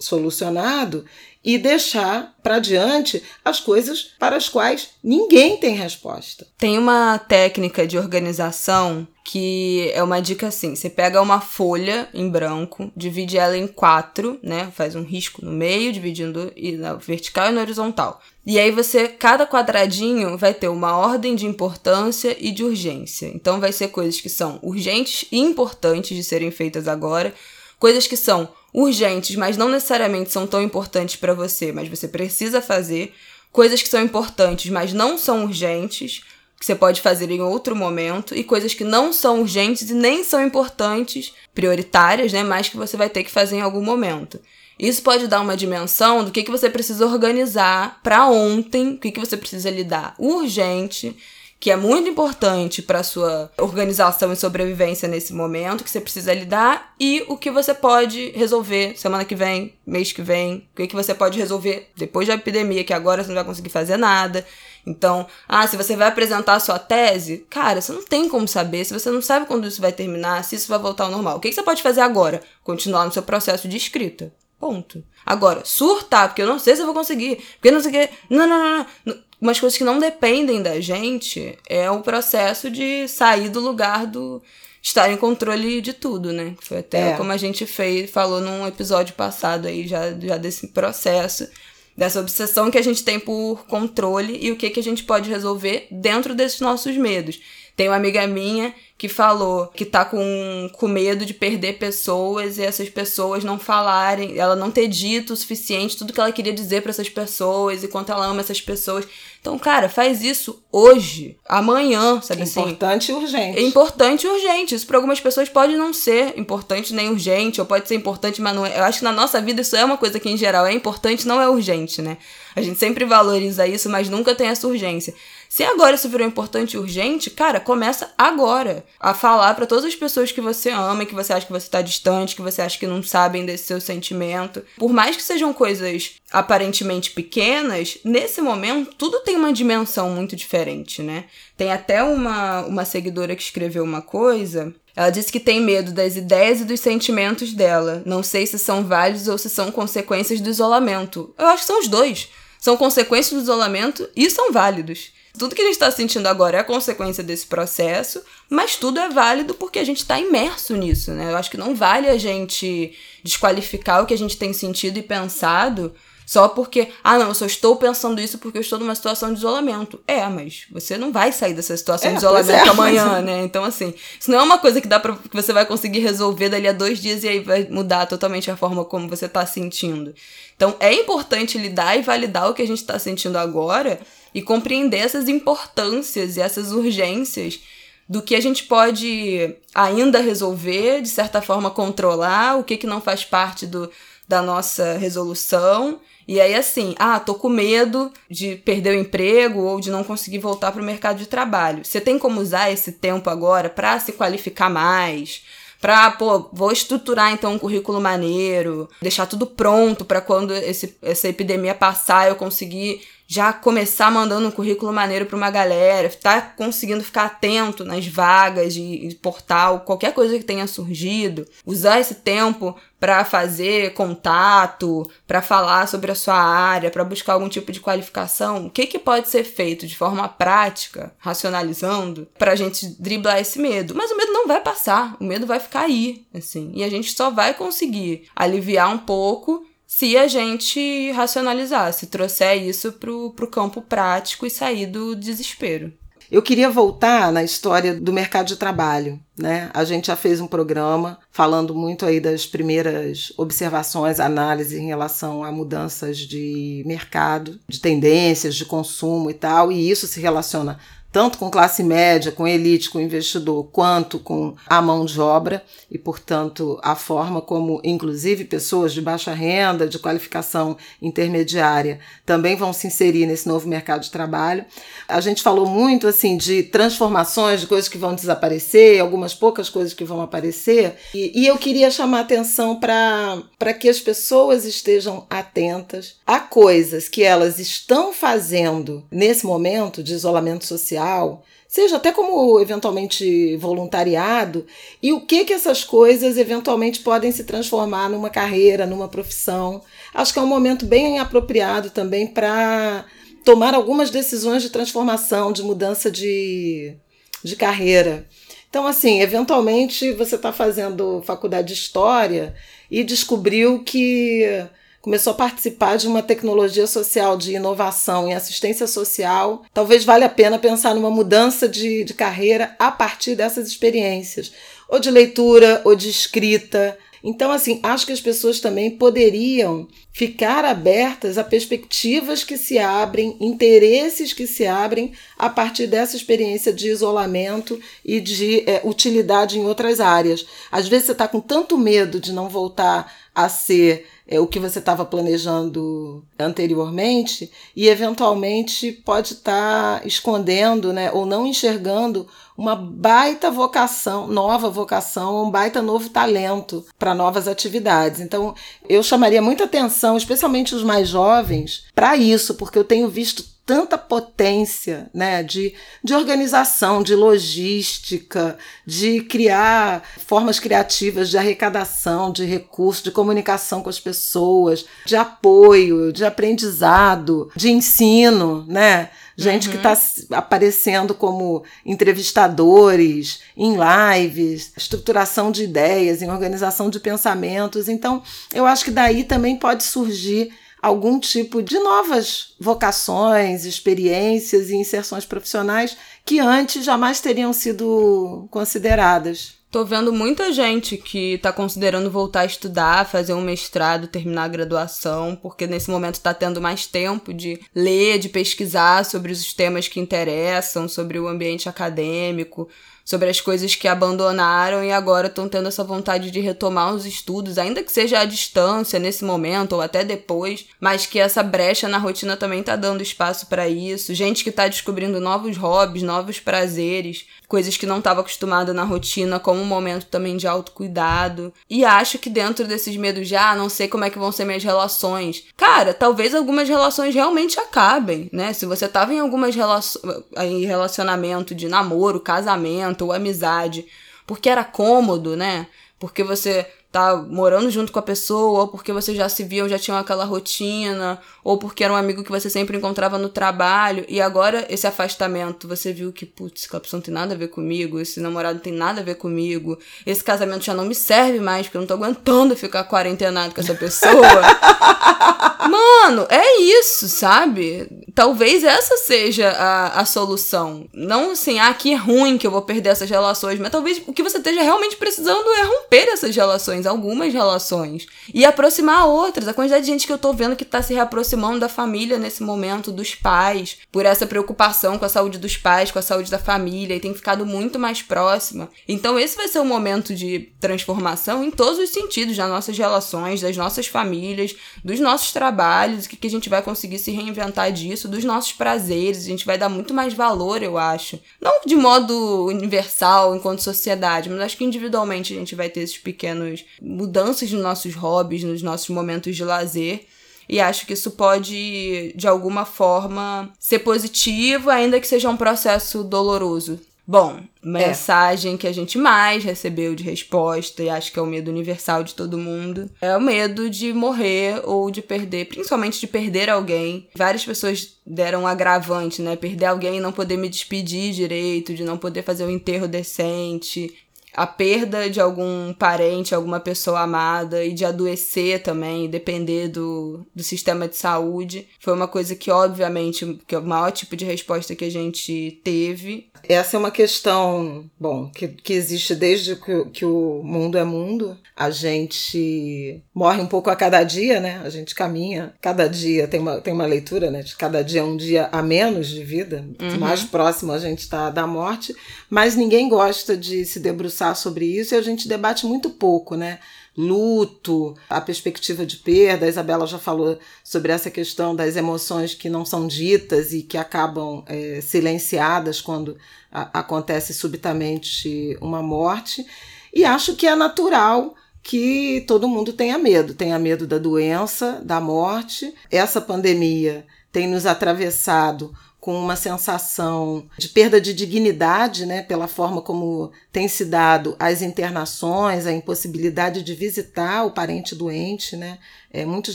solucionado 0.00 1.04
e 1.44 1.56
deixar 1.56 2.36
para 2.42 2.58
diante 2.58 3.22
as 3.44 3.60
coisas 3.60 4.14
para 4.18 4.36
as 4.36 4.48
quais 4.48 4.90
ninguém 5.02 5.56
tem 5.56 5.74
resposta. 5.74 6.46
Tem 6.58 6.78
uma 6.78 7.18
técnica 7.18 7.86
de 7.86 7.96
organização 7.98 9.06
que 9.24 9.90
é 9.94 10.02
uma 10.02 10.20
dica 10.20 10.48
assim: 10.48 10.74
você 10.74 10.90
pega 10.90 11.22
uma 11.22 11.40
folha 11.40 12.08
em 12.12 12.28
branco, 12.28 12.90
divide 12.96 13.38
ela 13.38 13.56
em 13.56 13.66
quatro, 13.66 14.38
né? 14.42 14.70
Faz 14.74 14.94
um 14.94 15.02
risco 15.02 15.44
no 15.44 15.52
meio, 15.52 15.92
dividindo 15.92 16.52
na 16.78 16.94
vertical 16.94 17.48
e 17.48 17.52
na 17.52 17.60
horizontal. 17.60 18.20
E 18.44 18.58
aí 18.58 18.70
você, 18.70 19.06
cada 19.06 19.46
quadradinho 19.46 20.36
vai 20.36 20.52
ter 20.52 20.68
uma 20.68 20.96
ordem 20.96 21.34
de 21.34 21.46
importância 21.46 22.36
e 22.40 22.50
de 22.50 22.64
urgência. 22.64 23.26
Então 23.26 23.60
vai 23.60 23.72
ser 23.72 23.88
coisas 23.88 24.20
que 24.20 24.28
são 24.28 24.58
urgentes 24.62 25.26
e 25.30 25.38
importantes 25.38 26.16
de 26.16 26.24
serem 26.24 26.50
feitas 26.50 26.88
agora, 26.88 27.34
coisas 27.80 28.06
que 28.06 28.16
são 28.16 28.48
urgentes, 28.72 29.34
mas 29.34 29.56
não 29.56 29.68
necessariamente 29.68 30.30
são 30.30 30.46
tão 30.46 30.62
importantes 30.62 31.16
para 31.16 31.34
você, 31.34 31.72
mas 31.72 31.88
você 31.88 32.06
precisa 32.06 32.62
fazer, 32.62 33.12
coisas 33.50 33.82
que 33.82 33.88
são 33.88 34.00
importantes, 34.00 34.70
mas 34.70 34.92
não 34.92 35.18
são 35.18 35.44
urgentes, 35.44 36.22
que 36.58 36.66
você 36.66 36.74
pode 36.74 37.00
fazer 37.00 37.30
em 37.30 37.40
outro 37.40 37.74
momento, 37.74 38.36
e 38.36 38.44
coisas 38.44 38.74
que 38.74 38.84
não 38.84 39.12
são 39.12 39.40
urgentes 39.40 39.90
e 39.90 39.94
nem 39.94 40.22
são 40.22 40.44
importantes, 40.44 41.32
prioritárias, 41.54 42.32
né, 42.32 42.44
mas 42.44 42.68
que 42.68 42.76
você 42.76 42.96
vai 42.96 43.08
ter 43.08 43.24
que 43.24 43.30
fazer 43.30 43.56
em 43.56 43.62
algum 43.62 43.82
momento. 43.82 44.38
Isso 44.78 45.02
pode 45.02 45.26
dar 45.26 45.40
uma 45.40 45.56
dimensão 45.56 46.22
do 46.22 46.30
que, 46.30 46.42
que 46.42 46.50
você 46.50 46.70
precisa 46.70 47.06
organizar 47.06 48.00
para 48.02 48.26
ontem, 48.26 48.90
o 48.90 48.98
que, 48.98 49.10
que 49.10 49.20
você 49.20 49.36
precisa 49.36 49.70
lidar 49.70 50.14
urgente 50.18 51.16
que 51.60 51.70
é 51.70 51.76
muito 51.76 52.08
importante 52.08 52.80
para 52.80 53.02
sua 53.02 53.52
organização 53.58 54.32
e 54.32 54.36
sobrevivência 54.36 55.06
nesse 55.06 55.34
momento, 55.34 55.84
que 55.84 55.90
você 55.90 56.00
precisa 56.00 56.32
lidar, 56.32 56.94
e 56.98 57.22
o 57.28 57.36
que 57.36 57.50
você 57.50 57.74
pode 57.74 58.30
resolver 58.30 58.98
semana 58.98 59.26
que 59.26 59.34
vem, 59.34 59.74
mês 59.86 60.10
que 60.10 60.22
vem, 60.22 60.66
o 60.72 60.76
que, 60.76 60.86
que 60.86 60.96
você 60.96 61.14
pode 61.14 61.38
resolver 61.38 61.90
depois 61.94 62.26
da 62.26 62.32
epidemia, 62.32 62.82
que 62.82 62.94
agora 62.94 63.22
você 63.22 63.28
não 63.28 63.34
vai 63.34 63.44
conseguir 63.44 63.68
fazer 63.68 63.98
nada. 63.98 64.44
Então, 64.86 65.26
ah, 65.46 65.66
se 65.66 65.76
você 65.76 65.94
vai 65.94 66.08
apresentar 66.08 66.54
a 66.54 66.60
sua 66.60 66.78
tese, 66.78 67.44
cara, 67.50 67.82
você 67.82 67.92
não 67.92 68.02
tem 68.06 68.26
como 68.26 68.48
saber, 68.48 68.86
se 68.86 68.94
você 68.94 69.10
não 69.10 69.20
sabe 69.20 69.44
quando 69.44 69.68
isso 69.68 69.82
vai 69.82 69.92
terminar, 69.92 70.42
se 70.42 70.56
isso 70.56 70.68
vai 70.68 70.78
voltar 70.78 71.04
ao 71.04 71.10
normal. 71.10 71.36
O 71.36 71.40
que, 71.40 71.50
que 71.50 71.54
você 71.54 71.62
pode 71.62 71.82
fazer 71.82 72.00
agora? 72.00 72.40
Continuar 72.64 73.04
no 73.04 73.12
seu 73.12 73.22
processo 73.22 73.68
de 73.68 73.76
escrita. 73.76 74.32
Ponto. 74.58 75.04
Agora, 75.26 75.62
surtar, 75.64 76.28
porque 76.28 76.40
eu 76.40 76.46
não 76.46 76.58
sei 76.58 76.74
se 76.74 76.80
eu 76.80 76.86
vou 76.86 76.94
conseguir, 76.94 77.36
porque 77.54 77.70
não 77.70 77.80
sei 77.80 77.90
o 77.90 77.92
que. 77.92 78.10
Não, 78.30 78.46
não, 78.46 78.58
não, 78.58 78.86
não 79.04 79.29
umas 79.40 79.58
coisas 79.58 79.78
que 79.78 79.84
não 79.84 79.98
dependem 79.98 80.62
da 80.62 80.80
gente 80.80 81.58
é 81.68 81.90
o 81.90 82.00
processo 82.00 82.70
de 82.70 83.08
sair 83.08 83.48
do 83.48 83.60
lugar 83.60 84.06
do 84.06 84.42
estar 84.82 85.10
em 85.10 85.16
controle 85.16 85.80
de 85.80 85.92
tudo, 85.92 86.32
né? 86.32 86.54
Foi 86.60 86.78
até 86.78 87.10
é. 87.10 87.16
como 87.16 87.32
a 87.32 87.36
gente 87.36 87.66
fez, 87.66 88.10
falou 88.10 88.40
num 88.40 88.66
episódio 88.66 89.14
passado 89.14 89.66
aí 89.66 89.86
já, 89.86 90.12
já 90.12 90.36
desse 90.36 90.68
processo, 90.68 91.48
dessa 91.96 92.20
obsessão 92.20 92.70
que 92.70 92.78
a 92.78 92.82
gente 92.82 93.04
tem 93.04 93.18
por 93.20 93.66
controle 93.66 94.38
e 94.40 94.50
o 94.50 94.56
que, 94.56 94.70
que 94.70 94.80
a 94.80 94.82
gente 94.82 95.04
pode 95.04 95.28
resolver 95.28 95.86
dentro 95.90 96.34
desses 96.34 96.60
nossos 96.60 96.96
medos. 96.96 97.40
Tem 97.80 97.88
uma 97.88 97.96
amiga 97.96 98.26
minha 98.26 98.74
que 98.98 99.08
falou 99.08 99.68
que 99.68 99.86
tá 99.86 100.04
com, 100.04 100.70
com 100.74 100.86
medo 100.86 101.24
de 101.24 101.32
perder 101.32 101.78
pessoas 101.78 102.58
e 102.58 102.62
essas 102.62 102.90
pessoas 102.90 103.42
não 103.42 103.58
falarem, 103.58 104.38
ela 104.38 104.54
não 104.54 104.70
ter 104.70 104.86
dito 104.86 105.32
o 105.32 105.36
suficiente 105.36 105.96
tudo 105.96 106.12
que 106.12 106.20
ela 106.20 106.30
queria 106.30 106.52
dizer 106.52 106.82
para 106.82 106.90
essas 106.90 107.08
pessoas 107.08 107.82
e 107.82 107.88
quanto 107.88 108.12
ela 108.12 108.26
ama 108.26 108.40
essas 108.40 108.60
pessoas. 108.60 109.08
Então, 109.40 109.58
cara, 109.58 109.88
faz 109.88 110.22
isso 110.22 110.62
hoje, 110.70 111.38
amanhã, 111.48 112.20
sabe 112.20 112.42
assim? 112.42 112.60
Importante 112.60 113.10
e 113.10 113.14
urgente. 113.14 113.58
É 113.58 113.62
importante 113.62 114.26
e 114.26 114.28
urgente. 114.28 114.74
Isso 114.74 114.86
para 114.86 114.98
algumas 114.98 115.18
pessoas 115.18 115.48
pode 115.48 115.74
não 115.78 115.94
ser 115.94 116.38
importante 116.38 116.92
nem 116.92 117.08
urgente, 117.08 117.58
ou 117.58 117.66
pode 117.66 117.88
ser 117.88 117.94
importante, 117.94 118.42
mas 118.42 118.54
não 118.54 118.66
é. 118.66 118.78
Eu 118.78 118.84
acho 118.84 118.98
que 118.98 119.04
na 119.04 119.12
nossa 119.12 119.40
vida 119.40 119.62
isso 119.62 119.74
é 119.74 119.82
uma 119.82 119.96
coisa 119.96 120.20
que, 120.20 120.28
em 120.28 120.36
geral, 120.36 120.66
é 120.66 120.74
importante, 120.74 121.26
não 121.26 121.40
é 121.40 121.48
urgente, 121.48 122.02
né? 122.02 122.18
A 122.54 122.60
gente 122.60 122.78
sempre 122.78 123.06
valoriza 123.06 123.66
isso, 123.66 123.88
mas 123.88 124.10
nunca 124.10 124.34
tem 124.34 124.48
essa 124.48 124.68
urgência. 124.68 125.14
Se 125.50 125.64
agora 125.64 125.96
isso 125.96 126.08
virou 126.08 126.24
importante 126.24 126.74
e 126.74 126.78
urgente, 126.78 127.28
cara, 127.28 127.58
começa 127.58 128.14
agora 128.16 128.84
a 129.00 129.12
falar 129.12 129.52
para 129.54 129.66
todas 129.66 129.84
as 129.84 129.96
pessoas 129.96 130.30
que 130.30 130.40
você 130.40 130.70
ama, 130.70 131.04
que 131.04 131.12
você 131.12 131.32
acha 131.32 131.44
que 131.44 131.52
você 131.52 131.68
tá 131.68 131.82
distante, 131.82 132.36
que 132.36 132.40
você 132.40 132.62
acha 132.62 132.78
que 132.78 132.86
não 132.86 133.02
sabem 133.02 133.44
desse 133.44 133.64
seu 133.64 133.80
sentimento. 133.80 134.62
Por 134.78 134.92
mais 134.92 135.16
que 135.16 135.22
sejam 135.24 135.52
coisas 135.52 136.12
aparentemente 136.30 137.10
pequenas, 137.10 137.98
nesse 138.04 138.40
momento 138.40 138.94
tudo 138.96 139.24
tem 139.24 139.34
uma 139.34 139.52
dimensão 139.52 140.10
muito 140.10 140.36
diferente, 140.36 141.02
né? 141.02 141.24
Tem 141.56 141.72
até 141.72 142.00
uma, 142.00 142.60
uma 142.60 142.84
seguidora 142.84 143.34
que 143.34 143.42
escreveu 143.42 143.82
uma 143.82 144.00
coisa 144.00 144.72
ela 144.94 145.10
disse 145.10 145.32
que 145.32 145.40
tem 145.40 145.60
medo 145.60 145.92
das 145.92 146.16
ideias 146.16 146.60
e 146.60 146.64
dos 146.64 146.80
sentimentos 146.80 147.52
dela. 147.52 148.02
Não 148.04 148.22
sei 148.22 148.46
se 148.46 148.58
são 148.58 148.84
válidos 148.84 149.28
ou 149.28 149.38
se 149.38 149.48
são 149.48 149.70
consequências 149.70 150.40
do 150.40 150.50
isolamento. 150.50 151.32
Eu 151.38 151.46
acho 151.46 151.62
que 151.62 151.66
são 151.68 151.78
os 151.78 151.88
dois. 151.88 152.28
São 152.58 152.76
consequências 152.76 153.32
do 153.32 153.42
isolamento 153.42 154.08
e 154.14 154.28
são 154.28 154.52
válidos. 154.52 155.12
Tudo 155.38 155.54
que 155.54 155.62
a 155.62 155.64
gente 155.64 155.74
está 155.74 155.90
sentindo 155.90 156.26
agora 156.26 156.56
é 156.56 156.60
a 156.60 156.64
consequência 156.64 157.22
desse 157.22 157.46
processo, 157.46 158.22
mas 158.48 158.76
tudo 158.76 158.98
é 158.98 159.08
válido 159.08 159.54
porque 159.54 159.78
a 159.78 159.84
gente 159.84 159.98
está 159.98 160.18
imerso 160.18 160.76
nisso, 160.76 161.12
né? 161.12 161.30
Eu 161.30 161.36
acho 161.36 161.50
que 161.50 161.56
não 161.56 161.74
vale 161.74 162.08
a 162.08 162.18
gente 162.18 162.96
desqualificar 163.22 164.02
o 164.02 164.06
que 164.06 164.14
a 164.14 164.18
gente 164.18 164.36
tem 164.36 164.52
sentido 164.52 164.98
e 164.98 165.02
pensado 165.02 165.94
só 166.30 166.46
porque, 166.46 166.92
ah, 167.02 167.18
não, 167.18 167.30
eu 167.30 167.34
só 167.34 167.44
estou 167.44 167.74
pensando 167.74 168.20
isso 168.20 168.38
porque 168.38 168.56
eu 168.56 168.62
estou 168.62 168.78
numa 168.78 168.94
situação 168.94 169.32
de 169.32 169.40
isolamento. 169.40 170.00
É, 170.06 170.24
mas 170.28 170.64
você 170.70 170.96
não 170.96 171.10
vai 171.10 171.32
sair 171.32 171.54
dessa 171.54 171.76
situação 171.76 172.08
é, 172.08 172.12
de 172.12 172.18
isolamento 172.18 172.66
é, 172.66 172.68
amanhã, 172.68 173.04
mas... 173.04 173.24
né? 173.24 173.42
Então, 173.42 173.64
assim, 173.64 173.92
isso 174.20 174.30
não 174.30 174.38
é 174.38 174.42
uma 174.44 174.56
coisa 174.56 174.80
que 174.80 174.86
dá 174.86 175.00
pra, 175.00 175.16
que 175.16 175.34
você 175.34 175.52
vai 175.52 175.66
conseguir 175.66 175.98
resolver 175.98 176.48
dali 176.48 176.68
a 176.68 176.72
dois 176.72 177.02
dias 177.02 177.24
e 177.24 177.28
aí 177.28 177.40
vai 177.40 177.66
mudar 177.68 178.06
totalmente 178.06 178.48
a 178.48 178.56
forma 178.56 178.84
como 178.84 179.08
você 179.08 179.26
está 179.26 179.44
sentindo. 179.44 180.14
Então, 180.54 180.76
é 180.78 180.94
importante 180.94 181.58
lidar 181.58 181.98
e 181.98 182.02
validar 182.02 182.48
o 182.48 182.54
que 182.54 182.62
a 182.62 182.66
gente 182.66 182.78
está 182.78 182.96
sentindo 182.96 183.36
agora 183.36 183.98
e 184.34 184.42
compreender 184.42 184.98
essas 184.98 185.28
importâncias 185.28 186.36
e 186.36 186.40
essas 186.40 186.72
urgências 186.72 187.60
do 188.08 188.20
que 188.20 188.34
a 188.34 188.40
gente 188.40 188.64
pode 188.64 189.54
ainda 189.74 190.20
resolver, 190.20 191.00
de 191.00 191.08
certa 191.08 191.40
forma 191.40 191.70
controlar, 191.70 192.58
o 192.58 192.64
que, 192.64 192.76
que 192.76 192.86
não 192.86 193.00
faz 193.00 193.24
parte 193.24 193.66
do, 193.66 193.88
da 194.26 194.42
nossa 194.42 194.98
resolução. 194.98 196.00
E 196.26 196.40
aí, 196.40 196.54
assim, 196.54 196.94
ah, 196.98 197.20
tô 197.20 197.34
com 197.34 197.48
medo 197.48 198.12
de 198.28 198.56
perder 198.56 198.96
o 198.96 199.00
emprego 199.00 199.60
ou 199.60 199.80
de 199.80 199.90
não 199.90 200.02
conseguir 200.02 200.38
voltar 200.38 200.72
para 200.72 200.82
o 200.82 200.84
mercado 200.84 201.18
de 201.18 201.26
trabalho. 201.26 201.84
Você 201.84 202.00
tem 202.00 202.18
como 202.18 202.40
usar 202.40 202.70
esse 202.70 202.92
tempo 202.92 203.30
agora 203.30 203.68
para 203.68 203.98
se 204.00 204.12
qualificar 204.12 204.68
mais, 204.68 205.42
para, 205.80 206.10
pô, 206.10 206.50
vou 206.52 206.70
estruturar 206.70 207.32
então 207.32 207.54
um 207.54 207.58
currículo 207.58 208.00
maneiro, 208.00 208.88
deixar 209.00 209.26
tudo 209.26 209.46
pronto 209.46 210.04
para 210.04 210.20
quando 210.20 210.52
esse, 210.52 210.96
essa 211.00 211.28
epidemia 211.28 211.74
passar 211.74 212.28
eu 212.28 212.36
conseguir 212.36 213.00
já 213.30 213.52
começar 213.52 214.10
mandando 214.10 214.48
um 214.48 214.50
currículo 214.50 214.92
maneiro 214.92 215.24
para 215.24 215.36
uma 215.36 215.52
galera, 215.52 216.10
tá 216.20 216.40
conseguindo 216.40 217.04
ficar 217.04 217.26
atento 217.26 217.84
nas 217.84 218.04
vagas 218.04 218.74
de, 218.74 219.16
portal, 219.22 219.82
qualquer 219.82 220.12
coisa 220.12 220.36
que 220.36 220.42
tenha 220.42 220.66
surgido, 220.66 221.46
usar 221.64 222.00
esse 222.00 222.16
tempo 222.16 222.74
para 222.98 223.24
fazer 223.24 223.94
contato, 223.94 225.08
para 225.28 225.40
falar 225.40 225.86
sobre 225.86 226.10
a 226.10 226.14
sua 226.16 226.42
área, 226.42 226.90
para 226.90 227.04
buscar 227.04 227.34
algum 227.34 227.48
tipo 227.48 227.70
de 227.70 227.78
qualificação, 227.78 228.66
o 228.66 228.70
que, 228.70 228.84
que 228.84 228.98
pode 228.98 229.28
ser 229.28 229.44
feito 229.44 229.86
de 229.86 229.96
forma 229.96 230.28
prática, 230.28 231.14
racionalizando, 231.16 232.26
para 232.36 232.50
a 232.50 232.56
gente 232.56 233.00
driblar 233.00 233.38
esse 233.38 233.60
medo. 233.60 233.94
Mas 233.94 234.10
o 234.10 234.16
medo 234.16 234.32
não 234.32 234.48
vai 234.48 234.60
passar, 234.60 235.16
o 235.20 235.24
medo 235.24 235.46
vai 235.46 235.60
ficar 235.60 235.82
aí, 235.82 236.26
assim, 236.34 236.72
e 236.74 236.82
a 236.82 236.90
gente 236.90 237.12
só 237.12 237.30
vai 237.30 237.54
conseguir 237.54 238.24
aliviar 238.34 238.92
um 238.92 238.98
pouco 238.98 239.69
se 239.92 240.16
a 240.16 240.28
gente 240.28 241.10
racionalizar, 241.10 241.92
se 241.92 242.06
trouxer 242.06 242.62
isso 242.62 242.92
pro, 242.92 243.32
pro 243.32 243.50
campo 243.50 243.82
prático 243.82 244.46
e 244.46 244.50
sair 244.50 244.86
do 244.86 245.16
desespero. 245.16 245.92
Eu 246.30 246.40
queria 246.42 246.70
voltar 246.70 247.32
na 247.32 247.42
história 247.42 248.00
do 248.00 248.12
mercado 248.12 248.46
de 248.46 248.56
trabalho. 248.56 249.18
Né? 249.36 249.68
A 249.74 249.82
gente 249.82 250.06
já 250.06 250.14
fez 250.14 250.40
um 250.40 250.46
programa 250.46 251.18
falando 251.32 251.74
muito 251.74 252.06
aí 252.06 252.20
das 252.20 252.46
primeiras 252.46 253.32
observações, 253.36 254.20
análises 254.20 254.78
em 254.78 254.86
relação 254.86 255.42
a 255.42 255.50
mudanças 255.50 256.18
de 256.18 256.84
mercado, 256.86 257.58
de 257.68 257.80
tendências 257.80 258.54
de 258.54 258.64
consumo 258.64 259.28
e 259.28 259.34
tal, 259.34 259.72
e 259.72 259.90
isso 259.90 260.06
se 260.06 260.20
relaciona 260.20 260.78
tanto 261.12 261.38
com 261.38 261.50
classe 261.50 261.82
média, 261.82 262.30
com 262.30 262.46
elite, 262.46 262.90
com 262.90 263.00
investidor, 263.00 263.68
quanto 263.72 264.18
com 264.18 264.54
a 264.66 264.80
mão 264.80 265.04
de 265.04 265.20
obra 265.20 265.62
e, 265.90 265.98
portanto, 265.98 266.78
a 266.82 266.94
forma 266.94 267.40
como, 267.40 267.80
inclusive, 267.82 268.44
pessoas 268.44 268.92
de 268.92 269.00
baixa 269.00 269.32
renda, 269.32 269.88
de 269.88 269.98
qualificação 269.98 270.76
intermediária, 271.02 271.98
também 272.24 272.54
vão 272.54 272.72
se 272.72 272.86
inserir 272.86 273.26
nesse 273.26 273.48
novo 273.48 273.68
mercado 273.68 274.02
de 274.02 274.10
trabalho. 274.10 274.64
A 275.08 275.20
gente 275.20 275.42
falou 275.42 275.66
muito 275.66 276.06
assim 276.06 276.36
de 276.36 276.62
transformações, 276.62 277.60
de 277.60 277.66
coisas 277.66 277.88
que 277.88 277.98
vão 277.98 278.14
desaparecer, 278.14 279.00
algumas 279.00 279.34
poucas 279.34 279.68
coisas 279.68 279.92
que 279.92 280.04
vão 280.04 280.20
aparecer, 280.20 280.94
e, 281.14 281.42
e 281.42 281.46
eu 281.46 281.58
queria 281.58 281.90
chamar 281.90 282.20
atenção 282.20 282.78
para 282.78 283.74
que 283.78 283.88
as 283.88 283.98
pessoas 283.98 284.64
estejam 284.64 285.26
atentas 285.28 286.16
a 286.26 286.38
coisas 286.38 287.08
que 287.08 287.22
elas 287.22 287.58
estão 287.58 288.12
fazendo 288.12 289.04
nesse 289.10 289.44
momento 289.44 290.02
de 290.02 290.12
isolamento 290.12 290.64
social 290.64 290.99
social, 291.00 291.42
seja 291.66 291.96
até 291.96 292.12
como 292.12 292.60
eventualmente 292.60 293.56
voluntariado, 293.56 294.66
e 295.02 295.12
o 295.12 295.20
que 295.20 295.44
que 295.44 295.52
essas 295.52 295.84
coisas 295.84 296.36
eventualmente 296.36 297.00
podem 297.00 297.32
se 297.32 297.44
transformar 297.44 298.08
numa 298.10 298.28
carreira, 298.28 298.86
numa 298.86 299.08
profissão. 299.08 299.82
Acho 300.12 300.32
que 300.32 300.38
é 300.38 300.42
um 300.42 300.46
momento 300.46 300.84
bem 300.84 301.18
apropriado 301.18 301.90
também 301.90 302.26
para 302.26 303.04
tomar 303.44 303.74
algumas 303.74 304.10
decisões 304.10 304.62
de 304.62 304.70
transformação, 304.70 305.52
de 305.52 305.62
mudança 305.62 306.10
de, 306.10 306.94
de 307.42 307.56
carreira. 307.56 308.26
Então, 308.68 308.86
assim, 308.86 309.20
eventualmente 309.20 310.12
você 310.12 310.36
está 310.36 310.52
fazendo 310.52 311.22
faculdade 311.24 311.68
de 311.68 311.74
história 311.74 312.54
e 312.90 313.02
descobriu 313.02 313.82
que 313.82 314.64
começou 315.00 315.32
a 315.32 315.36
participar 315.36 315.96
de 315.96 316.06
uma 316.06 316.22
tecnologia 316.22 316.86
social 316.86 317.36
de 317.36 317.54
inovação 317.54 318.28
e 318.28 318.34
assistência 318.34 318.86
social, 318.86 319.64
talvez 319.72 320.04
valha 320.04 320.26
a 320.26 320.30
pena 320.30 320.58
pensar 320.58 320.94
numa 320.94 321.10
mudança 321.10 321.68
de, 321.68 322.04
de 322.04 322.14
carreira 322.14 322.74
a 322.78 322.90
partir 322.90 323.34
dessas 323.34 323.66
experiências, 323.66 324.52
ou 324.88 324.98
de 324.98 325.10
leitura, 325.10 325.80
ou 325.84 325.94
de 325.96 326.08
escrita. 326.10 326.98
Então, 327.22 327.50
assim, 327.50 327.80
acho 327.82 328.06
que 328.06 328.12
as 328.12 328.20
pessoas 328.20 328.60
também 328.60 328.90
poderiam 328.90 329.86
ficar 330.12 330.64
abertas 330.64 331.38
a 331.38 331.44
perspectivas 331.44 332.42
que 332.42 332.56
se 332.56 332.78
abrem, 332.78 333.36
interesses 333.40 334.32
que 334.32 334.46
se 334.46 334.66
abrem 334.66 335.12
a 335.38 335.48
partir 335.48 335.86
dessa 335.86 336.16
experiência 336.16 336.72
de 336.72 336.88
isolamento 336.88 337.78
e 338.04 338.20
de 338.20 338.64
é, 338.68 338.80
utilidade 338.84 339.58
em 339.58 339.64
outras 339.64 340.00
áreas. 340.00 340.46
Às 340.72 340.88
vezes 340.88 341.06
você 341.06 341.12
está 341.12 341.28
com 341.28 341.40
tanto 341.40 341.78
medo 341.78 342.18
de 342.18 342.32
não 342.32 342.48
voltar 342.48 343.12
a 343.44 343.48
ser 343.48 344.06
é, 344.30 344.38
o 344.38 344.46
que 344.46 344.60
você 344.60 344.78
estava 344.78 345.04
planejando 345.04 346.22
anteriormente 346.38 347.50
e 347.74 347.88
eventualmente 347.88 348.92
pode 348.92 349.32
estar 349.34 350.00
tá 350.00 350.06
escondendo, 350.06 350.92
né, 350.92 351.10
ou 351.10 351.26
não 351.26 351.46
enxergando 351.46 352.28
uma 352.56 352.76
baita 352.76 353.50
vocação, 353.50 354.26
nova 354.26 354.68
vocação, 354.68 355.44
um 355.44 355.50
baita 355.50 355.80
novo 355.80 356.10
talento 356.10 356.84
para 356.98 357.14
novas 357.14 357.48
atividades. 357.48 358.20
Então, 358.20 358.54
eu 358.88 359.02
chamaria 359.02 359.40
muita 359.40 359.64
atenção, 359.64 360.16
especialmente 360.16 360.74
os 360.74 360.82
mais 360.82 361.08
jovens, 361.08 361.86
para 361.94 362.16
isso, 362.16 362.54
porque 362.54 362.78
eu 362.78 362.84
tenho 362.84 363.08
visto 363.08 363.44
tanta 363.70 363.96
potência 363.96 365.08
né, 365.14 365.44
de, 365.44 365.72
de 366.02 366.12
organização, 366.12 367.04
de 367.04 367.14
logística, 367.14 368.58
de 368.84 369.20
criar 369.20 370.02
formas 370.26 370.58
criativas 370.58 371.30
de 371.30 371.38
arrecadação, 371.38 372.32
de 372.32 372.44
recursos, 372.44 373.00
de 373.00 373.12
comunicação 373.12 373.80
com 373.80 373.88
as 373.88 374.00
pessoas, 374.00 374.84
de 375.06 375.14
apoio, 375.14 376.12
de 376.12 376.24
aprendizado, 376.24 377.48
de 377.54 377.70
ensino, 377.70 378.66
né? 378.66 379.10
Gente 379.36 379.68
uhum. 379.68 379.72
que 379.72 379.88
está 379.88 379.96
aparecendo 380.36 381.14
como 381.14 381.62
entrevistadores 381.86 383.38
em 383.56 383.76
lives, 383.76 384.72
estruturação 384.76 385.52
de 385.52 385.62
ideias, 385.62 386.22
em 386.22 386.28
organização 386.28 386.90
de 386.90 386.98
pensamentos. 386.98 387.88
Então, 387.88 388.20
eu 388.52 388.66
acho 388.66 388.84
que 388.84 388.90
daí 388.90 389.22
também 389.22 389.56
pode 389.56 389.84
surgir 389.84 390.52
algum 390.80 391.18
tipo 391.20 391.62
de 391.62 391.78
novas 391.78 392.54
vocações, 392.58 393.64
experiências 393.64 394.70
e 394.70 394.76
inserções 394.76 395.24
profissionais 395.24 395.96
que 396.24 396.38
antes 396.38 396.84
jamais 396.84 397.20
teriam 397.20 397.52
sido 397.52 398.46
consideradas. 398.50 399.60
Tô 399.70 399.84
vendo 399.84 400.12
muita 400.12 400.52
gente 400.52 400.96
que 400.96 401.38
tá 401.38 401.52
considerando 401.52 402.10
voltar 402.10 402.40
a 402.40 402.44
estudar, 402.44 403.06
fazer 403.06 403.34
um 403.34 403.40
mestrado, 403.40 404.08
terminar 404.08 404.44
a 404.44 404.48
graduação, 404.48 405.38
porque 405.40 405.64
nesse 405.64 405.88
momento 405.88 406.20
tá 406.20 406.34
tendo 406.34 406.60
mais 406.60 406.86
tempo 406.86 407.32
de 407.32 407.60
ler, 407.72 408.18
de 408.18 408.28
pesquisar 408.28 409.04
sobre 409.04 409.30
os 409.30 409.54
temas 409.54 409.86
que 409.86 410.00
interessam, 410.00 410.88
sobre 410.88 411.20
o 411.20 411.28
ambiente 411.28 411.68
acadêmico, 411.68 412.68
sobre 413.10 413.28
as 413.28 413.40
coisas 413.40 413.74
que 413.74 413.88
abandonaram 413.88 414.84
e 414.84 414.92
agora 414.92 415.26
estão 415.26 415.48
tendo 415.48 415.66
essa 415.66 415.82
vontade 415.82 416.30
de 416.30 416.38
retomar 416.38 416.94
os 416.94 417.04
estudos, 417.04 417.58
ainda 417.58 417.82
que 417.82 417.90
seja 417.90 418.20
à 418.20 418.24
distância 418.24 419.00
nesse 419.00 419.24
momento 419.24 419.72
ou 419.72 419.80
até 419.80 420.04
depois, 420.04 420.66
mas 420.78 421.06
que 421.06 421.18
essa 421.18 421.42
brecha 421.42 421.88
na 421.88 421.98
rotina 421.98 422.36
também 422.36 422.62
tá 422.62 422.76
dando 422.76 423.02
espaço 423.02 423.46
para 423.46 423.68
isso. 423.68 424.14
Gente 424.14 424.44
que 424.44 424.52
tá 424.52 424.68
descobrindo 424.68 425.18
novos 425.18 425.56
hobbies, 425.56 426.04
novos 426.04 426.38
prazeres, 426.38 427.26
coisas 427.48 427.76
que 427.76 427.84
não 427.84 427.98
estava 427.98 428.20
acostumada 428.20 428.72
na 428.72 428.84
rotina, 428.84 429.40
como 429.40 429.60
um 429.60 429.66
momento 429.66 430.06
também 430.06 430.36
de 430.36 430.46
autocuidado. 430.46 431.52
E 431.68 431.84
acho 431.84 432.16
que 432.16 432.30
dentro 432.30 432.64
desses 432.64 432.96
medos 432.96 433.26
de, 433.26 433.34
ah, 433.34 433.56
não 433.56 433.68
sei 433.68 433.88
como 433.88 434.04
é 434.04 434.10
que 434.10 434.20
vão 434.20 434.30
ser 434.30 434.44
minhas 434.44 434.62
relações. 434.62 435.46
Cara, 435.56 435.92
talvez 435.92 436.32
algumas 436.32 436.68
relações 436.68 437.12
realmente 437.12 437.58
acabem, 437.58 438.30
né? 438.32 438.52
Se 438.52 438.66
você 438.66 438.86
tava 438.86 439.12
em 439.12 439.18
algumas 439.18 439.56
relações, 439.56 440.22
em 440.36 440.64
relacionamento 440.64 441.56
de 441.56 441.66
namoro, 441.66 442.20
casamento 442.20 442.99
ou 443.04 443.12
amizade, 443.12 443.86
porque 444.26 444.48
era 444.48 444.64
cômodo, 444.64 445.36
né? 445.36 445.66
Porque 445.98 446.22
você 446.22 446.66
tá 446.92 447.16
morando 447.16 447.70
junto 447.70 447.92
com 447.92 447.98
a 447.98 448.02
pessoa, 448.02 448.60
ou 448.60 448.68
porque 448.68 448.92
você 448.92 449.14
já 449.14 449.28
se 449.28 449.44
viu, 449.44 449.68
já 449.68 449.78
tinha 449.78 449.98
aquela 449.98 450.24
rotina, 450.24 451.20
ou 451.44 451.56
porque 451.56 451.84
era 451.84 451.92
um 451.92 451.96
amigo 451.96 452.24
que 452.24 452.30
você 452.30 452.50
sempre 452.50 452.76
encontrava 452.76 453.16
no 453.16 453.28
trabalho, 453.28 454.04
e 454.08 454.20
agora 454.20 454.66
esse 454.68 454.86
afastamento, 454.86 455.68
você 455.68 455.92
viu 455.92 456.12
que, 456.12 456.26
putz, 456.26 456.64
aquela 456.64 456.80
pessoa 456.80 456.98
não 456.98 457.04
tem 457.04 457.14
nada 457.14 457.34
a 457.34 457.38
ver 457.38 457.48
comigo, 457.48 458.00
esse 458.00 458.20
namorado 458.20 458.54
não 458.54 458.62
tem 458.62 458.72
nada 458.72 459.00
a 459.00 459.04
ver 459.04 459.14
comigo, 459.14 459.78
esse 460.04 460.22
casamento 460.24 460.64
já 460.64 460.74
não 460.74 460.84
me 460.84 460.94
serve 460.94 461.38
mais, 461.38 461.66
porque 461.66 461.76
eu 461.76 461.82
não 461.82 461.88
tô 461.88 461.94
aguentando 461.94 462.56
ficar 462.56 462.84
quarentenado 462.84 463.54
com 463.54 463.60
essa 463.60 463.74
pessoa. 463.74 464.10
Mano, 465.68 466.26
é 466.28 466.60
isso, 466.60 467.08
sabe? 467.08 467.86
Talvez 468.14 468.64
essa 468.64 468.96
seja 468.96 469.50
a, 469.50 470.00
a 470.00 470.04
solução. 470.04 470.88
Não 470.92 471.32
assim, 471.32 471.60
ah, 471.60 471.72
que 471.72 471.92
é 471.92 471.96
ruim 471.96 472.38
que 472.38 472.46
eu 472.46 472.50
vou 472.50 472.62
perder 472.62 472.90
essas 472.90 473.08
relações, 473.08 473.58
mas 473.60 473.70
talvez 473.70 474.02
o 474.06 474.12
que 474.12 474.22
você 474.22 474.38
esteja 474.38 474.62
realmente 474.62 474.96
precisando 474.96 475.48
é 475.50 475.62
romper 475.62 476.08
essas 476.08 476.34
relações, 476.34 476.79
algumas 476.86 477.32
relações, 477.32 478.06
e 478.32 478.44
aproximar 478.44 479.06
outras. 479.06 479.48
A 479.48 479.54
quantidade 479.54 479.84
de 479.84 479.90
gente 479.90 480.06
que 480.06 480.12
eu 480.12 480.18
tô 480.18 480.32
vendo 480.32 480.56
que 480.56 480.64
tá 480.64 480.82
se 480.82 480.94
reaproximando 480.94 481.60
da 481.60 481.68
família 481.68 482.18
nesse 482.18 482.42
momento, 482.42 482.92
dos 482.92 483.14
pais, 483.14 483.78
por 483.92 484.06
essa 484.06 484.26
preocupação 484.26 484.98
com 484.98 485.04
a 485.04 485.08
saúde 485.08 485.38
dos 485.38 485.56
pais, 485.56 485.90
com 485.90 485.98
a 485.98 486.02
saúde 486.02 486.30
da 486.30 486.38
família, 486.38 486.96
e 486.96 487.00
tem 487.00 487.14
ficado 487.14 487.44
muito 487.46 487.78
mais 487.78 488.02
próxima. 488.02 488.68
Então, 488.88 489.18
esse 489.18 489.36
vai 489.36 489.48
ser 489.48 489.60
um 489.60 489.64
momento 489.64 490.14
de 490.14 490.52
transformação 490.60 491.44
em 491.44 491.50
todos 491.50 491.78
os 491.78 491.90
sentidos, 491.90 492.36
das 492.36 492.48
nossas 492.48 492.76
relações, 492.76 493.40
das 493.40 493.56
nossas 493.56 493.86
famílias, 493.86 494.54
dos 494.84 495.00
nossos 495.00 495.32
trabalhos 495.32 495.50
trabalhos, 495.50 496.06
o 496.06 496.08
que, 496.08 496.16
que 496.16 496.26
a 496.26 496.30
gente 496.30 496.48
vai 496.48 496.62
conseguir 496.62 496.98
se 496.98 497.10
reinventar 497.10 497.72
disso, 497.72 498.08
dos 498.08 498.24
nossos 498.24 498.52
prazeres, 498.52 499.24
a 499.24 499.28
gente 499.28 499.44
vai 499.44 499.58
dar 499.58 499.68
muito 499.68 499.92
mais 499.92 500.14
valor, 500.14 500.62
eu 500.62 500.78
acho. 500.78 501.18
Não 501.40 501.60
de 501.64 501.76
modo 501.76 502.46
universal 502.46 503.34
enquanto 503.34 503.60
sociedade, 503.60 504.30
mas 504.30 504.40
acho 504.40 504.56
que 504.56 504.64
individualmente 504.64 505.32
a 505.32 505.36
gente 505.36 505.54
vai 505.54 505.68
ter 505.68 505.80
esses 505.80 505.98
pequenos 505.98 506.64
mudanças 506.80 507.50
nos 507.50 507.62
nossos 507.62 507.94
hobbies, 507.94 508.42
nos 508.42 508.62
nossos 508.62 508.88
momentos 508.88 509.36
de 509.36 509.44
lazer. 509.44 510.06
E 510.48 510.60
acho 510.60 510.84
que 510.84 510.94
isso 510.94 511.12
pode, 511.12 512.12
de 512.16 512.26
alguma 512.26 512.64
forma, 512.64 513.52
ser 513.58 513.80
positivo, 513.80 514.68
ainda 514.68 514.98
que 514.98 515.06
seja 515.06 515.30
um 515.30 515.36
processo 515.36 516.02
doloroso. 516.02 516.80
Bom, 517.10 517.40
mensagem 517.60 518.54
é. 518.54 518.56
que 518.56 518.68
a 518.68 518.72
gente 518.72 518.96
mais 518.96 519.42
recebeu 519.42 519.96
de 519.96 520.04
resposta, 520.04 520.80
e 520.80 520.88
acho 520.88 521.10
que 521.10 521.18
é 521.18 521.22
o 521.22 521.26
medo 521.26 521.50
universal 521.50 522.04
de 522.04 522.14
todo 522.14 522.38
mundo, 522.38 522.88
é 523.00 523.16
o 523.16 523.20
medo 523.20 523.68
de 523.68 523.92
morrer 523.92 524.62
ou 524.64 524.92
de 524.92 525.02
perder, 525.02 525.46
principalmente 525.46 525.98
de 525.98 526.06
perder 526.06 526.48
alguém. 526.48 527.08
Várias 527.16 527.44
pessoas 527.44 527.96
deram 528.06 528.42
um 528.42 528.46
agravante, 528.46 529.22
né? 529.22 529.34
Perder 529.34 529.66
alguém 529.66 529.96
e 529.96 530.00
não 530.00 530.12
poder 530.12 530.36
me 530.36 530.48
despedir 530.48 531.12
direito, 531.12 531.74
de 531.74 531.82
não 531.82 531.98
poder 531.98 532.22
fazer 532.22 532.44
um 532.44 532.50
enterro 532.50 532.86
decente. 532.86 533.92
A 534.34 534.46
perda 534.46 535.10
de 535.10 535.20
algum 535.20 535.72
parente, 535.72 536.34
alguma 536.34 536.60
pessoa 536.60 537.00
amada 537.00 537.64
e 537.64 537.72
de 537.72 537.84
adoecer 537.84 538.62
também, 538.62 539.08
depender 539.08 539.68
do, 539.68 540.24
do 540.34 540.42
sistema 540.42 540.86
de 540.86 540.96
saúde, 540.96 541.68
foi 541.80 541.92
uma 541.92 542.08
coisa 542.08 542.34
que, 542.34 542.50
obviamente, 542.50 543.40
que 543.46 543.54
é 543.54 543.58
o 543.58 543.62
maior 543.62 543.90
tipo 543.90 544.16
de 544.16 544.24
resposta 544.24 544.74
que 544.74 544.84
a 544.84 544.90
gente 544.90 545.60
teve. 545.64 546.30
Essa 546.48 546.76
é 546.76 546.78
uma 546.78 546.90
questão, 546.90 547.90
bom, 547.98 548.30
que, 548.30 548.48
que 548.48 548.72
existe 548.72 549.14
desde 549.14 549.56
que, 549.56 549.84
que 549.86 550.04
o 550.04 550.42
mundo 550.42 550.78
é 550.78 550.84
mundo. 550.84 551.36
A 551.56 551.70
gente 551.70 553.02
morre 553.14 553.42
um 553.42 553.46
pouco 553.46 553.68
a 553.68 553.76
cada 553.76 554.02
dia, 554.02 554.40
né? 554.40 554.60
A 554.64 554.70
gente 554.70 554.94
caminha. 554.94 555.52
Cada 555.60 555.86
dia 555.86 556.26
tem 556.26 556.40
uma, 556.40 556.60
tem 556.60 556.72
uma 556.72 556.86
leitura, 556.86 557.30
né? 557.30 557.42
De 557.42 557.54
cada 557.56 557.82
dia 557.82 558.00
é 558.00 558.04
um 558.04 558.16
dia 558.16 558.48
a 558.50 558.62
menos 558.62 559.08
de 559.08 559.22
vida. 559.22 559.64
Uhum. 559.80 559.98
Mais 559.98 560.24
próximo 560.24 560.72
a 560.72 560.78
gente 560.78 561.00
está 561.00 561.28
da 561.28 561.46
morte. 561.46 561.94
Mas 562.30 562.56
ninguém 562.56 562.88
gosta 562.88 563.36
de 563.36 563.64
se 563.66 563.78
debruçar 563.78 564.19
sobre 564.34 564.66
isso 564.66 564.94
e 564.94 564.98
a 564.98 565.02
gente 565.02 565.28
debate 565.28 565.66
muito 565.66 565.90
pouco, 565.90 566.36
né? 566.36 566.58
luto, 566.96 567.94
a 568.08 568.20
perspectiva 568.20 568.84
de 568.84 568.96
perda. 568.96 569.46
A 569.46 569.48
Isabela 569.48 569.86
já 569.86 569.98
falou 569.98 570.38
sobre 570.62 570.92
essa 570.92 571.10
questão 571.10 571.54
das 571.54 571.76
emoções 571.76 572.34
que 572.34 572.50
não 572.50 572.64
são 572.64 572.86
ditas 572.86 573.52
e 573.52 573.62
que 573.62 573.78
acabam 573.78 574.42
é, 574.46 574.80
silenciadas 574.80 575.80
quando 575.80 576.16
a, 576.52 576.80
acontece 576.80 577.32
subitamente 577.32 578.56
uma 578.60 578.82
morte. 578.82 579.46
E 579.94 580.04
acho 580.04 580.34
que 580.34 580.46
é 580.46 580.54
natural 580.54 581.34
que 581.62 582.24
todo 582.26 582.48
mundo 582.48 582.72
tenha 582.72 582.98
medo, 582.98 583.34
tenha 583.34 583.58
medo 583.58 583.86
da 583.86 583.98
doença, 583.98 584.80
da 584.84 585.00
morte. 585.00 585.74
Essa 585.90 586.20
pandemia 586.20 587.06
tem 587.32 587.46
nos 587.46 587.66
atravessado 587.66 588.72
com 589.00 589.18
uma 589.18 589.34
sensação 589.34 590.46
de 590.58 590.68
perda 590.68 591.00
de 591.00 591.14
dignidade, 591.14 592.04
né, 592.04 592.22
pela 592.22 592.46
forma 592.46 592.82
como 592.82 593.32
tem 593.52 593.66
se 593.66 593.84
dado 593.84 594.36
as 594.38 594.62
internações, 594.62 595.66
a 595.66 595.72
impossibilidade 595.72 596.62
de 596.62 596.74
visitar 596.74 597.44
o 597.44 597.50
parente 597.50 597.94
doente, 597.94 598.56
né, 598.56 598.78
é, 599.12 599.24
muitos 599.24 599.54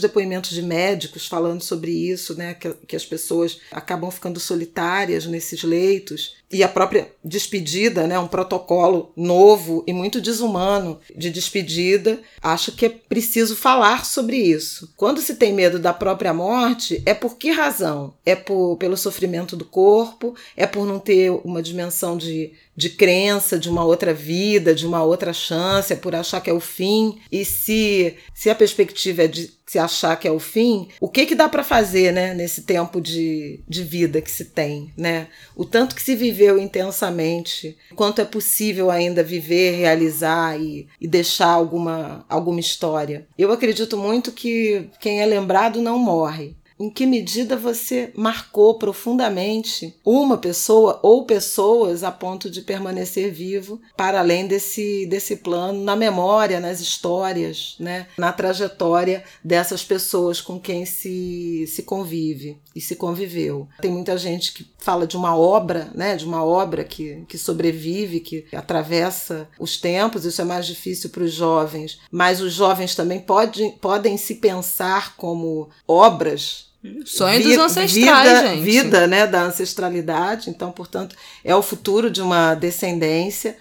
depoimentos 0.00 0.50
de 0.50 0.60
médicos 0.60 1.26
falando 1.26 1.62
sobre 1.62 1.90
isso, 1.90 2.36
né, 2.36 2.54
que, 2.54 2.72
que 2.86 2.96
as 2.96 3.06
pessoas 3.06 3.58
acabam 3.72 4.10
ficando 4.10 4.38
solitárias 4.38 5.24
nesses 5.24 5.62
leitos 5.62 6.36
e 6.52 6.62
a 6.62 6.68
própria 6.68 7.10
despedida, 7.24 8.06
né, 8.06 8.18
um 8.18 8.28
protocolo 8.28 9.12
novo 9.16 9.82
e 9.86 9.92
muito 9.92 10.20
desumano 10.20 11.00
de 11.16 11.30
despedida. 11.30 12.20
Acho 12.40 12.72
que 12.72 12.86
é 12.86 12.88
preciso 12.88 13.56
falar 13.56 14.04
sobre 14.04 14.36
isso. 14.36 14.92
Quando 14.96 15.20
se 15.20 15.36
tem 15.36 15.52
medo 15.52 15.78
da 15.78 15.92
própria 15.92 16.32
morte, 16.32 17.02
é 17.04 17.14
por 17.14 17.36
que 17.36 17.50
razão? 17.50 18.14
É 18.24 18.36
por, 18.36 18.76
pelo 18.76 18.96
sofrimento 18.96 19.56
do 19.56 19.64
corpo? 19.64 20.36
É 20.56 20.66
por 20.66 20.86
não 20.86 21.00
ter 21.00 21.30
uma 21.44 21.62
dimensão 21.62 22.16
de 22.16 22.52
de 22.76 22.90
crença 22.90 23.58
de 23.58 23.70
uma 23.70 23.84
outra 23.84 24.12
vida, 24.12 24.74
de 24.74 24.86
uma 24.86 25.02
outra 25.02 25.32
chance, 25.32 25.92
é 25.92 25.96
por 25.96 26.14
achar 26.14 26.40
que 26.40 26.50
é 26.50 26.52
o 26.52 26.60
fim. 26.60 27.18
E 27.32 27.44
se, 27.44 28.16
se 28.34 28.50
a 28.50 28.54
perspectiva 28.54 29.22
é 29.22 29.28
de 29.28 29.56
se 29.66 29.78
achar 29.78 30.16
que 30.16 30.28
é 30.28 30.30
o 30.30 30.38
fim, 30.38 30.88
o 31.00 31.08
que 31.08 31.26
que 31.26 31.34
dá 31.34 31.48
para 31.48 31.64
fazer, 31.64 32.12
né, 32.12 32.32
nesse 32.34 32.62
tempo 32.62 33.00
de, 33.00 33.60
de 33.68 33.82
vida 33.82 34.20
que 34.20 34.30
se 34.30 34.44
tem, 34.44 34.92
né? 34.96 35.26
O 35.56 35.64
tanto 35.64 35.94
que 35.94 36.02
se 36.02 36.14
viveu 36.14 36.56
intensamente, 36.56 37.76
quanto 37.96 38.20
é 38.20 38.24
possível 38.24 38.90
ainda 38.90 39.24
viver, 39.24 39.76
realizar 39.76 40.60
e, 40.60 40.86
e 41.00 41.08
deixar 41.08 41.48
alguma, 41.48 42.24
alguma 42.28 42.60
história. 42.60 43.26
Eu 43.36 43.50
acredito 43.50 43.96
muito 43.96 44.30
que 44.30 44.88
quem 45.00 45.20
é 45.20 45.26
lembrado 45.26 45.82
não 45.82 45.98
morre. 45.98 46.54
Em 46.78 46.90
que 46.90 47.06
medida 47.06 47.56
você 47.56 48.12
marcou 48.14 48.78
profundamente 48.78 49.94
uma 50.04 50.36
pessoa 50.36 51.00
ou 51.02 51.24
pessoas 51.24 52.04
a 52.04 52.12
ponto 52.12 52.50
de 52.50 52.60
permanecer 52.60 53.32
vivo 53.32 53.80
para 53.96 54.20
além 54.20 54.46
desse, 54.46 55.06
desse 55.06 55.36
plano, 55.36 55.82
na 55.82 55.96
memória, 55.96 56.60
nas 56.60 56.80
histórias, 56.80 57.76
né? 57.80 58.06
na 58.18 58.30
trajetória 58.30 59.24
dessas 59.42 59.82
pessoas 59.82 60.40
com 60.42 60.60
quem 60.60 60.84
se, 60.84 61.66
se 61.66 61.82
convive 61.82 62.58
e 62.74 62.80
se 62.80 62.94
conviveu. 62.94 63.66
Tem 63.80 63.90
muita 63.90 64.18
gente 64.18 64.52
que 64.52 64.66
fala 64.78 65.06
de 65.06 65.16
uma 65.16 65.34
obra, 65.34 65.90
né? 65.94 66.14
de 66.14 66.26
uma 66.26 66.44
obra 66.44 66.84
que, 66.84 67.24
que 67.26 67.38
sobrevive, 67.38 68.20
que 68.20 68.44
atravessa 68.52 69.48
os 69.58 69.78
tempos, 69.78 70.26
isso 70.26 70.42
é 70.42 70.44
mais 70.44 70.66
difícil 70.66 71.08
para 71.08 71.24
os 71.24 71.32
jovens, 71.32 71.98
mas 72.10 72.42
os 72.42 72.52
jovens 72.52 72.94
também 72.94 73.18
pode, 73.18 73.70
podem 73.80 74.18
se 74.18 74.34
pensar 74.34 75.16
como 75.16 75.70
obras 75.88 76.66
Sonho 77.04 77.42
dos 77.42 77.56
ancestrais, 77.58 78.28
vida, 78.28 78.46
gente. 78.48 78.62
Vida, 78.62 79.06
né, 79.06 79.26
da 79.26 79.42
ancestralidade. 79.42 80.50
Então, 80.50 80.70
portanto, 80.70 81.16
é 81.44 81.54
o 81.54 81.62
futuro 81.62 82.10
de 82.10 82.20
uma 82.20 82.54
descendência. 82.54 83.56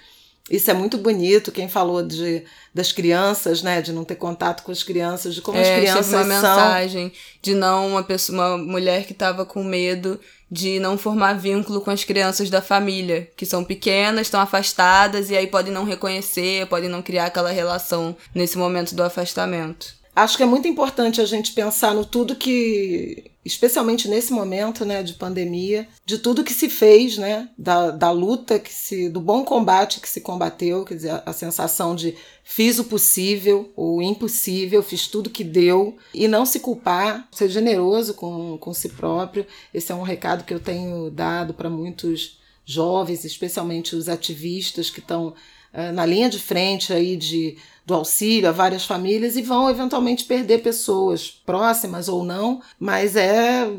Isso 0.50 0.70
é 0.70 0.74
muito 0.74 0.98
bonito. 0.98 1.52
Quem 1.52 1.68
falou 1.68 2.04
de, 2.04 2.44
das 2.74 2.92
crianças, 2.92 3.64
né, 3.64 3.82
de 3.82 3.92
não 3.92 4.04
ter 4.04 4.16
contato 4.16 4.64
com 4.64 4.72
as 4.72 4.84
crianças, 4.84 5.34
de 5.34 5.42
como 5.42 5.58
é, 5.58 5.62
as 5.62 5.80
crianças 5.80 6.14
uma 6.14 6.24
são. 6.24 6.28
mensagem 6.28 7.12
de 7.42 7.56
não 7.56 7.88
uma 7.88 8.04
pessoa, 8.04 8.56
uma 8.56 8.58
mulher 8.58 9.06
que 9.06 9.14
estava 9.14 9.46
com 9.46 9.64
medo 9.64 10.20
de 10.52 10.80
não 10.80 10.98
formar 10.98 11.34
vínculo 11.34 11.82
com 11.82 11.90
as 11.90 12.04
crianças 12.04 12.52
da 12.52 12.62
família, 12.62 13.30
que 13.36 13.46
são 13.46 13.64
pequenas, 13.64 14.28
estão 14.28 14.40
afastadas 14.40 15.32
e 15.32 15.36
aí 15.36 15.48
podem 15.48 15.74
não 15.74 15.84
reconhecer, 15.84 16.68
podem 16.68 16.88
não 16.88 17.02
criar 17.02 17.26
aquela 17.26 17.50
relação 17.50 18.16
nesse 18.34 18.56
momento 18.56 18.94
do 18.94 19.02
afastamento 19.02 19.96
acho 20.16 20.38
que 20.38 20.44
é 20.44 20.46
muito 20.46 20.68
importante 20.68 21.20
a 21.20 21.26
gente 21.26 21.52
pensar 21.52 21.94
no 21.94 22.06
tudo 22.06 22.36
que, 22.36 23.32
especialmente 23.44 24.08
nesse 24.08 24.32
momento 24.32 24.86
né, 24.86 25.04
de 25.04 25.14
pandemia, 25.14 25.88
de 26.06 26.18
tudo 26.18 26.44
que 26.44 26.54
se 26.54 26.70
fez, 26.70 27.18
né, 27.18 27.50
da, 27.58 27.92
da 27.92 28.12
luta, 28.12 28.58
que 28.58 28.72
se, 28.72 29.10
do 29.10 29.20
bom 29.20 29.44
combate 29.44 30.00
que 30.00 30.08
se 30.08 30.22
combateu, 30.22 30.86
quer 30.86 30.96
dizer, 30.96 31.10
a, 31.10 31.24
a 31.26 31.34
sensação 31.34 31.96
de 31.96 32.16
fiz 32.44 32.80
o 32.80 32.86
possível, 32.86 33.74
o 33.76 34.02
impossível, 34.02 34.82
fiz 34.82 35.08
tudo 35.08 35.30
que 35.30 35.44
deu, 35.44 35.98
e 36.14 36.28
não 36.28 36.46
se 36.46 36.62
culpar, 36.62 37.28
ser 37.32 37.50
generoso 37.50 38.14
com, 38.14 38.58
com 38.58 38.74
si 38.74 38.90
próprio. 38.90 39.46
Esse 39.74 39.92
é 39.92 39.96
um 39.96 40.04
recado 40.04 40.46
que 40.46 40.54
eu 40.54 40.60
tenho 40.60 41.12
dado 41.12 41.54
para 41.54 41.70
muitos 41.70 42.40
jovens, 42.64 43.26
especialmente 43.26 43.96
os 43.96 44.10
ativistas 44.10 44.90
que 44.90 45.00
estão 45.00 45.36
uh, 45.74 45.92
na 45.94 46.06
linha 46.06 46.30
de 46.30 46.40
frente 46.40 46.92
aí 46.92 47.16
de 47.16 47.58
do 47.86 47.94
auxílio 47.94 48.50
a 48.50 48.52
várias 48.52 48.84
famílias 48.84 49.38
e 49.38 49.42
vão 49.42 49.70
eventualmente 49.70 50.24
perder 50.24 50.64
pessoas 50.64 51.30
próximas 51.30 52.10
ou 52.10 52.24
não, 52.24 52.62
mas 52.80 53.16
é 53.16 53.70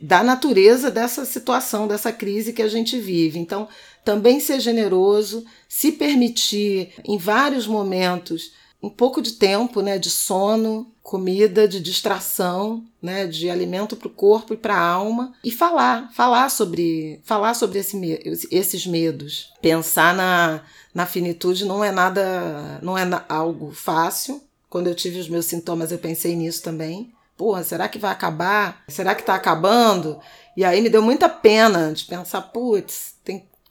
da 0.00 0.22
natureza 0.24 0.90
dessa 0.90 1.24
situação, 1.24 1.86
dessa 1.86 2.12
crise 2.12 2.52
que 2.52 2.62
a 2.62 2.68
gente 2.68 2.98
vive. 2.98 3.38
Então, 3.38 3.68
também 4.04 4.40
ser 4.40 4.58
generoso, 4.58 5.44
se 5.68 5.92
permitir 5.92 6.92
em 7.04 7.16
vários 7.16 7.66
momentos 7.66 8.52
um 8.82 8.90
pouco 8.90 9.22
de 9.22 9.32
tempo, 9.32 9.80
né, 9.80 9.96
de 9.96 10.10
sono, 10.10 10.92
comida, 11.02 11.68
de 11.68 11.80
distração, 11.80 12.84
né, 13.00 13.26
de 13.26 13.48
alimento 13.48 13.96
para 13.96 14.08
o 14.08 14.12
corpo 14.12 14.54
e 14.54 14.56
para 14.56 14.74
a 14.74 14.84
alma 14.84 15.32
e 15.44 15.50
falar, 15.50 16.10
falar 16.12 16.50
sobre, 16.50 17.20
falar 17.22 17.54
sobre 17.54 17.78
esse, 17.78 18.48
esses 18.50 18.86
medos, 18.86 19.52
pensar 19.60 20.14
na, 20.14 20.62
na 20.92 21.06
finitude 21.06 21.64
não 21.64 21.84
é 21.84 21.92
nada, 21.92 22.80
não 22.82 22.98
é 22.98 23.04
algo 23.28 23.72
fácil. 23.72 24.42
Quando 24.68 24.86
eu 24.86 24.94
tive 24.94 25.20
os 25.20 25.28
meus 25.28 25.46
sintomas, 25.46 25.92
eu 25.92 25.98
pensei 25.98 26.34
nisso 26.34 26.62
também. 26.62 27.12
Porra, 27.36 27.62
será 27.62 27.88
que 27.88 27.98
vai 27.98 28.10
acabar? 28.10 28.82
Será 28.88 29.14
que 29.14 29.20
está 29.20 29.34
acabando? 29.34 30.18
E 30.56 30.64
aí 30.64 30.80
me 30.80 30.88
deu 30.88 31.02
muita 31.02 31.28
pena 31.28 31.92
de 31.92 32.04
pensar, 32.04 32.40
putz, 32.40 33.11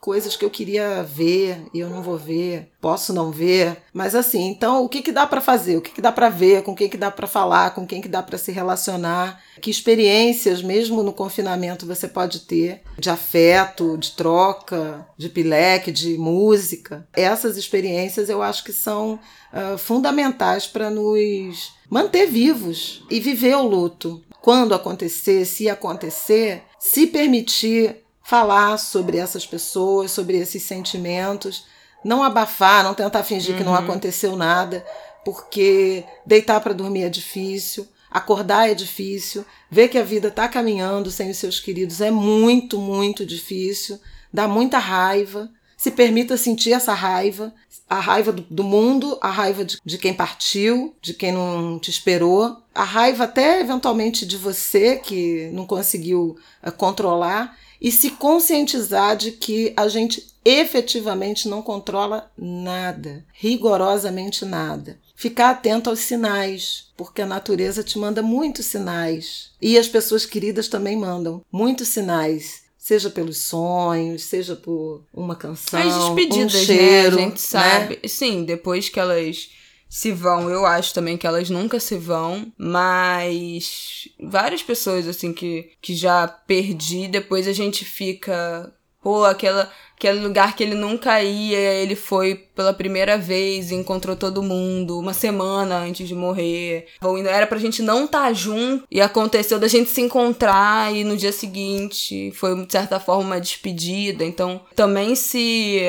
coisas 0.01 0.35
que 0.35 0.43
eu 0.43 0.49
queria 0.49 1.03
ver 1.03 1.63
e 1.71 1.79
eu 1.79 1.87
não 1.87 2.01
vou 2.01 2.17
ver, 2.17 2.71
posso 2.81 3.13
não 3.13 3.29
ver, 3.29 3.77
mas 3.93 4.15
assim, 4.15 4.47
então 4.47 4.83
o 4.83 4.89
que 4.89 5.03
que 5.03 5.11
dá 5.11 5.27
para 5.27 5.39
fazer? 5.39 5.77
O 5.77 5.81
que 5.81 5.91
que 5.91 6.01
dá 6.01 6.11
para 6.11 6.27
ver? 6.27 6.63
Com 6.63 6.75
quem 6.75 6.89
que 6.89 6.97
dá 6.97 7.11
para 7.11 7.27
falar? 7.27 7.75
Com 7.75 7.85
quem 7.85 8.01
que 8.01 8.07
dá 8.07 8.23
para 8.23 8.39
se 8.39 8.51
relacionar? 8.51 9.39
Que 9.61 9.69
experiências 9.69 10.63
mesmo 10.63 11.03
no 11.03 11.13
confinamento 11.13 11.85
você 11.85 12.07
pode 12.07 12.39
ter 12.41 12.81
de 12.97 13.11
afeto, 13.11 13.95
de 13.95 14.11
troca, 14.13 15.07
de 15.15 15.29
pileque, 15.29 15.91
de 15.91 16.17
música? 16.17 17.07
Essas 17.13 17.55
experiências 17.55 18.27
eu 18.27 18.41
acho 18.41 18.63
que 18.63 18.73
são 18.73 19.19
uh, 19.53 19.77
fundamentais 19.77 20.65
para 20.65 20.89
nos 20.89 21.73
manter 21.87 22.25
vivos 22.25 23.03
e 23.07 23.19
viver 23.19 23.55
o 23.55 23.67
luto. 23.67 24.19
Quando 24.41 24.73
acontecer, 24.73 25.45
se 25.45 25.69
acontecer, 25.69 26.63
se 26.79 27.05
permitir 27.05 28.01
falar 28.31 28.77
sobre 28.77 29.17
essas 29.17 29.45
pessoas, 29.45 30.09
sobre 30.11 30.37
esses 30.37 30.63
sentimentos, 30.63 31.65
não 32.01 32.23
abafar, 32.23 32.81
não 32.81 32.93
tentar 32.93 33.25
fingir 33.25 33.51
uhum. 33.51 33.57
que 33.57 33.63
não 33.65 33.73
uhum. 33.73 33.79
aconteceu 33.79 34.37
nada, 34.37 34.85
porque 35.25 36.05
deitar 36.25 36.61
para 36.61 36.73
dormir 36.73 37.03
é 37.03 37.09
difícil, 37.09 37.85
acordar 38.09 38.69
é 38.69 38.73
difícil, 38.73 39.45
ver 39.69 39.89
que 39.89 39.97
a 39.97 40.03
vida 40.03 40.29
está 40.29 40.47
caminhando 40.47 41.11
sem 41.11 41.29
os 41.29 41.35
seus 41.35 41.59
queridos 41.59 41.99
é 41.99 42.09
muito, 42.09 42.79
muito 42.79 43.25
difícil, 43.25 43.99
dá 44.31 44.47
muita 44.47 44.77
raiva. 44.77 45.49
Se 45.75 45.91
permita 45.91 46.37
sentir 46.37 46.71
essa 46.71 46.93
raiva, 46.93 47.53
a 47.89 47.99
raiva 47.99 48.31
do, 48.31 48.43
do 48.43 48.63
mundo, 48.63 49.17
a 49.19 49.29
raiva 49.29 49.65
de, 49.65 49.77
de 49.83 49.97
quem 49.97 50.13
partiu, 50.13 50.95
de 51.01 51.13
quem 51.13 51.33
não 51.33 51.77
te 51.77 51.89
esperou, 51.89 52.55
a 52.73 52.85
raiva 52.85 53.25
até 53.25 53.59
eventualmente 53.59 54.25
de 54.25 54.37
você 54.37 54.95
que 54.95 55.49
não 55.51 55.65
conseguiu 55.65 56.37
uh, 56.65 56.71
controlar 56.71 57.57
e 57.81 57.91
se 57.91 58.11
conscientizar 58.11 59.17
de 59.17 59.31
que 59.31 59.73
a 59.75 59.87
gente 59.87 60.27
efetivamente 60.45 61.47
não 61.47 61.61
controla 61.61 62.31
nada, 62.37 63.25
rigorosamente 63.33 64.45
nada. 64.45 64.99
Ficar 65.15 65.51
atento 65.51 65.89
aos 65.89 65.99
sinais, 65.99 66.87
porque 66.95 67.21
a 67.21 67.27
natureza 67.27 67.83
te 67.83 67.97
manda 67.97 68.21
muitos 68.21 68.67
sinais. 68.67 69.51
E 69.61 69.77
as 69.77 69.87
pessoas 69.87 70.25
queridas 70.25 70.67
também 70.67 70.95
mandam 70.95 71.43
muitos 71.51 71.87
sinais 71.87 72.61
seja 72.81 73.11
pelos 73.11 73.37
sonhos, 73.37 74.23
seja 74.23 74.55
por 74.55 75.03
uma 75.13 75.35
canção, 75.35 75.79
As 75.79 76.15
despedidas, 76.15 76.55
um 76.55 76.65
cheiro, 76.65 77.15
né? 77.15 77.25
A 77.25 77.25
gente 77.27 77.41
sabe. 77.41 77.99
Né? 78.01 78.09
Sim, 78.09 78.43
depois 78.43 78.89
que 78.89 78.99
elas 78.99 79.51
se 79.91 80.09
vão, 80.13 80.49
eu 80.49 80.65
acho 80.65 80.93
também 80.93 81.17
que 81.17 81.27
elas 81.27 81.49
nunca 81.49 81.77
se 81.77 81.97
vão, 81.97 82.49
mas 82.57 84.07
várias 84.17 84.63
pessoas 84.63 85.05
assim 85.05 85.33
que, 85.33 85.69
que 85.81 85.93
já 85.93 86.29
perdi, 86.29 87.09
depois 87.09 87.45
a 87.45 87.51
gente 87.51 87.83
fica, 87.83 88.73
pô, 89.03 89.25
aquela 89.25 89.69
aquele 89.97 90.19
lugar 90.19 90.55
que 90.55 90.63
ele 90.63 90.73
nunca 90.73 91.21
ia, 91.21 91.59
ele 91.59 91.95
foi 91.95 92.35
pela 92.55 92.73
primeira 92.73 93.17
vez 93.19 93.69
e 93.69 93.75
encontrou 93.75 94.15
todo 94.15 94.41
mundo 94.41 94.97
uma 94.97 95.13
semana 95.13 95.77
antes 95.77 96.07
de 96.07 96.15
morrer. 96.15 96.87
Ou 97.01 97.19
era 97.19 97.45
pra 97.45 97.59
gente 97.59 97.83
não 97.83 98.05
estar 98.05 98.23
tá 98.23 98.33
junto 98.33 98.83
e 98.89 98.99
aconteceu 98.99 99.59
da 99.59 99.67
gente 99.67 99.91
se 99.91 100.01
encontrar 100.01 100.91
e 100.95 101.03
no 101.03 101.15
dia 101.15 101.31
seguinte 101.31 102.31
foi 102.31 102.65
de 102.65 102.71
certa 102.71 102.99
forma 102.99 103.23
uma 103.25 103.41
despedida. 103.41 104.25
Então 104.25 104.61
também 104.75 105.15
se 105.15 105.81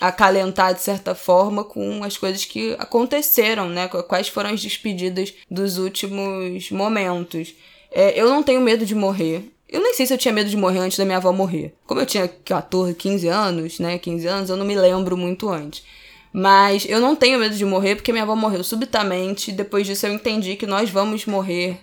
acalentar 0.00 0.74
de 0.74 0.80
certa 0.80 1.14
forma 1.14 1.64
com 1.64 2.02
as 2.02 2.16
coisas 2.16 2.44
que 2.44 2.74
aconteceram, 2.78 3.68
né? 3.68 3.88
Quais 3.88 4.28
foram 4.28 4.50
as 4.50 4.60
despedidas 4.60 5.34
dos 5.50 5.78
últimos 5.78 6.70
momentos. 6.70 7.54
É, 7.90 8.18
eu 8.18 8.28
não 8.28 8.42
tenho 8.42 8.60
medo 8.60 8.86
de 8.86 8.94
morrer. 8.94 9.44
Eu 9.68 9.82
nem 9.82 9.94
sei 9.94 10.06
se 10.06 10.12
eu 10.12 10.18
tinha 10.18 10.34
medo 10.34 10.50
de 10.50 10.56
morrer 10.56 10.80
antes 10.80 10.98
da 10.98 11.04
minha 11.04 11.16
avó 11.16 11.32
morrer. 11.32 11.74
Como 11.86 12.00
eu 12.00 12.06
tinha 12.06 12.28
14, 12.28 12.94
15 12.94 13.28
anos, 13.28 13.78
né? 13.78 13.98
15 13.98 14.26
anos, 14.26 14.50
eu 14.50 14.56
não 14.56 14.66
me 14.66 14.74
lembro 14.74 15.16
muito 15.16 15.48
antes. 15.48 15.82
Mas 16.32 16.86
eu 16.88 16.98
não 16.98 17.14
tenho 17.14 17.38
medo 17.38 17.54
de 17.54 17.64
morrer 17.64 17.96
porque 17.96 18.12
minha 18.12 18.24
avó 18.24 18.34
morreu 18.34 18.64
subitamente. 18.64 19.52
Depois 19.52 19.86
disso 19.86 20.06
eu 20.06 20.12
entendi 20.12 20.56
que 20.56 20.66
nós 20.66 20.90
vamos 20.90 21.26
morrer 21.26 21.78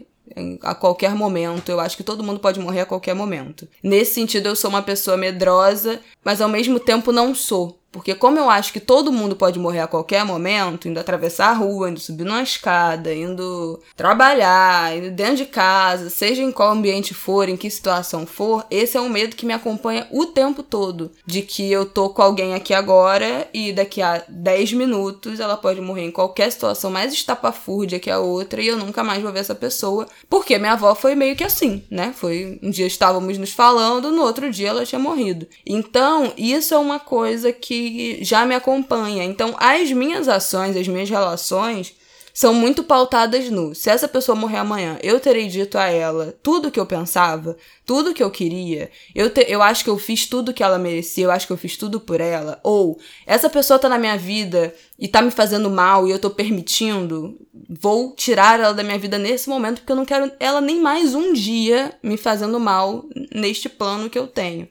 a 0.62 0.76
qualquer 0.76 1.14
momento. 1.16 1.70
Eu 1.70 1.80
acho 1.80 1.98
que 1.98 2.04
todo 2.04 2.24
mundo 2.24 2.40
pode 2.40 2.60
morrer 2.60 2.82
a 2.82 2.86
qualquer 2.86 3.14
momento. 3.14 3.68
Nesse 3.84 4.16
sentido, 4.16 4.48
eu 4.48 4.56
sou 4.56 4.70
uma 4.70 4.82
pessoa 4.82 5.18
medrosa, 5.18 6.00
mas 6.24 6.42
ao 6.42 6.50
mesmo 6.50 6.80
tempo 6.80 7.12
não 7.12 7.34
sou. 7.34 7.79
Porque 7.92 8.14
como 8.14 8.38
eu 8.38 8.50
acho 8.50 8.72
que 8.72 8.80
todo 8.80 9.12
mundo 9.12 9.36
pode 9.36 9.58
morrer 9.58 9.80
a 9.80 9.88
qualquer 9.88 10.24
momento, 10.24 10.88
indo 10.88 11.00
atravessar 11.00 11.50
a 11.50 11.54
rua, 11.54 11.90
indo 11.90 12.00
subir 12.00 12.24
numa 12.24 12.44
escada, 12.44 13.14
indo 13.14 13.80
trabalhar, 13.96 14.96
indo 14.96 15.12
dentro 15.12 15.38
de 15.38 15.46
casa, 15.46 16.10
seja 16.10 16.44
em 16.44 16.52
qual 16.52 16.72
ambiente 16.72 17.14
for, 17.14 17.50
em 17.50 17.58
que 17.58 17.70
situação 17.70 18.28
for, 18.28 18.66
esse 18.70 18.96
é 18.96 19.02
um 19.02 19.10
medo 19.10 19.36
que 19.36 19.46
me 19.46 19.54
acompanha 19.54 20.08
o 20.12 20.28
tempo 20.28 20.62
todo. 20.62 21.12
De 21.26 21.42
que 21.42 21.72
eu 21.72 21.86
tô 21.86 22.10
com 22.10 22.22
alguém 22.22 22.54
aqui 22.54 22.74
agora 22.74 23.48
e 23.54 23.74
daqui 23.74 24.02
a 24.02 24.24
10 24.28 24.74
minutos 24.74 25.40
ela 25.40 25.58
pode 25.58 25.82
morrer 25.82 26.04
em 26.04 26.12
qualquer 26.12 26.52
situação 26.52 26.92
mais 26.92 27.12
estapafúrdia 27.12 28.00
que 28.00 28.12
a 28.12 28.20
outra 28.20 28.62
e 28.62 28.68
eu 28.68 28.78
nunca 28.78 29.04
mais 29.04 29.22
vou 29.22 29.32
ver 29.32 29.40
essa 29.40 29.56
pessoa. 29.56 30.06
Porque 30.30 30.58
minha 30.60 30.74
avó 30.74 30.94
foi 30.94 31.16
meio 31.16 31.36
que 31.36 31.44
assim, 31.44 31.84
né? 31.90 32.14
Foi 32.16 32.60
um 32.62 32.70
dia 32.70 32.86
estávamos 32.86 33.38
nos 33.38 33.52
falando, 33.52 34.12
no 34.12 34.22
outro 34.22 34.52
dia 34.52 34.70
ela 34.70 34.86
tinha 34.86 35.00
morrido. 35.00 35.48
Então, 35.66 36.34
isso 36.38 36.74
é 36.74 36.78
uma 36.78 37.00
coisa 37.00 37.52
que 37.52 37.79
já 38.22 38.46
me 38.46 38.56
acompanha. 38.56 39.24
Então, 39.24 39.56
as 39.58 39.92
minhas 39.92 40.28
ações, 40.28 40.76
as 40.76 40.88
minhas 40.88 41.10
relações 41.10 41.96
são 42.40 42.54
muito 42.54 42.84
pautadas 42.84 43.50
no 43.50 43.76
se 43.76 43.90
essa 43.90 44.08
pessoa 44.08 44.34
morrer 44.34 44.60
amanhã, 44.60 44.98
eu 45.04 45.20
terei 45.20 45.48
dito 45.48 45.78
a 45.78 45.88
ela 45.88 46.34
tudo 46.42 46.72
que 46.72 46.80
eu 46.80 46.86
pensava, 46.86 47.58
tudo 47.86 48.14
que 48.14 48.24
eu 48.24 48.32
queria, 48.32 48.90
eu, 49.14 49.30
te, 49.30 49.46
eu 49.50 49.62
acho 49.62 49.84
que 49.84 49.90
eu 49.90 49.98
fiz 49.98 50.26
tudo 50.26 50.54
que 50.54 50.64
ela 50.64 50.80
merecia, 50.80 51.26
eu 51.26 51.32
acho 51.32 51.46
que 51.46 51.52
eu 51.52 51.58
fiz 51.58 51.76
tudo 51.76 52.00
por 52.00 52.22
ela, 52.22 52.58
ou 52.64 52.98
essa 53.26 53.50
pessoa 53.50 53.78
tá 53.78 53.90
na 53.90 53.98
minha 53.98 54.18
vida 54.18 54.74
e 54.98 55.06
tá 55.06 55.22
me 55.22 55.32
fazendo 55.32 55.70
mal 55.70 56.08
e 56.08 56.12
eu 56.12 56.20
tô 56.20 56.30
permitindo, 56.30 57.38
vou 57.70 58.16
tirar 58.16 58.58
ela 58.58 58.74
da 58.74 58.84
minha 58.84 58.98
vida 58.98 59.18
nesse 59.18 59.50
momento 59.50 59.80
porque 59.80 59.92
eu 59.92 59.98
não 59.98 60.06
quero 60.06 60.32
ela 60.40 60.62
nem 60.62 60.80
mais 60.80 61.14
um 61.14 61.34
dia 61.34 61.94
me 62.02 62.16
fazendo 62.16 62.58
mal 62.58 63.04
neste 63.34 63.68
plano 63.68 64.10
que 64.10 64.18
eu 64.18 64.28
tenho. 64.28 64.68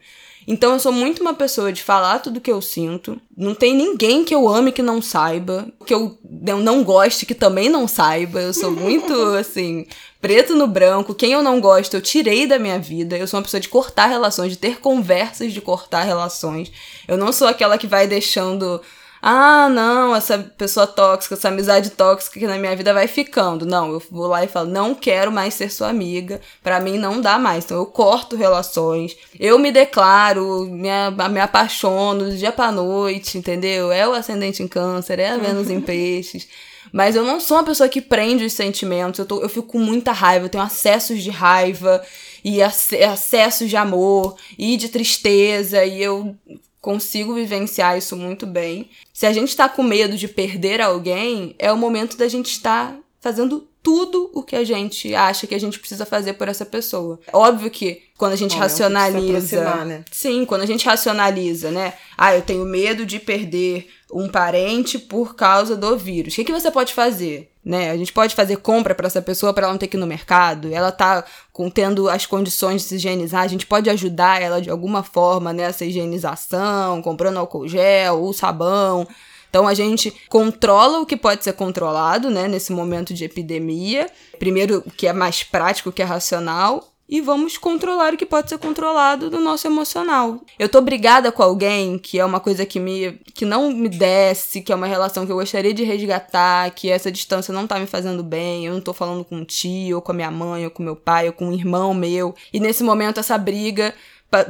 Então 0.51 0.73
eu 0.73 0.81
sou 0.81 0.91
muito 0.91 1.21
uma 1.21 1.35
pessoa 1.35 1.71
de 1.71 1.83
falar 1.83 2.21
tudo 2.21 2.41
que 2.41 2.51
eu 2.51 2.63
sinto. 2.63 3.21
Não 3.37 3.55
tem 3.55 3.77
ninguém 3.77 4.25
que 4.25 4.35
eu 4.35 4.49
ame 4.49 4.73
que 4.73 4.81
não 4.81 5.03
saiba, 5.03 5.69
que 5.85 5.93
eu 5.93 6.19
não 6.63 6.83
goste 6.83 7.27
que 7.27 7.35
também 7.35 7.69
não 7.69 7.87
saiba. 7.87 8.41
Eu 8.41 8.55
sou 8.55 8.71
muito 8.71 9.13
assim, 9.37 9.87
preto 10.23 10.57
no 10.57 10.67
branco. 10.67 11.15
Quem 11.15 11.33
eu 11.33 11.43
não 11.43 11.61
gosto, 11.61 11.93
eu 11.93 12.01
tirei 12.01 12.47
da 12.47 12.59
minha 12.59 12.79
vida. 12.79 13.19
Eu 13.19 13.27
sou 13.29 13.39
uma 13.39 13.45
pessoa 13.45 13.61
de 13.61 13.69
cortar 13.69 14.07
relações, 14.07 14.53
de 14.53 14.59
ter 14.59 14.81
conversas 14.81 15.53
de 15.53 15.61
cortar 15.61 16.05
relações. 16.05 16.73
Eu 17.07 17.19
não 17.19 17.31
sou 17.31 17.47
aquela 17.47 17.77
que 17.77 17.87
vai 17.87 18.07
deixando 18.07 18.81
ah, 19.21 19.69
não, 19.69 20.14
essa 20.14 20.39
pessoa 20.39 20.87
tóxica, 20.87 21.35
essa 21.35 21.49
amizade 21.49 21.91
tóxica 21.91 22.39
que 22.39 22.47
na 22.47 22.57
minha 22.57 22.75
vida 22.77 22.95
vai 22.95 23.09
ficando. 23.09 23.66
Não, 23.66 23.93
eu 23.93 24.03
vou 24.11 24.29
lá 24.29 24.45
e 24.45 24.49
falo, 24.49 24.71
não 24.71 24.95
quero 24.95 25.33
mais 25.33 25.55
ser 25.55 25.71
sua 25.71 25.89
amiga, 25.89 26.41
para 26.62 26.81
mim 26.81 26.99
não 26.99 27.21
dá 27.21 27.39
mais. 27.39 27.64
Então 27.64 27.79
eu 27.79 27.87
corto 27.87 28.37
relações, 28.37 29.16
eu 29.39 29.59
me 29.59 29.73
declaro, 29.73 30.66
me, 30.66 30.89
me 31.31 31.41
apaixono 31.41 32.27
do 32.27 32.37
dia 32.37 32.53
pra 32.53 32.71
noite, 32.71 33.39
entendeu? 33.39 33.91
É 33.91 34.07
o 34.07 34.12
ascendente 34.12 34.62
em 34.62 34.69
câncer, 34.69 35.19
é 35.19 35.31
a 35.31 35.37
Vênus 35.37 35.69
em 35.71 35.81
peixes. 35.81 36.49
Mas 36.93 37.16
eu 37.16 37.25
não 37.25 37.41
sou 37.41 37.59
uma 37.59 37.64
pessoa 37.64 37.89
que 37.89 38.01
prende 38.01 38.45
os 38.45 38.53
sentimentos, 38.53 39.19
eu, 39.19 39.27
tô, 39.27 39.43
eu 39.43 39.49
fico 39.49 39.66
com 39.66 39.79
muita 39.79 40.12
raiva, 40.12 40.47
eu 40.47 40.49
tenho 40.49 40.64
acessos 40.64 41.23
de 41.23 41.31
raiva 41.31 42.03
e 42.43 42.62
acessos 42.62 43.69
de 43.69 43.77
amor 43.77 44.37
e 44.59 44.77
de 44.77 44.89
tristeza 44.89 45.85
e 45.85 46.03
eu 46.03 46.35
consigo 46.81 47.35
vivenciar 47.35 47.99
isso 47.99 48.16
muito 48.16 48.47
bem. 48.47 48.91
Se 49.12 49.26
a 49.26 49.33
gente 49.33 49.49
está 49.49 49.68
com 49.68 49.83
medo 49.83 50.16
de 50.16 50.29
perder 50.29 50.81
alguém, 50.81 51.55
é 51.59 51.72
o 51.72 51.76
momento 51.76 52.16
da 52.16 52.29
gente 52.29 52.51
estar 52.51 52.97
fazendo 53.20 53.66
tudo 53.83 54.31
o 54.35 54.43
que 54.43 54.55
a 54.55 54.64
gente 54.64 55.14
acha 55.14 55.47
que 55.47 55.55
a 55.55 55.61
gente 55.61 55.79
precisa 55.79 56.05
fazer 56.05 56.35
por 56.35 56.49
essa 56.49 56.64
pessoa. 56.64 57.18
Óbvio 57.33 57.70
que 57.70 58.03
quando 58.16 58.33
a 58.33 58.37
gente 58.37 58.55
Bom, 58.55 58.61
racionaliza. 58.61 59.85
Né? 59.85 60.05
Sim, 60.11 60.45
quando 60.45 60.62
a 60.62 60.66
gente 60.66 60.85
racionaliza, 60.85 61.70
né? 61.70 61.95
Ah, 62.16 62.35
eu 62.35 62.43
tenho 62.43 62.64
medo 62.64 63.07
de 63.07 63.18
perder 63.18 63.89
um 64.13 64.29
parente 64.29 64.99
por 64.99 65.35
causa 65.35 65.77
do 65.77 65.97
vírus. 65.97 66.33
O 66.33 66.37
que, 66.37 66.45
que 66.45 66.53
você 66.53 66.71
pode 66.71 66.95
fazer? 66.95 67.53
Né? 67.65 67.91
A 67.91 67.97
gente 67.97 68.13
pode 68.13 68.35
fazer 68.35 68.57
compra 68.57 68.95
para 68.95 69.07
essa 69.07 69.21
pessoa 69.21 69.53
para 69.53 69.65
ela 69.65 69.73
não 69.73 69.79
ter 69.79 69.89
que 69.89 69.97
ir 69.97 70.01
no 70.01 70.07
mercado. 70.07 70.73
Ela 70.73 70.91
tá 70.91 71.25
com, 71.53 71.69
tendo 71.69 72.09
as 72.09 72.25
condições 72.25 72.83
de 72.83 72.89
se 72.89 72.95
higienizar. 72.97 73.43
A 73.43 73.49
gente 73.49 73.67
pode 73.67 73.91
ajudar 73.91 74.41
ela 74.41 74.63
de 74.63 74.71
alguma 74.71 75.03
forma 75.03 75.53
nessa 75.53 75.85
higienização, 75.85 77.03
comprando 77.03 77.37
álcool 77.37 77.69
gel 77.69 78.23
ou 78.23 78.33
sabão. 78.33 79.07
Então 79.51 79.67
a 79.67 79.75
gente 79.75 80.15
controla 80.29 81.01
o 81.01 81.07
que 81.07 81.17
pode 81.17 81.45
ser 81.45 81.55
controlado, 81.55 82.31
né, 82.31 82.49
nesse 82.49 82.73
momento 82.73 83.13
de 83.13 83.25
epidemia. 83.25 84.11
Primeiro, 84.39 84.83
o 84.87 84.91
que 84.91 85.07
é 85.07 85.13
mais 85.13 85.43
prático, 85.43 85.91
o 85.91 85.93
que 85.93 86.03
é 86.03 86.05
racional, 86.05 86.85
e 87.09 87.21
vamos 87.21 87.57
controlar 87.57 88.13
o 88.13 88.17
que 88.17 88.27
pode 88.27 88.49
ser 88.49 88.59
controlado 88.59 89.31
do 89.31 89.41
nosso 89.41 89.67
emocional. 89.67 90.41
Eu 90.59 90.69
tô 90.69 90.81
brigada 90.81 91.33
com 91.33 91.43
alguém 91.43 91.99
que 91.99 92.19
é 92.19 92.25
uma 92.25 92.41
coisa 92.41 92.67
que 92.67 92.79
me 92.79 93.19
que 93.35 93.45
não 93.45 93.73
me 93.73 93.89
desce, 93.89 94.61
que 94.61 94.73
é 94.73 94.75
uma 94.75 94.87
relação 94.87 95.25
que 95.25 95.33
eu 95.33 95.37
gostaria 95.37 95.73
de 95.73 95.85
resgatar, 95.85 96.71
que 96.73 96.91
essa 96.91 97.11
distância 97.11 97.53
não 97.53 97.67
tá 97.67 97.79
me 97.79 97.87
fazendo 97.87 98.23
bem, 98.23 98.67
eu 98.67 98.75
não 98.75 98.81
tô 98.81 98.93
falando 98.93 99.25
com 99.25 99.37
um 99.37 99.45
tio, 99.45 99.97
ou 99.97 100.03
com 100.03 100.13
a 100.13 100.15
minha 100.15 100.31
mãe, 100.31 100.65
ou 100.65 100.71
com 100.71 100.83
meu 100.83 100.97
pai, 100.97 101.29
ou 101.29 101.33
com 101.33 101.47
um 101.47 101.53
irmão 101.53 101.95
meu. 101.95 102.35
E 102.53 102.61
nesse 102.61 102.83
momento 102.83 103.21
essa 103.21 103.39
briga 103.39 103.95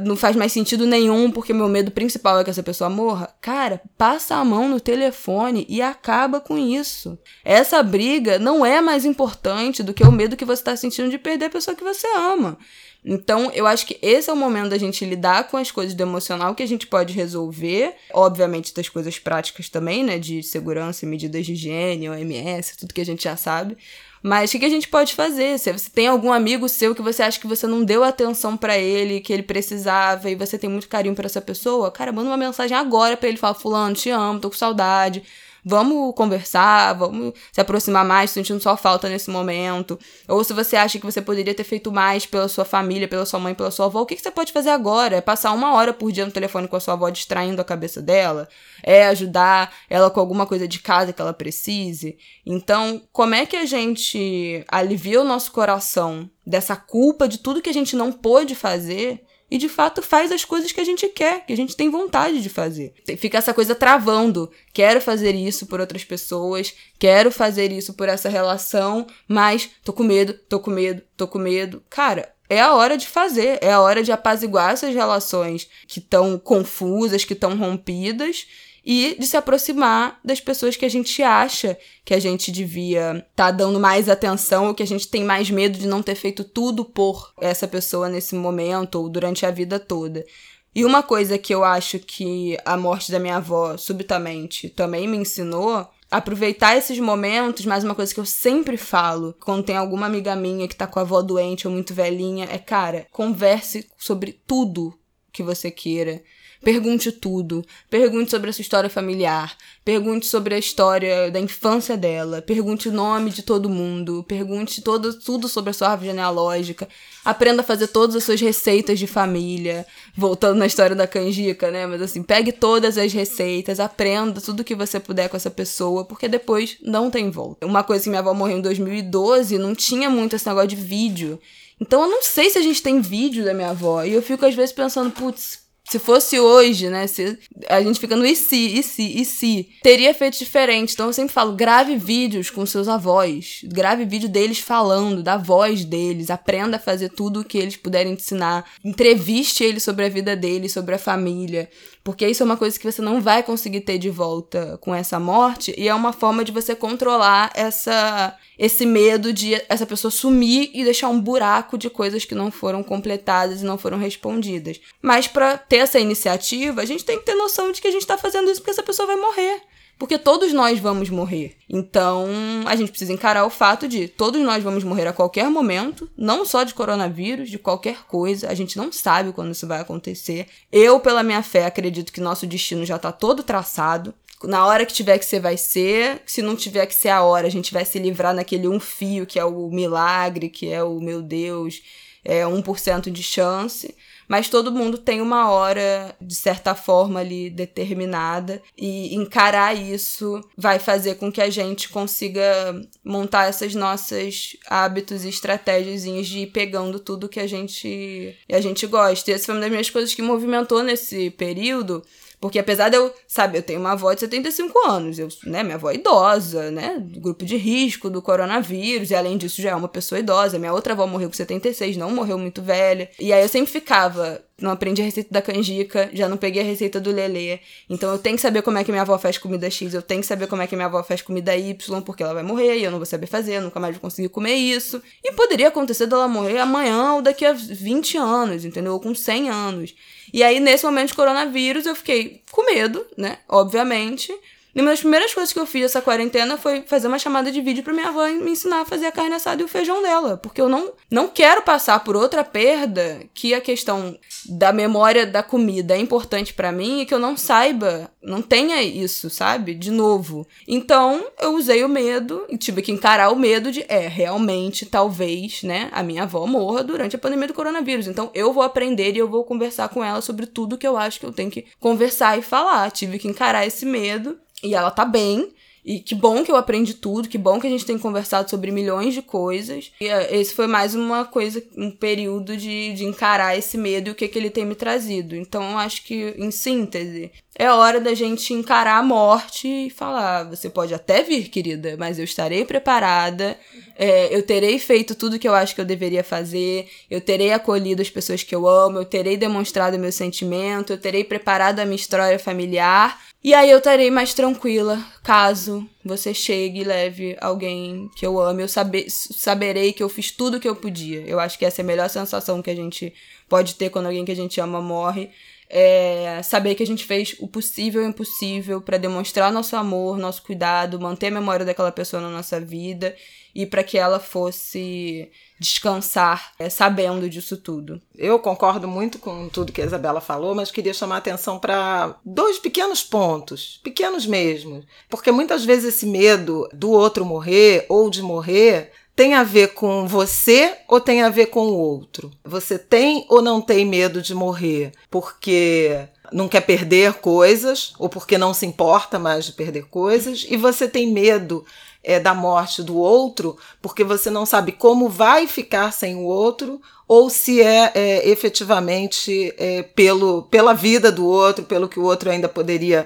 não 0.03 0.15
faz 0.15 0.35
mais 0.35 0.51
sentido 0.51 0.85
nenhum, 0.85 1.31
porque 1.31 1.53
meu 1.53 1.69
medo 1.69 1.91
principal 1.91 2.39
é 2.39 2.43
que 2.43 2.49
essa 2.49 2.63
pessoa 2.63 2.89
morra. 2.89 3.33
Cara, 3.39 3.81
passa 3.97 4.35
a 4.35 4.43
mão 4.43 4.67
no 4.67 4.79
telefone 4.79 5.65
e 5.69 5.81
acaba 5.81 6.41
com 6.41 6.57
isso. 6.57 7.17
Essa 7.45 7.81
briga 7.81 8.37
não 8.37 8.65
é 8.65 8.81
mais 8.81 9.05
importante 9.05 9.81
do 9.81 9.93
que 9.93 10.03
o 10.03 10.11
medo 10.11 10.35
que 10.35 10.45
você 10.45 10.61
está 10.61 10.75
sentindo 10.75 11.09
de 11.09 11.17
perder 11.17 11.45
a 11.45 11.49
pessoa 11.49 11.75
que 11.75 11.83
você 11.83 12.07
ama. 12.15 12.57
Então, 13.03 13.49
eu 13.53 13.65
acho 13.65 13.85
que 13.85 13.97
esse 14.01 14.29
é 14.29 14.33
o 14.33 14.35
momento 14.35 14.69
da 14.69 14.77
gente 14.77 15.05
lidar 15.05 15.47
com 15.47 15.55
as 15.55 15.71
coisas 15.71 15.93
do 15.93 16.03
emocional 16.03 16.53
que 16.53 16.63
a 16.63 16.67
gente 16.67 16.85
pode 16.85 17.13
resolver. 17.13 17.95
Obviamente, 18.13 18.73
das 18.73 18.89
coisas 18.89 19.17
práticas 19.17 19.69
também, 19.69 20.03
né? 20.03 20.19
De 20.19 20.43
segurança 20.43 21.05
medidas 21.05 21.45
de 21.45 21.53
higiene, 21.53 22.09
OMS, 22.09 22.77
tudo 22.77 22.93
que 22.93 22.99
a 23.01 23.05
gente 23.05 23.23
já 23.23 23.37
sabe. 23.37 23.77
Mas 24.21 24.49
o 24.49 24.53
que, 24.53 24.59
que 24.59 24.65
a 24.65 24.69
gente 24.69 24.87
pode 24.87 25.15
fazer? 25.15 25.57
Se 25.57 25.71
você 25.71 25.89
tem 25.89 26.07
algum 26.07 26.31
amigo 26.31 26.67
seu 26.67 26.93
que 26.93 27.01
você 27.01 27.23
acha 27.23 27.39
que 27.39 27.47
você 27.47 27.65
não 27.65 27.83
deu 27.83 28.03
atenção 28.03 28.57
para 28.57 28.77
ele, 28.77 29.21
que 29.21 29.31
ele 29.31 29.43
precisava, 29.43 30.29
e 30.29 30.35
você 30.35 30.57
tem 30.57 30.69
muito 30.69 30.89
carinho 30.89 31.15
por 31.15 31.25
essa 31.25 31.41
pessoa, 31.41 31.91
cara, 31.91 32.11
manda 32.11 32.29
uma 32.29 32.37
mensagem 32.37 32.75
agora 32.77 33.15
para 33.15 33.29
ele 33.29 33.37
falar: 33.37 33.53
Fulano, 33.53 33.95
te 33.95 34.09
amo, 34.09 34.39
tô 34.39 34.49
com 34.49 34.57
saudade 34.57 35.23
vamos 35.69 36.15
conversar, 36.15 36.93
vamos 36.93 37.33
se 37.51 37.61
aproximar 37.61 38.03
mais, 38.03 38.31
sentindo 38.31 38.59
só 38.59 38.75
falta 38.75 39.07
nesse 39.07 39.29
momento. 39.29 39.99
Ou 40.27 40.43
se 40.43 40.51
você 40.51 40.75
acha 40.75 40.97
que 40.97 41.05
você 41.05 41.21
poderia 41.21 41.53
ter 41.53 41.63
feito 41.63 41.91
mais 41.91 42.25
pela 42.25 42.47
sua 42.47 42.65
família, 42.65 43.07
pela 43.07 43.25
sua 43.25 43.39
mãe, 43.39 43.53
pela 43.53 43.69
sua 43.69 43.85
avó, 43.85 44.01
o 44.01 44.05
que, 44.05 44.15
que 44.15 44.21
você 44.21 44.31
pode 44.31 44.51
fazer 44.51 44.71
agora? 44.71 45.17
É 45.17 45.21
passar 45.21 45.51
uma 45.51 45.75
hora 45.75 45.93
por 45.93 46.11
dia 46.11 46.25
no 46.25 46.31
telefone 46.31 46.67
com 46.67 46.75
a 46.75 46.79
sua 46.79 46.95
avó 46.95 47.09
distraindo 47.09 47.61
a 47.61 47.65
cabeça 47.65 48.01
dela? 48.01 48.49
É 48.81 49.05
ajudar 49.07 49.71
ela 49.87 50.09
com 50.09 50.19
alguma 50.19 50.47
coisa 50.47 50.67
de 50.67 50.79
casa 50.79 51.13
que 51.13 51.21
ela 51.21 51.33
precise? 51.33 52.17
Então, 52.43 53.01
como 53.13 53.35
é 53.35 53.45
que 53.45 53.55
a 53.55 53.65
gente 53.65 54.65
alivia 54.67 55.21
o 55.21 55.25
nosso 55.25 55.51
coração 55.51 56.27
dessa 56.45 56.75
culpa 56.75 57.27
de 57.27 57.37
tudo 57.37 57.61
que 57.61 57.69
a 57.69 57.73
gente 57.73 57.95
não 57.95 58.11
pôde 58.11 58.55
fazer? 58.55 59.23
E 59.49 59.57
de 59.57 59.69
fato 59.69 60.01
faz 60.01 60.31
as 60.31 60.45
coisas 60.45 60.71
que 60.71 60.79
a 60.79 60.83
gente 60.83 61.07
quer, 61.09 61.45
que 61.45 61.53
a 61.53 61.57
gente 61.57 61.75
tem 61.75 61.89
vontade 61.89 62.41
de 62.41 62.49
fazer. 62.49 62.93
Fica 63.17 63.37
essa 63.37 63.53
coisa 63.53 63.75
travando. 63.75 64.51
Quero 64.73 65.01
fazer 65.01 65.35
isso 65.35 65.65
por 65.65 65.79
outras 65.79 66.03
pessoas, 66.03 66.73
quero 66.97 67.31
fazer 67.31 67.71
isso 67.71 67.93
por 67.93 68.07
essa 68.07 68.29
relação, 68.29 69.07
mas 69.27 69.69
tô 69.83 69.93
com 69.93 70.03
medo, 70.03 70.33
tô 70.33 70.59
com 70.59 70.71
medo, 70.71 71.01
tô 71.17 71.27
com 71.27 71.39
medo. 71.39 71.83
Cara, 71.89 72.33
é 72.49 72.59
a 72.59 72.73
hora 72.73 72.97
de 72.97 73.07
fazer, 73.07 73.59
é 73.61 73.71
a 73.71 73.79
hora 73.79 74.01
de 74.01 74.11
apaziguar 74.11 74.73
essas 74.73 74.93
relações 74.93 75.69
que 75.87 75.99
estão 75.99 76.37
confusas, 76.39 77.23
que 77.23 77.33
estão 77.33 77.55
rompidas 77.55 78.47
e 78.91 79.15
de 79.19 79.27
se 79.27 79.37
aproximar 79.37 80.19
das 80.25 80.39
pessoas 80.39 80.75
que 80.75 80.83
a 80.83 80.89
gente 80.89 81.21
acha 81.21 81.77
que 82.03 82.11
a 82.11 82.19
gente 82.19 82.51
devia 82.51 83.17
estar 83.17 83.23
tá 83.35 83.51
dando 83.51 83.79
mais 83.79 84.09
atenção 84.09 84.65
ou 84.65 84.73
que 84.73 84.81
a 84.81 84.87
gente 84.87 85.07
tem 85.07 85.23
mais 85.23 85.51
medo 85.51 85.77
de 85.77 85.85
não 85.85 86.01
ter 86.01 86.15
feito 86.15 86.43
tudo 86.43 86.83
por 86.83 87.31
essa 87.39 87.67
pessoa 87.67 88.09
nesse 88.09 88.33
momento 88.33 88.95
ou 88.95 89.07
durante 89.07 89.45
a 89.45 89.51
vida 89.51 89.79
toda. 89.79 90.25
E 90.73 90.83
uma 90.83 91.03
coisa 91.03 91.37
que 91.37 91.53
eu 91.53 91.63
acho 91.63 91.99
que 91.99 92.57
a 92.65 92.75
morte 92.75 93.11
da 93.11 93.19
minha 93.19 93.35
avó 93.35 93.77
subitamente 93.77 94.69
também 94.69 95.07
me 95.07 95.17
ensinou 95.17 95.87
aproveitar 96.09 96.75
esses 96.75 96.97
momentos, 96.97 97.67
mais 97.67 97.83
uma 97.83 97.93
coisa 97.93 98.11
que 98.11 98.19
eu 98.19 98.25
sempre 98.25 98.75
falo, 98.75 99.35
quando 99.39 99.65
tem 99.65 99.77
alguma 99.77 100.07
amiga 100.07 100.35
minha 100.35 100.67
que 100.67 100.75
tá 100.75 100.87
com 100.87 100.97
a 100.97 101.03
avó 101.03 101.21
doente 101.21 101.67
ou 101.67 101.73
muito 101.73 101.93
velhinha, 101.93 102.47
é 102.49 102.57
cara, 102.57 103.05
converse 103.11 103.87
sobre 103.99 104.41
tudo 104.47 104.97
que 105.31 105.43
você 105.43 105.69
queira. 105.69 106.23
Pergunte 106.61 107.11
tudo. 107.11 107.63
Pergunte 107.89 108.29
sobre 108.29 108.49
a 108.49 108.53
sua 108.53 108.61
história 108.61 108.89
familiar. 108.89 109.55
Pergunte 109.85 110.25
sobre 110.25 110.53
a 110.53 110.59
história 110.59 111.31
da 111.31 111.39
infância 111.39 111.95
dela. 111.95 112.41
Pergunte 112.41 112.89
o 112.89 112.91
nome 112.91 113.31
de 113.31 113.43
todo 113.43 113.69
mundo. 113.69 114.25
Pergunte 114.27 114.81
todo, 114.81 115.13
tudo 115.13 115.47
sobre 115.47 115.69
a 115.69 115.73
sua 115.73 115.89
árvore 115.89 116.09
genealógica. 116.09 116.87
Aprenda 117.23 117.61
a 117.61 117.65
fazer 117.65 117.87
todas 117.87 118.15
as 118.15 118.25
suas 118.25 118.41
receitas 118.41 118.99
de 118.99 119.07
família. 119.07 119.85
Voltando 120.15 120.57
na 120.59 120.65
história 120.65 120.95
da 120.95 121.07
canjica, 121.07 121.71
né? 121.71 121.87
Mas 121.87 122.01
assim, 122.01 122.21
pegue 122.21 122.51
todas 122.51 122.97
as 122.97 123.13
receitas, 123.13 123.79
aprenda 123.79 124.41
tudo 124.41 124.63
que 124.63 124.75
você 124.75 124.99
puder 124.99 125.29
com 125.29 125.37
essa 125.37 125.49
pessoa, 125.49 126.03
porque 126.03 126.27
depois 126.27 126.77
não 126.81 127.09
tem 127.09 127.29
volta. 127.29 127.65
Uma 127.65 127.83
coisa 127.83 128.03
que 128.03 128.09
minha 128.09 128.19
avó 128.19 128.33
morreu 128.33 128.57
em 128.57 128.61
2012, 128.61 129.57
não 129.57 129.73
tinha 129.73 130.09
muito 130.09 130.35
esse 130.35 130.47
negócio 130.47 130.67
de 130.67 130.75
vídeo. 130.75 131.39
Então 131.79 132.01
eu 132.03 132.09
não 132.09 132.21
sei 132.21 132.49
se 132.49 132.57
a 132.57 132.61
gente 132.61 132.83
tem 132.83 132.99
vídeo 132.99 133.45
da 133.45 133.53
minha 133.53 133.69
avó. 133.69 134.03
E 134.03 134.13
eu 134.13 134.21
fico 134.21 134.45
às 134.45 134.53
vezes 134.53 134.73
pensando, 134.73 135.11
putz, 135.11 135.68
se 135.89 135.97
fosse 135.97 136.39
hoje, 136.39 136.87
né? 136.87 137.07
Se 137.07 137.37
a 137.67 137.81
gente 137.81 137.99
fica 137.99 138.15
no 138.15 138.23
e 138.23 138.35
se, 138.35 138.77
e 138.77 138.83
se, 138.83 139.21
e 139.21 139.25
se, 139.25 139.69
teria 139.81 140.13
feito 140.13 140.37
diferente. 140.37 140.93
Então 140.93 141.07
eu 141.07 141.13
sempre 141.13 141.33
falo, 141.33 141.53
grave 141.53 141.97
vídeos 141.97 142.51
com 142.51 142.63
seus 142.63 142.87
avós. 142.87 143.61
Grave 143.63 144.05
vídeo 144.05 144.29
deles 144.29 144.59
falando, 144.59 145.23
da 145.23 145.35
voz 145.35 145.83
deles. 145.83 146.29
Aprenda 146.29 146.77
a 146.77 146.79
fazer 146.79 147.09
tudo 147.09 147.39
o 147.39 147.43
que 147.43 147.57
eles 147.57 147.75
puderem 147.75 148.13
ensinar. 148.13 148.65
Entreviste 148.85 149.63
eles 149.63 149.81
sobre 149.81 150.05
a 150.05 150.09
vida 150.09 150.35
deles, 150.35 150.71
sobre 150.71 150.93
a 150.93 150.99
família. 150.99 151.67
Porque 152.03 152.27
isso 152.27 152.43
é 152.43 152.45
uma 152.45 152.57
coisa 152.57 152.79
que 152.79 152.89
você 152.89 153.01
não 153.01 153.19
vai 153.19 153.41
conseguir 153.41 153.81
ter 153.81 153.97
de 153.97 154.11
volta 154.11 154.77
com 154.81 154.93
essa 154.93 155.19
morte. 155.19 155.73
E 155.75 155.87
é 155.87 155.95
uma 155.95 156.13
forma 156.13 156.45
de 156.45 156.51
você 156.51 156.75
controlar 156.75 157.51
essa 157.55 158.37
esse 158.59 158.85
medo 158.85 159.31
de 159.31 159.53
essa 159.69 159.85
pessoa 159.85 160.11
sumir 160.11 160.69
e 160.73 160.83
deixar 160.83 161.07
um 161.07 161.21
buraco 161.21 161.77
de 161.77 161.89
coisas 161.89 162.25
que 162.25 162.35
não 162.35 162.51
foram 162.51 162.83
completadas 162.83 163.61
e 163.61 163.65
não 163.65 163.77
foram 163.77 163.97
respondidas. 163.97 164.81
Mas 165.01 165.29
para 165.29 165.57
ter 165.57 165.78
essa 165.79 165.99
iniciativa, 165.99 166.81
a 166.81 166.85
gente 166.85 167.05
tem 167.05 167.17
que 167.17 167.25
ter 167.25 167.35
noção 167.35 167.71
de 167.71 167.81
que 167.81 167.87
a 167.87 167.91
gente 167.91 168.01
está 168.01 168.17
fazendo 168.17 168.49
isso 168.49 168.61
porque 168.61 168.71
essa 168.71 168.83
pessoa 168.83 169.07
vai 169.07 169.15
morrer. 169.15 169.61
Porque 169.99 170.17
todos 170.17 170.53
nós 170.53 170.79
vamos 170.79 171.09
morrer. 171.09 171.57
Então, 171.69 172.25
a 172.65 172.73
gente 172.77 172.89
precisa 172.89 173.11
encarar 173.11 173.45
o 173.45 173.49
fato 173.49 173.85
de 173.85 174.07
todos 174.07 174.41
nós 174.41 174.63
vamos 174.63 174.81
morrer 174.81 175.07
a 175.07 175.13
qualquer 175.13 175.49
momento, 175.49 176.09
não 176.17 176.45
só 176.45 176.63
de 176.63 176.73
coronavírus, 176.73 177.49
de 177.49 177.59
qualquer 177.59 178.05
coisa. 178.07 178.49
A 178.49 178.53
gente 178.53 178.77
não 178.77 178.93
sabe 178.93 179.33
quando 179.33 179.51
isso 179.51 179.67
vai 179.67 179.81
acontecer. 179.81 180.47
Eu, 180.71 181.01
pela 181.01 181.21
minha 181.21 181.43
fé, 181.43 181.65
acredito 181.65 182.13
que 182.13 182.21
nosso 182.21 182.47
destino 182.47 182.85
já 182.85 182.95
está 182.95 183.11
todo 183.11 183.43
traçado. 183.43 184.13
Na 184.41 184.65
hora 184.65 184.85
que 184.85 184.93
tiver 184.93 185.19
que 185.19 185.25
ser, 185.25 185.41
vai 185.41 185.57
ser. 185.57 186.21
Se 186.25 186.41
não 186.41 186.55
tiver 186.55 186.85
que 186.85 186.95
ser 186.95 187.09
a 187.09 187.21
hora, 187.23 187.45
a 187.45 187.51
gente 187.51 187.73
vai 187.73 187.83
se 187.83 187.99
livrar 187.99 188.33
naquele 188.33 188.69
um 188.69 188.79
fio 188.79 189.25
que 189.25 189.37
é 189.37 189.43
o 189.43 189.69
milagre, 189.69 190.47
que 190.47 190.71
é 190.71 190.81
o 190.81 191.01
meu 191.01 191.21
Deus, 191.21 191.81
é 192.23 192.43
1% 192.43 193.11
de 193.11 193.21
chance. 193.21 193.93
Mas 194.29 194.47
todo 194.47 194.71
mundo 194.71 194.99
tem 194.99 195.21
uma 195.21 195.49
hora, 195.49 196.15
de 196.21 196.35
certa 196.35 196.75
forma, 196.75 197.19
ali 197.19 197.49
determinada. 197.49 198.61
E 198.77 199.15
encarar 199.15 199.75
isso 199.75 200.39
vai 200.55 200.77
fazer 200.77 201.15
com 201.15 201.31
que 201.31 201.41
a 201.41 201.49
gente 201.49 201.89
consiga 201.89 202.79
montar 203.03 203.47
essas 203.47 203.73
nossas 203.73 204.55
hábitos 204.67 205.25
e 205.25 205.29
estratégias 205.29 206.03
de 206.03 206.39
ir 206.39 206.47
pegando 206.47 206.99
tudo 206.99 207.27
que 207.27 207.39
a 207.39 207.47
gente, 207.47 208.37
a 208.47 208.61
gente 208.61 208.85
gosta. 208.85 209.31
E 209.31 209.33
essa 209.33 209.47
foi 209.47 209.55
uma 209.55 209.61
das 209.61 209.71
minhas 209.71 209.89
coisas 209.89 210.13
que 210.13 210.21
movimentou 210.21 210.83
nesse 210.83 211.31
período 211.31 212.03
porque 212.39 212.57
apesar 212.57 212.89
de 212.89 212.95
eu, 212.95 213.13
sabe, 213.27 213.57
eu 213.57 213.63
tenho 213.63 213.79
uma 213.79 213.91
avó 213.91 214.13
de 214.13 214.21
75 214.21 214.87
anos, 214.87 215.19
eu, 215.19 215.27
né, 215.43 215.61
minha 215.61 215.75
avó 215.75 215.91
é 215.91 215.95
idosa, 215.95 216.71
né, 216.71 216.95
grupo 217.17 217.45
de 217.45 217.57
risco 217.57 218.09
do 218.09 218.21
coronavírus, 218.21 219.11
e 219.11 219.15
além 219.15 219.37
disso 219.37 219.61
já 219.61 219.71
é 219.71 219.75
uma 219.75 219.89
pessoa 219.89 220.19
idosa. 220.19 220.57
Minha 220.57 220.73
outra 220.73 220.93
avó 220.93 221.05
morreu 221.05 221.29
com 221.29 221.35
76, 221.35 221.97
não 221.97 222.11
morreu 222.11 222.37
muito 222.37 222.61
velha. 222.61 223.09
E 223.19 223.33
aí 223.33 223.41
eu 223.41 223.49
sempre 223.49 223.71
ficava, 223.71 224.18
não 224.59 224.71
aprendi 224.71 225.01
a 225.01 225.05
receita 225.05 225.29
da 225.31 225.41
canjica, 225.41 226.09
já 226.13 226.27
não 226.27 226.37
peguei 226.37 226.61
a 226.61 226.65
receita 226.65 226.99
do 226.99 227.11
lelê. 227.11 227.59
Então 227.89 228.11
eu 228.11 228.17
tenho 228.17 228.35
que 228.35 228.41
saber 228.41 228.61
como 228.61 228.77
é 228.77 228.83
que 228.83 228.91
minha 228.91 229.01
avó 229.01 229.17
faz 229.17 229.37
comida 229.37 229.69
X, 229.69 229.93
eu 229.93 230.01
tenho 230.01 230.21
que 230.21 230.27
saber 230.27 230.47
como 230.47 230.61
é 230.61 230.67
que 230.67 230.75
minha 230.75 230.87
avó 230.87 231.03
faz 231.03 231.21
comida 231.21 231.55
Y, 231.55 232.01
porque 232.01 232.23
ela 232.23 232.33
vai 232.33 232.43
morrer 232.43 232.77
e 232.77 232.83
eu 232.83 232.91
não 232.91 232.97
vou 232.97 233.05
saber 233.05 233.27
fazer, 233.27 233.55
eu 233.55 233.61
nunca 233.61 233.79
mais 233.79 233.95
vou 233.95 234.01
conseguir 234.01 234.29
comer 234.29 234.55
isso. 234.55 235.01
E 235.23 235.31
poderia 235.31 235.67
acontecer 235.67 236.07
dela 236.07 236.27
morrer 236.27 236.59
amanhã 236.59 237.13
ou 237.13 237.21
daqui 237.21 237.45
a 237.45 237.53
20 237.53 238.17
anos, 238.17 238.65
entendeu? 238.65 238.93
Ou 238.93 238.99
com 238.99 239.13
100 239.13 239.49
anos. 239.49 239.95
E 240.33 240.43
aí, 240.43 240.59
nesse 240.59 240.85
momento 240.85 241.09
de 241.09 241.15
coronavírus, 241.15 241.85
eu 241.85 241.95
fiquei 241.95 242.41
com 242.51 242.65
medo, 242.65 243.05
né? 243.17 243.39
Obviamente. 243.47 244.31
E 244.75 244.81
uma 244.81 244.91
das 244.91 244.99
primeiras 244.99 245.33
coisas 245.33 245.51
que 245.51 245.59
eu 245.59 245.65
fiz 245.65 245.85
essa 245.85 246.01
quarentena 246.01 246.57
foi 246.57 246.83
fazer 246.83 247.07
uma 247.07 247.19
chamada 247.19 247.51
de 247.51 247.61
vídeo 247.61 247.83
para 247.83 247.93
minha 247.93 248.09
avó 248.09 248.27
me 248.27 248.51
ensinar 248.51 248.81
a 248.81 248.85
fazer 248.85 249.07
a 249.07 249.11
carne 249.11 249.35
assada 249.35 249.61
e 249.61 249.65
o 249.65 249.67
feijão 249.67 250.01
dela. 250.01 250.37
Porque 250.37 250.61
eu 250.61 250.69
não, 250.69 250.93
não 251.09 251.27
quero 251.27 251.61
passar 251.61 252.03
por 252.03 252.15
outra 252.15 252.43
perda 252.43 253.21
que 253.33 253.53
a 253.53 253.61
questão 253.61 254.17
da 254.47 254.71
memória 254.71 255.25
da 255.25 255.41
comida 255.41 255.95
é 255.95 255.99
importante 255.99 256.53
para 256.53 256.71
mim 256.71 257.01
e 257.01 257.05
que 257.05 257.13
eu 257.13 257.19
não 257.19 257.35
saiba, 257.35 258.11
não 258.21 258.41
tenha 258.41 258.81
isso, 258.81 259.29
sabe? 259.29 259.73
De 259.73 259.91
novo. 259.91 260.47
Então, 260.67 261.25
eu 261.41 261.55
usei 261.55 261.83
o 261.83 261.89
medo 261.89 262.45
e 262.49 262.57
tive 262.57 262.81
que 262.81 262.91
encarar 262.91 263.31
o 263.31 263.35
medo 263.35 263.71
de, 263.71 263.83
é, 263.87 264.07
realmente, 264.07 264.85
talvez, 264.85 265.63
né, 265.63 265.89
a 265.91 266.03
minha 266.03 266.23
avó 266.23 266.45
morra 266.45 266.83
durante 266.83 267.15
a 267.15 267.19
pandemia 267.19 267.47
do 267.47 267.53
coronavírus. 267.53 268.07
Então, 268.07 268.29
eu 268.33 268.53
vou 268.53 268.63
aprender 268.63 269.15
e 269.15 269.19
eu 269.19 269.27
vou 269.27 269.43
conversar 269.43 269.89
com 269.89 270.03
ela 270.03 270.21
sobre 270.21 270.45
tudo 270.45 270.77
que 270.77 270.87
eu 270.87 270.97
acho 270.97 271.19
que 271.19 271.25
eu 271.25 271.33
tenho 271.33 271.49
que 271.49 271.65
conversar 271.79 272.37
e 272.37 272.41
falar. 272.41 272.91
Tive 272.91 273.17
que 273.17 273.27
encarar 273.27 273.65
esse 273.65 273.85
medo 273.85 274.37
e 274.63 274.73
ela 274.73 274.91
tá 274.91 275.05
bem. 275.05 275.53
E 275.83 275.99
que 275.99 276.13
bom 276.13 276.43
que 276.43 276.51
eu 276.51 276.55
aprendi 276.55 276.93
tudo, 276.93 277.29
que 277.29 277.37
bom 277.37 277.59
que 277.59 277.65
a 277.65 277.69
gente 277.69 277.85
tem 277.85 277.97
conversado 277.97 278.49
sobre 278.49 278.69
milhões 278.69 279.13
de 279.13 279.21
coisas. 279.21 279.91
E 279.99 280.07
eh, 280.07 280.37
esse 280.37 280.53
foi 280.53 280.67
mais 280.67 280.93
uma 280.93 281.25
coisa, 281.25 281.63
um 281.75 281.89
período 281.89 282.55
de, 282.57 282.93
de 282.93 283.05
encarar 283.05 283.57
esse 283.57 283.77
medo 283.77 284.09
e 284.09 284.11
o 284.11 284.15
que, 284.15 284.27
que 284.27 284.37
ele 284.37 284.49
tem 284.49 284.65
me 284.65 284.75
trazido. 284.75 285.35
Então, 285.35 285.79
acho 285.79 286.03
que, 286.03 286.35
em 286.37 286.51
síntese, 286.51 287.31
é 287.57 287.71
hora 287.71 287.99
da 287.99 288.13
gente 288.13 288.53
encarar 288.53 288.97
a 288.97 289.03
morte 289.03 289.67
e 289.67 289.89
falar: 289.89 290.43
você 290.43 290.69
pode 290.69 290.93
até 290.93 291.23
vir, 291.23 291.49
querida, 291.49 291.95
mas 291.97 292.19
eu 292.19 292.25
estarei 292.25 292.65
preparada, 292.65 293.57
é, 293.97 294.35
eu 294.35 294.43
terei 294.43 294.77
feito 294.79 295.15
tudo 295.15 295.39
que 295.39 295.47
eu 295.47 295.55
acho 295.55 295.73
que 295.73 295.81
eu 295.81 295.85
deveria 295.85 296.23
fazer, 296.23 296.89
eu 297.09 297.21
terei 297.21 297.51
acolhido 297.51 298.01
as 298.01 298.09
pessoas 298.09 298.43
que 298.43 298.53
eu 298.53 298.67
amo, 298.67 298.99
eu 298.99 299.05
terei 299.05 299.37
demonstrado 299.37 299.97
meu 299.97 300.11
sentimento, 300.11 300.93
eu 300.93 300.97
terei 300.97 301.23
preparado 301.23 301.79
a 301.79 301.85
minha 301.85 301.95
história 301.95 302.37
familiar 302.37 303.28
e 303.41 303.53
aí 303.53 303.69
eu 303.69 303.77
estarei 303.77 304.11
mais 304.11 304.33
tranquila 304.33 305.01
caso 305.23 305.87
você 306.03 306.33
chegue 306.33 306.81
e 306.81 306.83
leve 306.83 307.37
alguém 307.39 308.09
que 308.15 308.25
eu 308.25 308.39
amo. 308.39 308.59
Eu 308.59 308.67
saber, 308.67 309.05
saberei 309.09 309.93
que 309.93 310.03
eu 310.03 310.09
fiz 310.09 310.31
tudo 310.31 310.57
o 310.57 310.59
que 310.59 310.67
eu 310.67 310.75
podia. 310.75 311.21
Eu 311.21 311.39
acho 311.39 311.57
que 311.57 311.65
essa 311.65 311.81
é 311.81 311.83
a 311.83 311.85
melhor 311.85 312.09
sensação 312.09 312.61
que 312.61 312.69
a 312.69 312.75
gente 312.75 313.13
pode 313.47 313.75
ter 313.75 313.89
quando 313.89 314.07
alguém 314.07 314.25
que 314.25 314.31
a 314.31 314.35
gente 314.35 314.59
ama 314.59 314.81
morre. 314.81 315.29
É 315.69 316.41
saber 316.43 316.73
que 316.73 316.81
a 316.81 316.87
gente 316.87 317.05
fez 317.05 317.35
o 317.39 317.47
possível 317.47 318.01
e 318.01 318.05
o 318.05 318.09
impossível 318.09 318.81
para 318.81 318.97
demonstrar 318.97 319.51
nosso 319.51 319.75
amor, 319.75 320.17
nosso 320.17 320.41
cuidado, 320.41 320.99
manter 320.99 321.27
a 321.27 321.31
memória 321.31 321.65
daquela 321.65 321.91
pessoa 321.91 322.21
na 322.21 322.29
nossa 322.29 322.59
vida 322.59 323.15
e 323.53 323.65
para 323.65 323.83
que 323.83 323.97
ela 323.97 324.19
fosse 324.19 325.29
descansar 325.59 326.53
é, 326.57 326.69
sabendo 326.69 327.29
disso 327.29 327.57
tudo. 327.57 328.01
Eu 328.15 328.39
concordo 328.39 328.87
muito 328.87 329.19
com 329.19 329.49
tudo 329.49 329.73
que 329.73 329.81
a 329.81 329.85
Isabela 329.85 330.21
falou, 330.21 330.55
mas 330.55 330.71
queria 330.71 330.93
chamar 330.93 331.15
a 331.15 331.17
atenção 331.17 331.59
para 331.59 332.17
dois 332.23 332.57
pequenos 332.57 333.03
pontos, 333.03 333.79
pequenos 333.83 334.25
mesmo, 334.25 334.83
porque 335.09 335.31
muitas 335.31 335.65
vezes 335.65 335.95
esse 335.95 336.05
medo 336.05 336.67
do 336.71 336.91
outro 336.91 337.25
morrer 337.25 337.85
ou 337.89 338.09
de 338.09 338.21
morrer 338.21 338.91
tem 339.19 339.33
a 339.33 339.43
ver 339.43 339.73
com 339.73 340.07
você 340.07 340.77
ou 340.87 341.01
tem 341.01 341.23
a 341.23 341.27
ver 341.29 341.47
com 341.47 341.67
o 341.67 341.77
outro? 341.77 342.31
Você 342.41 342.79
tem 342.79 343.25
ou 343.27 343.41
não 343.41 343.59
tem 343.59 343.85
medo 343.85 344.21
de 344.21 344.33
morrer 344.33 344.93
porque 345.11 346.07
não 346.31 346.47
quer 346.47 346.61
perder 346.61 347.15
coisas 347.15 347.91
ou 347.99 348.07
porque 348.07 348.37
não 348.37 348.53
se 348.53 348.65
importa 348.65 349.19
mais 349.19 349.43
de 349.43 349.51
perder 349.51 349.87
coisas 349.89 350.45
e 350.49 350.55
você 350.55 350.87
tem 350.87 351.11
medo 351.11 351.65
é, 352.01 352.17
da 352.17 352.33
morte 352.33 352.81
do 352.81 352.97
outro, 352.97 353.57
porque 353.81 354.05
você 354.05 354.29
não 354.29 354.45
sabe 354.45 354.71
como 354.71 355.09
vai 355.09 355.47
ficar 355.47 355.91
sem 355.91 356.15
o 356.15 356.23
outro, 356.23 356.81
ou 357.05 357.29
se 357.29 357.61
é, 357.61 357.91
é 357.93 358.29
efetivamente 358.29 359.53
é, 359.57 359.83
pelo, 359.83 360.43
pela 360.43 360.73
vida 360.73 361.11
do 361.11 361.27
outro, 361.27 361.65
pelo 361.65 361.89
que 361.89 361.99
o 361.99 362.03
outro 362.03 362.29
ainda 362.29 362.47
poderia 362.47 363.05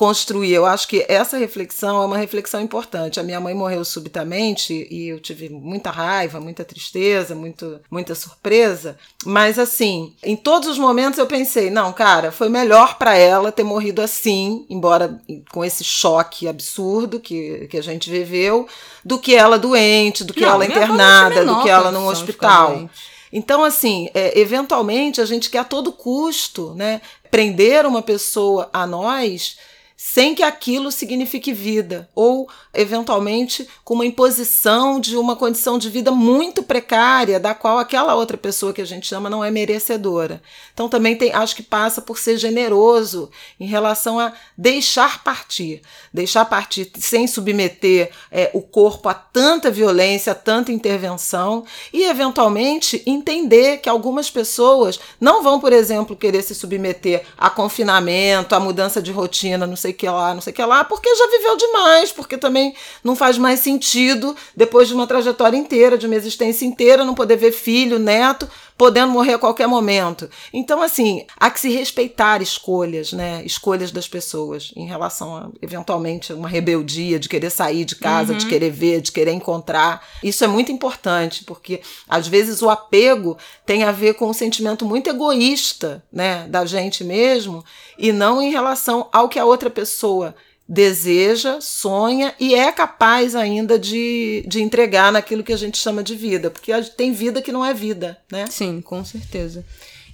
construir. 0.00 0.54
Eu 0.54 0.64
acho 0.64 0.88
que 0.88 1.04
essa 1.10 1.36
reflexão 1.36 2.02
é 2.02 2.06
uma 2.06 2.16
reflexão 2.16 2.58
importante. 2.58 3.20
A 3.20 3.22
minha 3.22 3.38
mãe 3.38 3.52
morreu 3.52 3.84
subitamente 3.84 4.88
e 4.90 5.08
eu 5.08 5.20
tive 5.20 5.50
muita 5.50 5.90
raiva, 5.90 6.40
muita 6.40 6.64
tristeza, 6.64 7.34
muito, 7.34 7.78
muita 7.90 8.14
surpresa. 8.14 8.96
Mas 9.26 9.58
assim, 9.58 10.14
em 10.22 10.34
todos 10.34 10.70
os 10.70 10.78
momentos 10.78 11.18
eu 11.18 11.26
pensei, 11.26 11.68
não, 11.68 11.92
cara, 11.92 12.32
foi 12.32 12.48
melhor 12.48 12.96
para 12.96 13.14
ela 13.14 13.52
ter 13.52 13.62
morrido 13.62 14.00
assim, 14.00 14.64
embora 14.70 15.20
com 15.52 15.62
esse 15.62 15.84
choque 15.84 16.48
absurdo 16.48 17.20
que, 17.20 17.68
que 17.68 17.76
a 17.76 17.82
gente 17.82 18.08
viveu, 18.08 18.66
do 19.04 19.18
que 19.18 19.34
ela 19.34 19.58
doente, 19.58 20.24
do 20.24 20.32
que 20.32 20.40
não, 20.40 20.52
ela 20.52 20.64
internada, 20.64 21.44
do 21.44 21.60
que 21.62 21.68
ela 21.68 21.92
num 21.92 22.06
hospital. 22.06 22.88
Então, 23.30 23.62
assim, 23.62 24.08
é, 24.14 24.40
eventualmente 24.40 25.20
a 25.20 25.26
gente 25.26 25.50
quer 25.50 25.58
a 25.58 25.64
todo 25.64 25.92
custo, 25.92 26.74
né, 26.74 27.02
prender 27.30 27.84
uma 27.84 28.00
pessoa 28.00 28.70
a 28.72 28.86
nós 28.86 29.58
sem 30.02 30.34
que 30.34 30.42
aquilo 30.42 30.90
signifique 30.90 31.52
vida, 31.52 32.08
ou 32.14 32.48
eventualmente 32.72 33.68
com 33.84 33.92
uma 33.92 34.06
imposição 34.06 34.98
de 34.98 35.14
uma 35.14 35.36
condição 35.36 35.78
de 35.78 35.90
vida 35.90 36.10
muito 36.10 36.62
precária, 36.62 37.38
da 37.38 37.54
qual 37.54 37.78
aquela 37.78 38.14
outra 38.14 38.38
pessoa 38.38 38.72
que 38.72 38.80
a 38.80 38.84
gente 38.86 39.06
chama 39.06 39.28
não 39.28 39.44
é 39.44 39.50
merecedora. 39.50 40.42
Então 40.72 40.88
também 40.88 41.16
tem, 41.16 41.34
acho 41.34 41.54
que 41.54 41.62
passa 41.62 42.00
por 42.00 42.18
ser 42.18 42.38
generoso 42.38 43.30
em 43.60 43.66
relação 43.66 44.18
a 44.18 44.32
deixar 44.56 45.22
partir, 45.22 45.82
deixar 46.14 46.46
partir 46.46 46.90
sem 46.98 47.26
submeter 47.26 48.10
é, 48.32 48.50
o 48.54 48.62
corpo 48.62 49.06
a 49.06 49.12
tanta 49.12 49.70
violência, 49.70 50.32
a 50.32 50.34
tanta 50.34 50.72
intervenção 50.72 51.62
e 51.92 52.04
eventualmente 52.04 53.02
entender 53.04 53.78
que 53.82 53.88
algumas 53.88 54.30
pessoas 54.30 54.98
não 55.20 55.42
vão, 55.42 55.60
por 55.60 55.74
exemplo, 55.74 56.16
querer 56.16 56.42
se 56.42 56.54
submeter 56.54 57.22
a 57.36 57.50
confinamento, 57.50 58.54
a 58.54 58.60
mudança 58.60 59.02
de 59.02 59.12
rotina, 59.12 59.66
não 59.66 59.76
sei 59.76 59.89
sei 59.90 59.92
que 59.92 60.08
lá, 60.08 60.34
não 60.34 60.40
sei 60.40 60.52
que 60.52 60.62
lá, 60.62 60.84
porque 60.84 61.08
já 61.14 61.26
viveu 61.26 61.56
demais, 61.56 62.12
porque 62.12 62.38
também 62.38 62.74
não 63.02 63.16
faz 63.16 63.36
mais 63.36 63.60
sentido, 63.60 64.36
depois 64.54 64.88
de 64.88 64.94
uma 64.94 65.06
trajetória 65.06 65.56
inteira, 65.56 65.98
de 65.98 66.06
uma 66.06 66.14
existência 66.14 66.64
inteira, 66.64 67.04
não 67.04 67.14
poder 67.14 67.36
ver 67.36 67.52
filho, 67.52 67.98
neto, 67.98 68.48
podendo 68.80 69.12
morrer 69.12 69.34
a 69.34 69.38
qualquer 69.38 69.66
momento. 69.66 70.30
Então, 70.54 70.80
assim, 70.80 71.26
há 71.36 71.50
que 71.50 71.60
se 71.60 71.68
respeitar 71.68 72.40
escolhas, 72.40 73.12
né? 73.12 73.42
Escolhas 73.44 73.90
das 73.90 74.08
pessoas 74.08 74.72
em 74.74 74.86
relação 74.86 75.36
a, 75.36 75.50
eventualmente, 75.60 76.32
uma 76.32 76.48
rebeldia 76.48 77.18
de 77.18 77.28
querer 77.28 77.50
sair 77.50 77.84
de 77.84 77.94
casa, 77.94 78.32
uhum. 78.32 78.38
de 78.38 78.46
querer 78.46 78.70
ver, 78.70 79.02
de 79.02 79.12
querer 79.12 79.32
encontrar. 79.32 80.02
Isso 80.22 80.42
é 80.44 80.46
muito 80.46 80.72
importante, 80.72 81.44
porque 81.44 81.82
às 82.08 82.26
vezes 82.26 82.62
o 82.62 82.70
apego 82.70 83.36
tem 83.66 83.84
a 83.84 83.92
ver 83.92 84.14
com 84.14 84.30
um 84.30 84.32
sentimento 84.32 84.86
muito 84.86 85.10
egoísta, 85.10 86.02
né, 86.10 86.46
da 86.48 86.64
gente 86.64 87.04
mesmo, 87.04 87.62
e 87.98 88.12
não 88.12 88.40
em 88.40 88.50
relação 88.50 89.10
ao 89.12 89.28
que 89.28 89.38
a 89.38 89.44
outra 89.44 89.68
pessoa 89.68 90.34
deseja, 90.70 91.60
sonha 91.60 92.32
e 92.38 92.54
é 92.54 92.70
capaz 92.70 93.34
ainda 93.34 93.76
de, 93.76 94.44
de 94.46 94.62
entregar 94.62 95.10
naquilo 95.10 95.42
que 95.42 95.52
a 95.52 95.56
gente 95.56 95.76
chama 95.76 96.00
de 96.00 96.14
vida, 96.14 96.48
porque 96.48 96.72
tem 96.96 97.12
vida 97.12 97.42
que 97.42 97.50
não 97.50 97.64
é 97.66 97.74
vida, 97.74 98.16
né? 98.30 98.46
Sim, 98.46 98.80
com 98.80 99.04
certeza. 99.04 99.64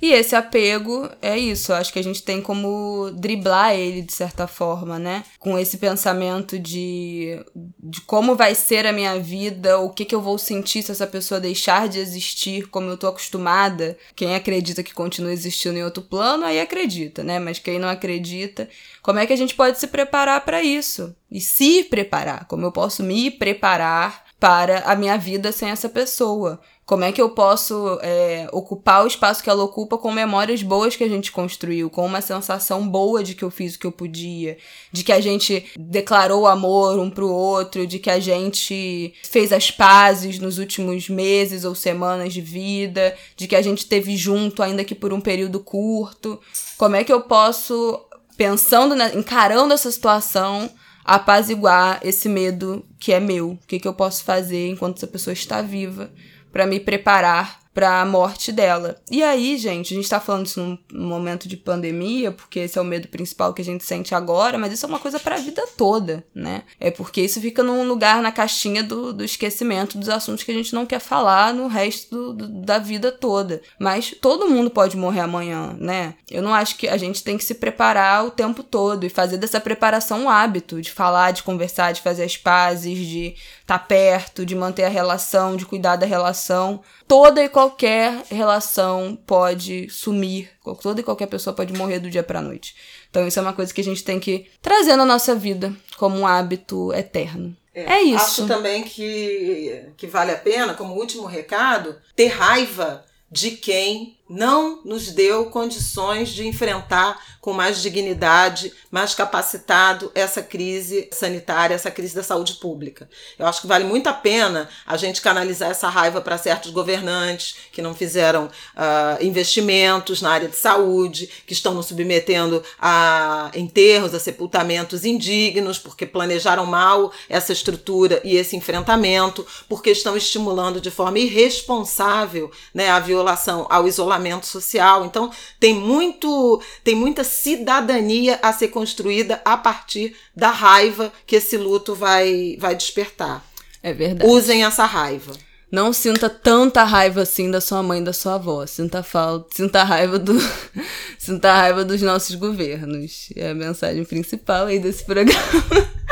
E 0.06 0.12
esse 0.12 0.36
apego 0.36 1.10
é 1.20 1.36
isso, 1.36 1.72
acho 1.72 1.92
que 1.92 1.98
a 1.98 2.04
gente 2.04 2.22
tem 2.22 2.40
como 2.40 3.10
driblar 3.10 3.74
ele 3.74 4.02
de 4.02 4.12
certa 4.12 4.46
forma, 4.46 5.00
né? 5.00 5.24
Com 5.36 5.58
esse 5.58 5.78
pensamento 5.78 6.60
de, 6.60 7.44
de 7.82 8.00
como 8.02 8.36
vai 8.36 8.54
ser 8.54 8.86
a 8.86 8.92
minha 8.92 9.18
vida, 9.18 9.80
o 9.80 9.90
que, 9.90 10.04
que 10.04 10.14
eu 10.14 10.20
vou 10.20 10.38
sentir 10.38 10.84
se 10.84 10.92
essa 10.92 11.08
pessoa 11.08 11.40
deixar 11.40 11.88
de 11.88 11.98
existir 11.98 12.68
como 12.68 12.88
eu 12.88 12.96
tô 12.96 13.08
acostumada. 13.08 13.98
Quem 14.14 14.36
acredita 14.36 14.80
que 14.80 14.94
continua 14.94 15.32
existindo 15.32 15.76
em 15.76 15.82
outro 15.82 16.04
plano, 16.04 16.44
aí 16.44 16.60
acredita, 16.60 17.24
né? 17.24 17.40
Mas 17.40 17.58
quem 17.58 17.80
não 17.80 17.88
acredita, 17.88 18.68
como 19.02 19.18
é 19.18 19.26
que 19.26 19.32
a 19.32 19.36
gente 19.36 19.56
pode 19.56 19.76
se 19.80 19.88
preparar 19.88 20.44
para 20.44 20.62
isso? 20.62 21.16
E 21.28 21.40
se 21.40 21.82
preparar, 21.82 22.44
como 22.44 22.64
eu 22.64 22.70
posso 22.70 23.02
me 23.02 23.28
preparar 23.28 24.24
para 24.38 24.84
a 24.84 24.94
minha 24.94 25.18
vida 25.18 25.50
sem 25.50 25.70
essa 25.70 25.88
pessoa? 25.88 26.60
Como 26.86 27.02
é 27.02 27.10
que 27.10 27.20
eu 27.20 27.30
posso 27.30 27.98
é, 28.00 28.48
ocupar 28.52 29.02
o 29.02 29.08
espaço 29.08 29.42
que 29.42 29.50
ela 29.50 29.64
ocupa 29.64 29.98
com 29.98 30.12
memórias 30.12 30.62
boas 30.62 30.94
que 30.94 31.02
a 31.02 31.08
gente 31.08 31.32
construiu, 31.32 31.90
com 31.90 32.06
uma 32.06 32.20
sensação 32.20 32.88
boa 32.88 33.24
de 33.24 33.34
que 33.34 33.42
eu 33.42 33.50
fiz 33.50 33.74
o 33.74 33.78
que 33.80 33.88
eu 33.88 33.90
podia, 33.90 34.56
de 34.92 35.02
que 35.02 35.10
a 35.10 35.20
gente 35.20 35.66
declarou 35.76 36.46
amor 36.46 37.00
um 37.00 37.10
pro 37.10 37.28
outro, 37.28 37.88
de 37.88 37.98
que 37.98 38.08
a 38.08 38.20
gente 38.20 39.12
fez 39.24 39.52
as 39.52 39.68
pazes 39.68 40.38
nos 40.38 40.58
últimos 40.58 41.08
meses 41.08 41.64
ou 41.64 41.74
semanas 41.74 42.32
de 42.32 42.40
vida, 42.40 43.16
de 43.36 43.48
que 43.48 43.56
a 43.56 43.62
gente 43.62 43.86
teve 43.86 44.16
junto, 44.16 44.62
ainda 44.62 44.84
que 44.84 44.94
por 44.94 45.12
um 45.12 45.20
período 45.20 45.58
curto. 45.58 46.40
Como 46.78 46.94
é 46.94 47.02
que 47.02 47.12
eu 47.12 47.22
posso, 47.22 48.00
pensando, 48.36 48.94
na, 48.94 49.12
encarando 49.12 49.74
essa 49.74 49.90
situação, 49.90 50.70
apaziguar 51.04 51.98
esse 52.04 52.28
medo 52.28 52.86
que 53.00 53.12
é 53.12 53.18
meu? 53.18 53.54
O 53.54 53.58
que, 53.66 53.80
que 53.80 53.88
eu 53.88 53.94
posso 53.94 54.22
fazer 54.22 54.68
enquanto 54.68 54.98
essa 54.98 55.06
pessoa 55.08 55.34
está 55.34 55.60
viva? 55.60 56.12
Para 56.56 56.66
me 56.66 56.80
preparar 56.80 57.66
para 57.76 58.00
a 58.00 58.06
morte 58.06 58.50
dela. 58.50 58.96
E 59.10 59.22
aí, 59.22 59.58
gente, 59.58 59.92
a 59.92 59.96
gente 59.98 60.08
tá 60.08 60.18
falando 60.18 60.46
isso 60.46 60.58
num, 60.90 61.06
momento 61.06 61.46
de 61.46 61.58
pandemia, 61.58 62.32
porque 62.32 62.60
esse 62.60 62.78
é 62.78 62.80
o 62.80 62.84
medo 62.84 63.06
principal 63.08 63.52
que 63.52 63.60
a 63.60 63.64
gente 63.64 63.84
sente 63.84 64.14
agora, 64.14 64.56
mas 64.56 64.72
isso 64.72 64.86
é 64.86 64.88
uma 64.88 64.98
coisa 64.98 65.20
para 65.20 65.34
a 65.34 65.38
vida 65.38 65.62
toda, 65.76 66.24
né? 66.34 66.62
É 66.80 66.90
porque 66.90 67.20
isso 67.20 67.38
fica 67.38 67.62
num 67.62 67.86
lugar 67.86 68.22
na 68.22 68.32
caixinha 68.32 68.82
do, 68.82 69.12
do 69.12 69.22
esquecimento 69.22 69.98
dos 69.98 70.08
assuntos 70.08 70.42
que 70.42 70.50
a 70.50 70.54
gente 70.54 70.74
não 70.74 70.86
quer 70.86 71.00
falar 71.00 71.52
no 71.52 71.66
resto 71.66 72.32
do, 72.32 72.32
do, 72.32 72.48
da 72.62 72.78
vida 72.78 73.12
toda. 73.12 73.60
Mas 73.78 74.14
todo 74.22 74.48
mundo 74.48 74.70
pode 74.70 74.96
morrer 74.96 75.20
amanhã, 75.20 75.76
né? 75.78 76.14
Eu 76.30 76.40
não 76.40 76.54
acho 76.54 76.76
que 76.76 76.88
a 76.88 76.96
gente 76.96 77.22
tem 77.22 77.36
que 77.36 77.44
se 77.44 77.56
preparar 77.56 78.24
o 78.24 78.30
tempo 78.30 78.62
todo 78.62 79.04
e 79.04 79.10
fazer 79.10 79.36
dessa 79.36 79.60
preparação 79.60 80.22
um 80.22 80.30
hábito 80.30 80.80
de 80.80 80.90
falar, 80.90 81.32
de 81.32 81.42
conversar, 81.42 81.92
de 81.92 82.00
fazer 82.00 82.24
as 82.24 82.38
pazes, 82.38 82.96
de 83.06 83.34
estar 83.66 83.80
tá 83.80 83.84
perto, 83.84 84.46
de 84.46 84.54
manter 84.54 84.84
a 84.84 84.88
relação, 84.88 85.56
de 85.56 85.66
cuidar 85.66 85.96
da 85.96 86.06
relação. 86.06 86.80
Toda 87.08 87.42
e 87.42 87.48
qualquer 87.48 88.22
relação 88.30 89.18
pode 89.26 89.90
sumir, 89.90 90.48
toda 90.80 91.00
e 91.00 91.04
qualquer 91.04 91.26
pessoa 91.26 91.54
pode 91.54 91.72
morrer 91.72 91.98
do 91.98 92.08
dia 92.08 92.22
para 92.22 92.40
noite. 92.40 92.76
Então 93.10 93.26
isso 93.26 93.38
é 93.40 93.42
uma 93.42 93.52
coisa 93.52 93.74
que 93.74 93.80
a 93.80 93.84
gente 93.84 94.04
tem 94.04 94.20
que 94.20 94.46
trazer 94.62 94.94
na 94.94 95.04
nossa 95.04 95.34
vida 95.34 95.74
como 95.96 96.16
um 96.16 96.26
hábito 96.26 96.92
eterno. 96.94 97.56
É, 97.74 97.94
é 97.94 98.02
isso. 98.02 98.42
Acho 98.42 98.46
também 98.46 98.84
que, 98.84 99.84
que 99.96 100.06
vale 100.06 100.30
a 100.30 100.38
pena, 100.38 100.74
como 100.74 100.94
último 100.94 101.26
recado, 101.26 101.96
ter 102.14 102.28
raiva 102.28 103.04
de 103.30 103.50
quem 103.50 104.15
não 104.28 104.80
nos 104.84 105.10
deu 105.10 105.46
condições 105.46 106.30
de 106.30 106.46
enfrentar 106.46 107.20
com 107.40 107.52
mais 107.52 107.80
dignidade, 107.80 108.72
mais 108.90 109.14
capacitado 109.14 110.10
essa 110.16 110.42
crise 110.42 111.08
sanitária, 111.12 111.74
essa 111.74 111.92
crise 111.92 112.12
da 112.12 112.22
saúde 112.22 112.54
pública. 112.54 113.08
Eu 113.38 113.46
acho 113.46 113.60
que 113.60 113.68
vale 113.68 113.84
muito 113.84 114.08
a 114.08 114.12
pena 114.12 114.68
a 114.84 114.96
gente 114.96 115.22
canalizar 115.22 115.70
essa 115.70 115.88
raiva 115.88 116.20
para 116.20 116.36
certos 116.38 116.72
governantes 116.72 117.56
que 117.70 117.80
não 117.80 117.94
fizeram 117.94 118.46
uh, 118.46 119.24
investimentos 119.24 120.20
na 120.20 120.30
área 120.32 120.48
de 120.48 120.56
saúde, 120.56 121.30
que 121.46 121.52
estão 121.52 121.72
nos 121.72 121.86
submetendo 121.86 122.64
a 122.80 123.52
enterros, 123.54 124.12
a 124.12 124.18
sepultamentos 124.18 125.04
indignos, 125.04 125.78
porque 125.78 126.04
planejaram 126.04 126.66
mal 126.66 127.12
essa 127.28 127.52
estrutura 127.52 128.20
e 128.24 128.36
esse 128.36 128.56
enfrentamento, 128.56 129.46
porque 129.68 129.90
estão 129.90 130.16
estimulando 130.16 130.80
de 130.80 130.90
forma 130.90 131.20
irresponsável 131.20 132.50
né, 132.74 132.90
a 132.90 132.98
violação 132.98 133.66
ao 133.70 133.86
isolamento 133.86 134.15
social. 134.46 135.04
Então, 135.04 135.30
tem 135.58 135.74
muito, 135.74 136.62
tem 136.82 136.94
muita 136.94 137.24
cidadania 137.24 138.38
a 138.42 138.52
ser 138.52 138.68
construída 138.68 139.40
a 139.44 139.56
partir 139.56 140.16
da 140.34 140.50
raiva 140.50 141.12
que 141.26 141.36
esse 141.36 141.56
luto 141.56 141.94
vai, 141.94 142.56
vai 142.58 142.74
despertar. 142.74 143.44
É 143.82 143.92
verdade. 143.92 144.30
Usem 144.30 144.64
essa 144.64 144.84
raiva. 144.84 145.32
Não 145.70 145.92
sinta 145.92 146.30
tanta 146.30 146.84
raiva 146.84 147.22
assim 147.22 147.50
da 147.50 147.60
sua 147.60 147.82
mãe 147.82 148.00
e 148.00 148.04
da 148.04 148.12
sua 148.12 148.36
avó. 148.36 148.64
Sinta 148.66 149.02
falta, 149.02 149.48
sinta 149.54 149.82
raiva 149.82 150.18
do 150.18 150.34
sinta 151.18 151.52
raiva 151.52 151.84
dos 151.84 152.00
nossos 152.02 152.36
governos. 152.36 153.28
É 153.34 153.50
a 153.50 153.54
mensagem 153.54 154.04
principal 154.04 154.66
aí 154.66 154.78
desse 154.78 155.04
programa. 155.04 155.40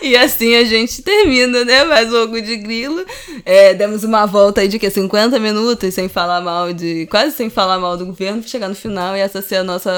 E 0.10 0.16
assim 0.16 0.56
a 0.56 0.64
gente 0.64 1.02
termina, 1.02 1.64
né? 1.64 1.84
Mais 1.84 2.12
um 2.12 2.22
Ogo 2.22 2.40
de 2.40 2.56
Grilo. 2.56 3.04
É, 3.44 3.74
demos 3.74 4.02
uma 4.02 4.26
volta 4.26 4.62
aí 4.62 4.68
de 4.68 4.78
que 4.78 4.88
50 4.88 5.38
minutos 5.38 5.94
sem 5.94 6.08
falar 6.08 6.40
mal 6.40 6.72
de. 6.72 7.06
quase 7.06 7.36
sem 7.36 7.50
falar 7.50 7.78
mal 7.78 7.96
do 7.96 8.06
governo, 8.06 8.42
chegar 8.42 8.68
no 8.68 8.74
final 8.74 9.14
e 9.16 9.20
essa 9.20 9.42
ser 9.42 9.56
a 9.56 9.64
nossa 9.64 9.90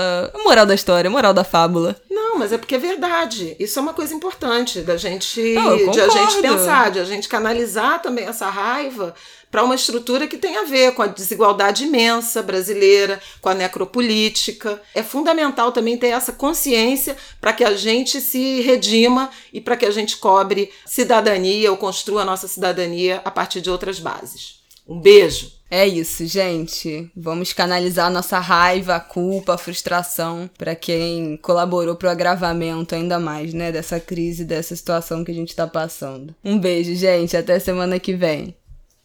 moral 0.44 0.66
da 0.66 0.74
história, 0.74 1.08
moral 1.08 1.32
da 1.32 1.44
fábula. 1.44 1.96
Não, 2.10 2.38
mas 2.38 2.52
é 2.52 2.58
porque 2.58 2.74
é 2.74 2.78
verdade. 2.78 3.56
Isso 3.58 3.78
é 3.78 3.82
uma 3.82 3.94
coisa 3.94 4.12
importante 4.12 4.80
da 4.80 4.96
gente. 4.96 5.40
Não, 5.54 5.90
de 5.90 6.00
a 6.00 6.08
gente 6.08 6.42
pensar, 6.42 6.90
de 6.90 6.98
a 6.98 7.04
gente 7.04 7.28
canalizar 7.28 8.02
também 8.02 8.24
essa 8.24 8.48
raiva 8.48 9.14
para 9.52 9.62
uma 9.62 9.74
estrutura 9.74 10.26
que 10.26 10.38
tem 10.38 10.56
a 10.56 10.64
ver 10.64 10.94
com 10.94 11.02
a 11.02 11.06
desigualdade 11.06 11.84
imensa 11.84 12.42
brasileira, 12.42 13.20
com 13.42 13.50
a 13.50 13.54
necropolítica. 13.54 14.80
É 14.94 15.02
fundamental 15.02 15.70
também 15.70 15.98
ter 15.98 16.08
essa 16.08 16.32
consciência 16.32 17.14
para 17.38 17.52
que 17.52 17.62
a 17.62 17.76
gente 17.76 18.18
se 18.18 18.62
redima 18.62 19.28
e 19.52 19.60
para 19.60 19.76
que 19.76 19.84
a 19.84 19.90
gente 19.90 20.16
cobre 20.16 20.72
cidadania 20.86 21.70
ou 21.70 21.76
construa 21.76 22.22
a 22.22 22.24
nossa 22.24 22.48
cidadania 22.48 23.20
a 23.26 23.30
partir 23.30 23.60
de 23.60 23.68
outras 23.68 24.00
bases. 24.00 24.62
Um 24.88 24.98
beijo! 24.98 25.52
É 25.70 25.86
isso, 25.86 26.26
gente. 26.26 27.10
Vamos 27.16 27.52
canalizar 27.52 28.10
nossa 28.10 28.38
raiva, 28.38 28.96
a 28.96 29.00
culpa, 29.00 29.54
a 29.54 29.58
frustração 29.58 30.50
para 30.58 30.74
quem 30.74 31.38
colaborou 31.38 31.96
pro 31.96 32.10
agravamento 32.10 32.94
ainda 32.94 33.18
mais, 33.18 33.54
né, 33.54 33.72
dessa 33.72 33.98
crise, 33.98 34.44
dessa 34.44 34.76
situação 34.76 35.24
que 35.24 35.30
a 35.30 35.34
gente 35.34 35.56
tá 35.56 35.66
passando. 35.66 36.34
Um 36.44 36.58
beijo, 36.58 36.94
gente. 36.94 37.36
Até 37.36 37.58
semana 37.58 37.98
que 37.98 38.14
vem. 38.14 38.54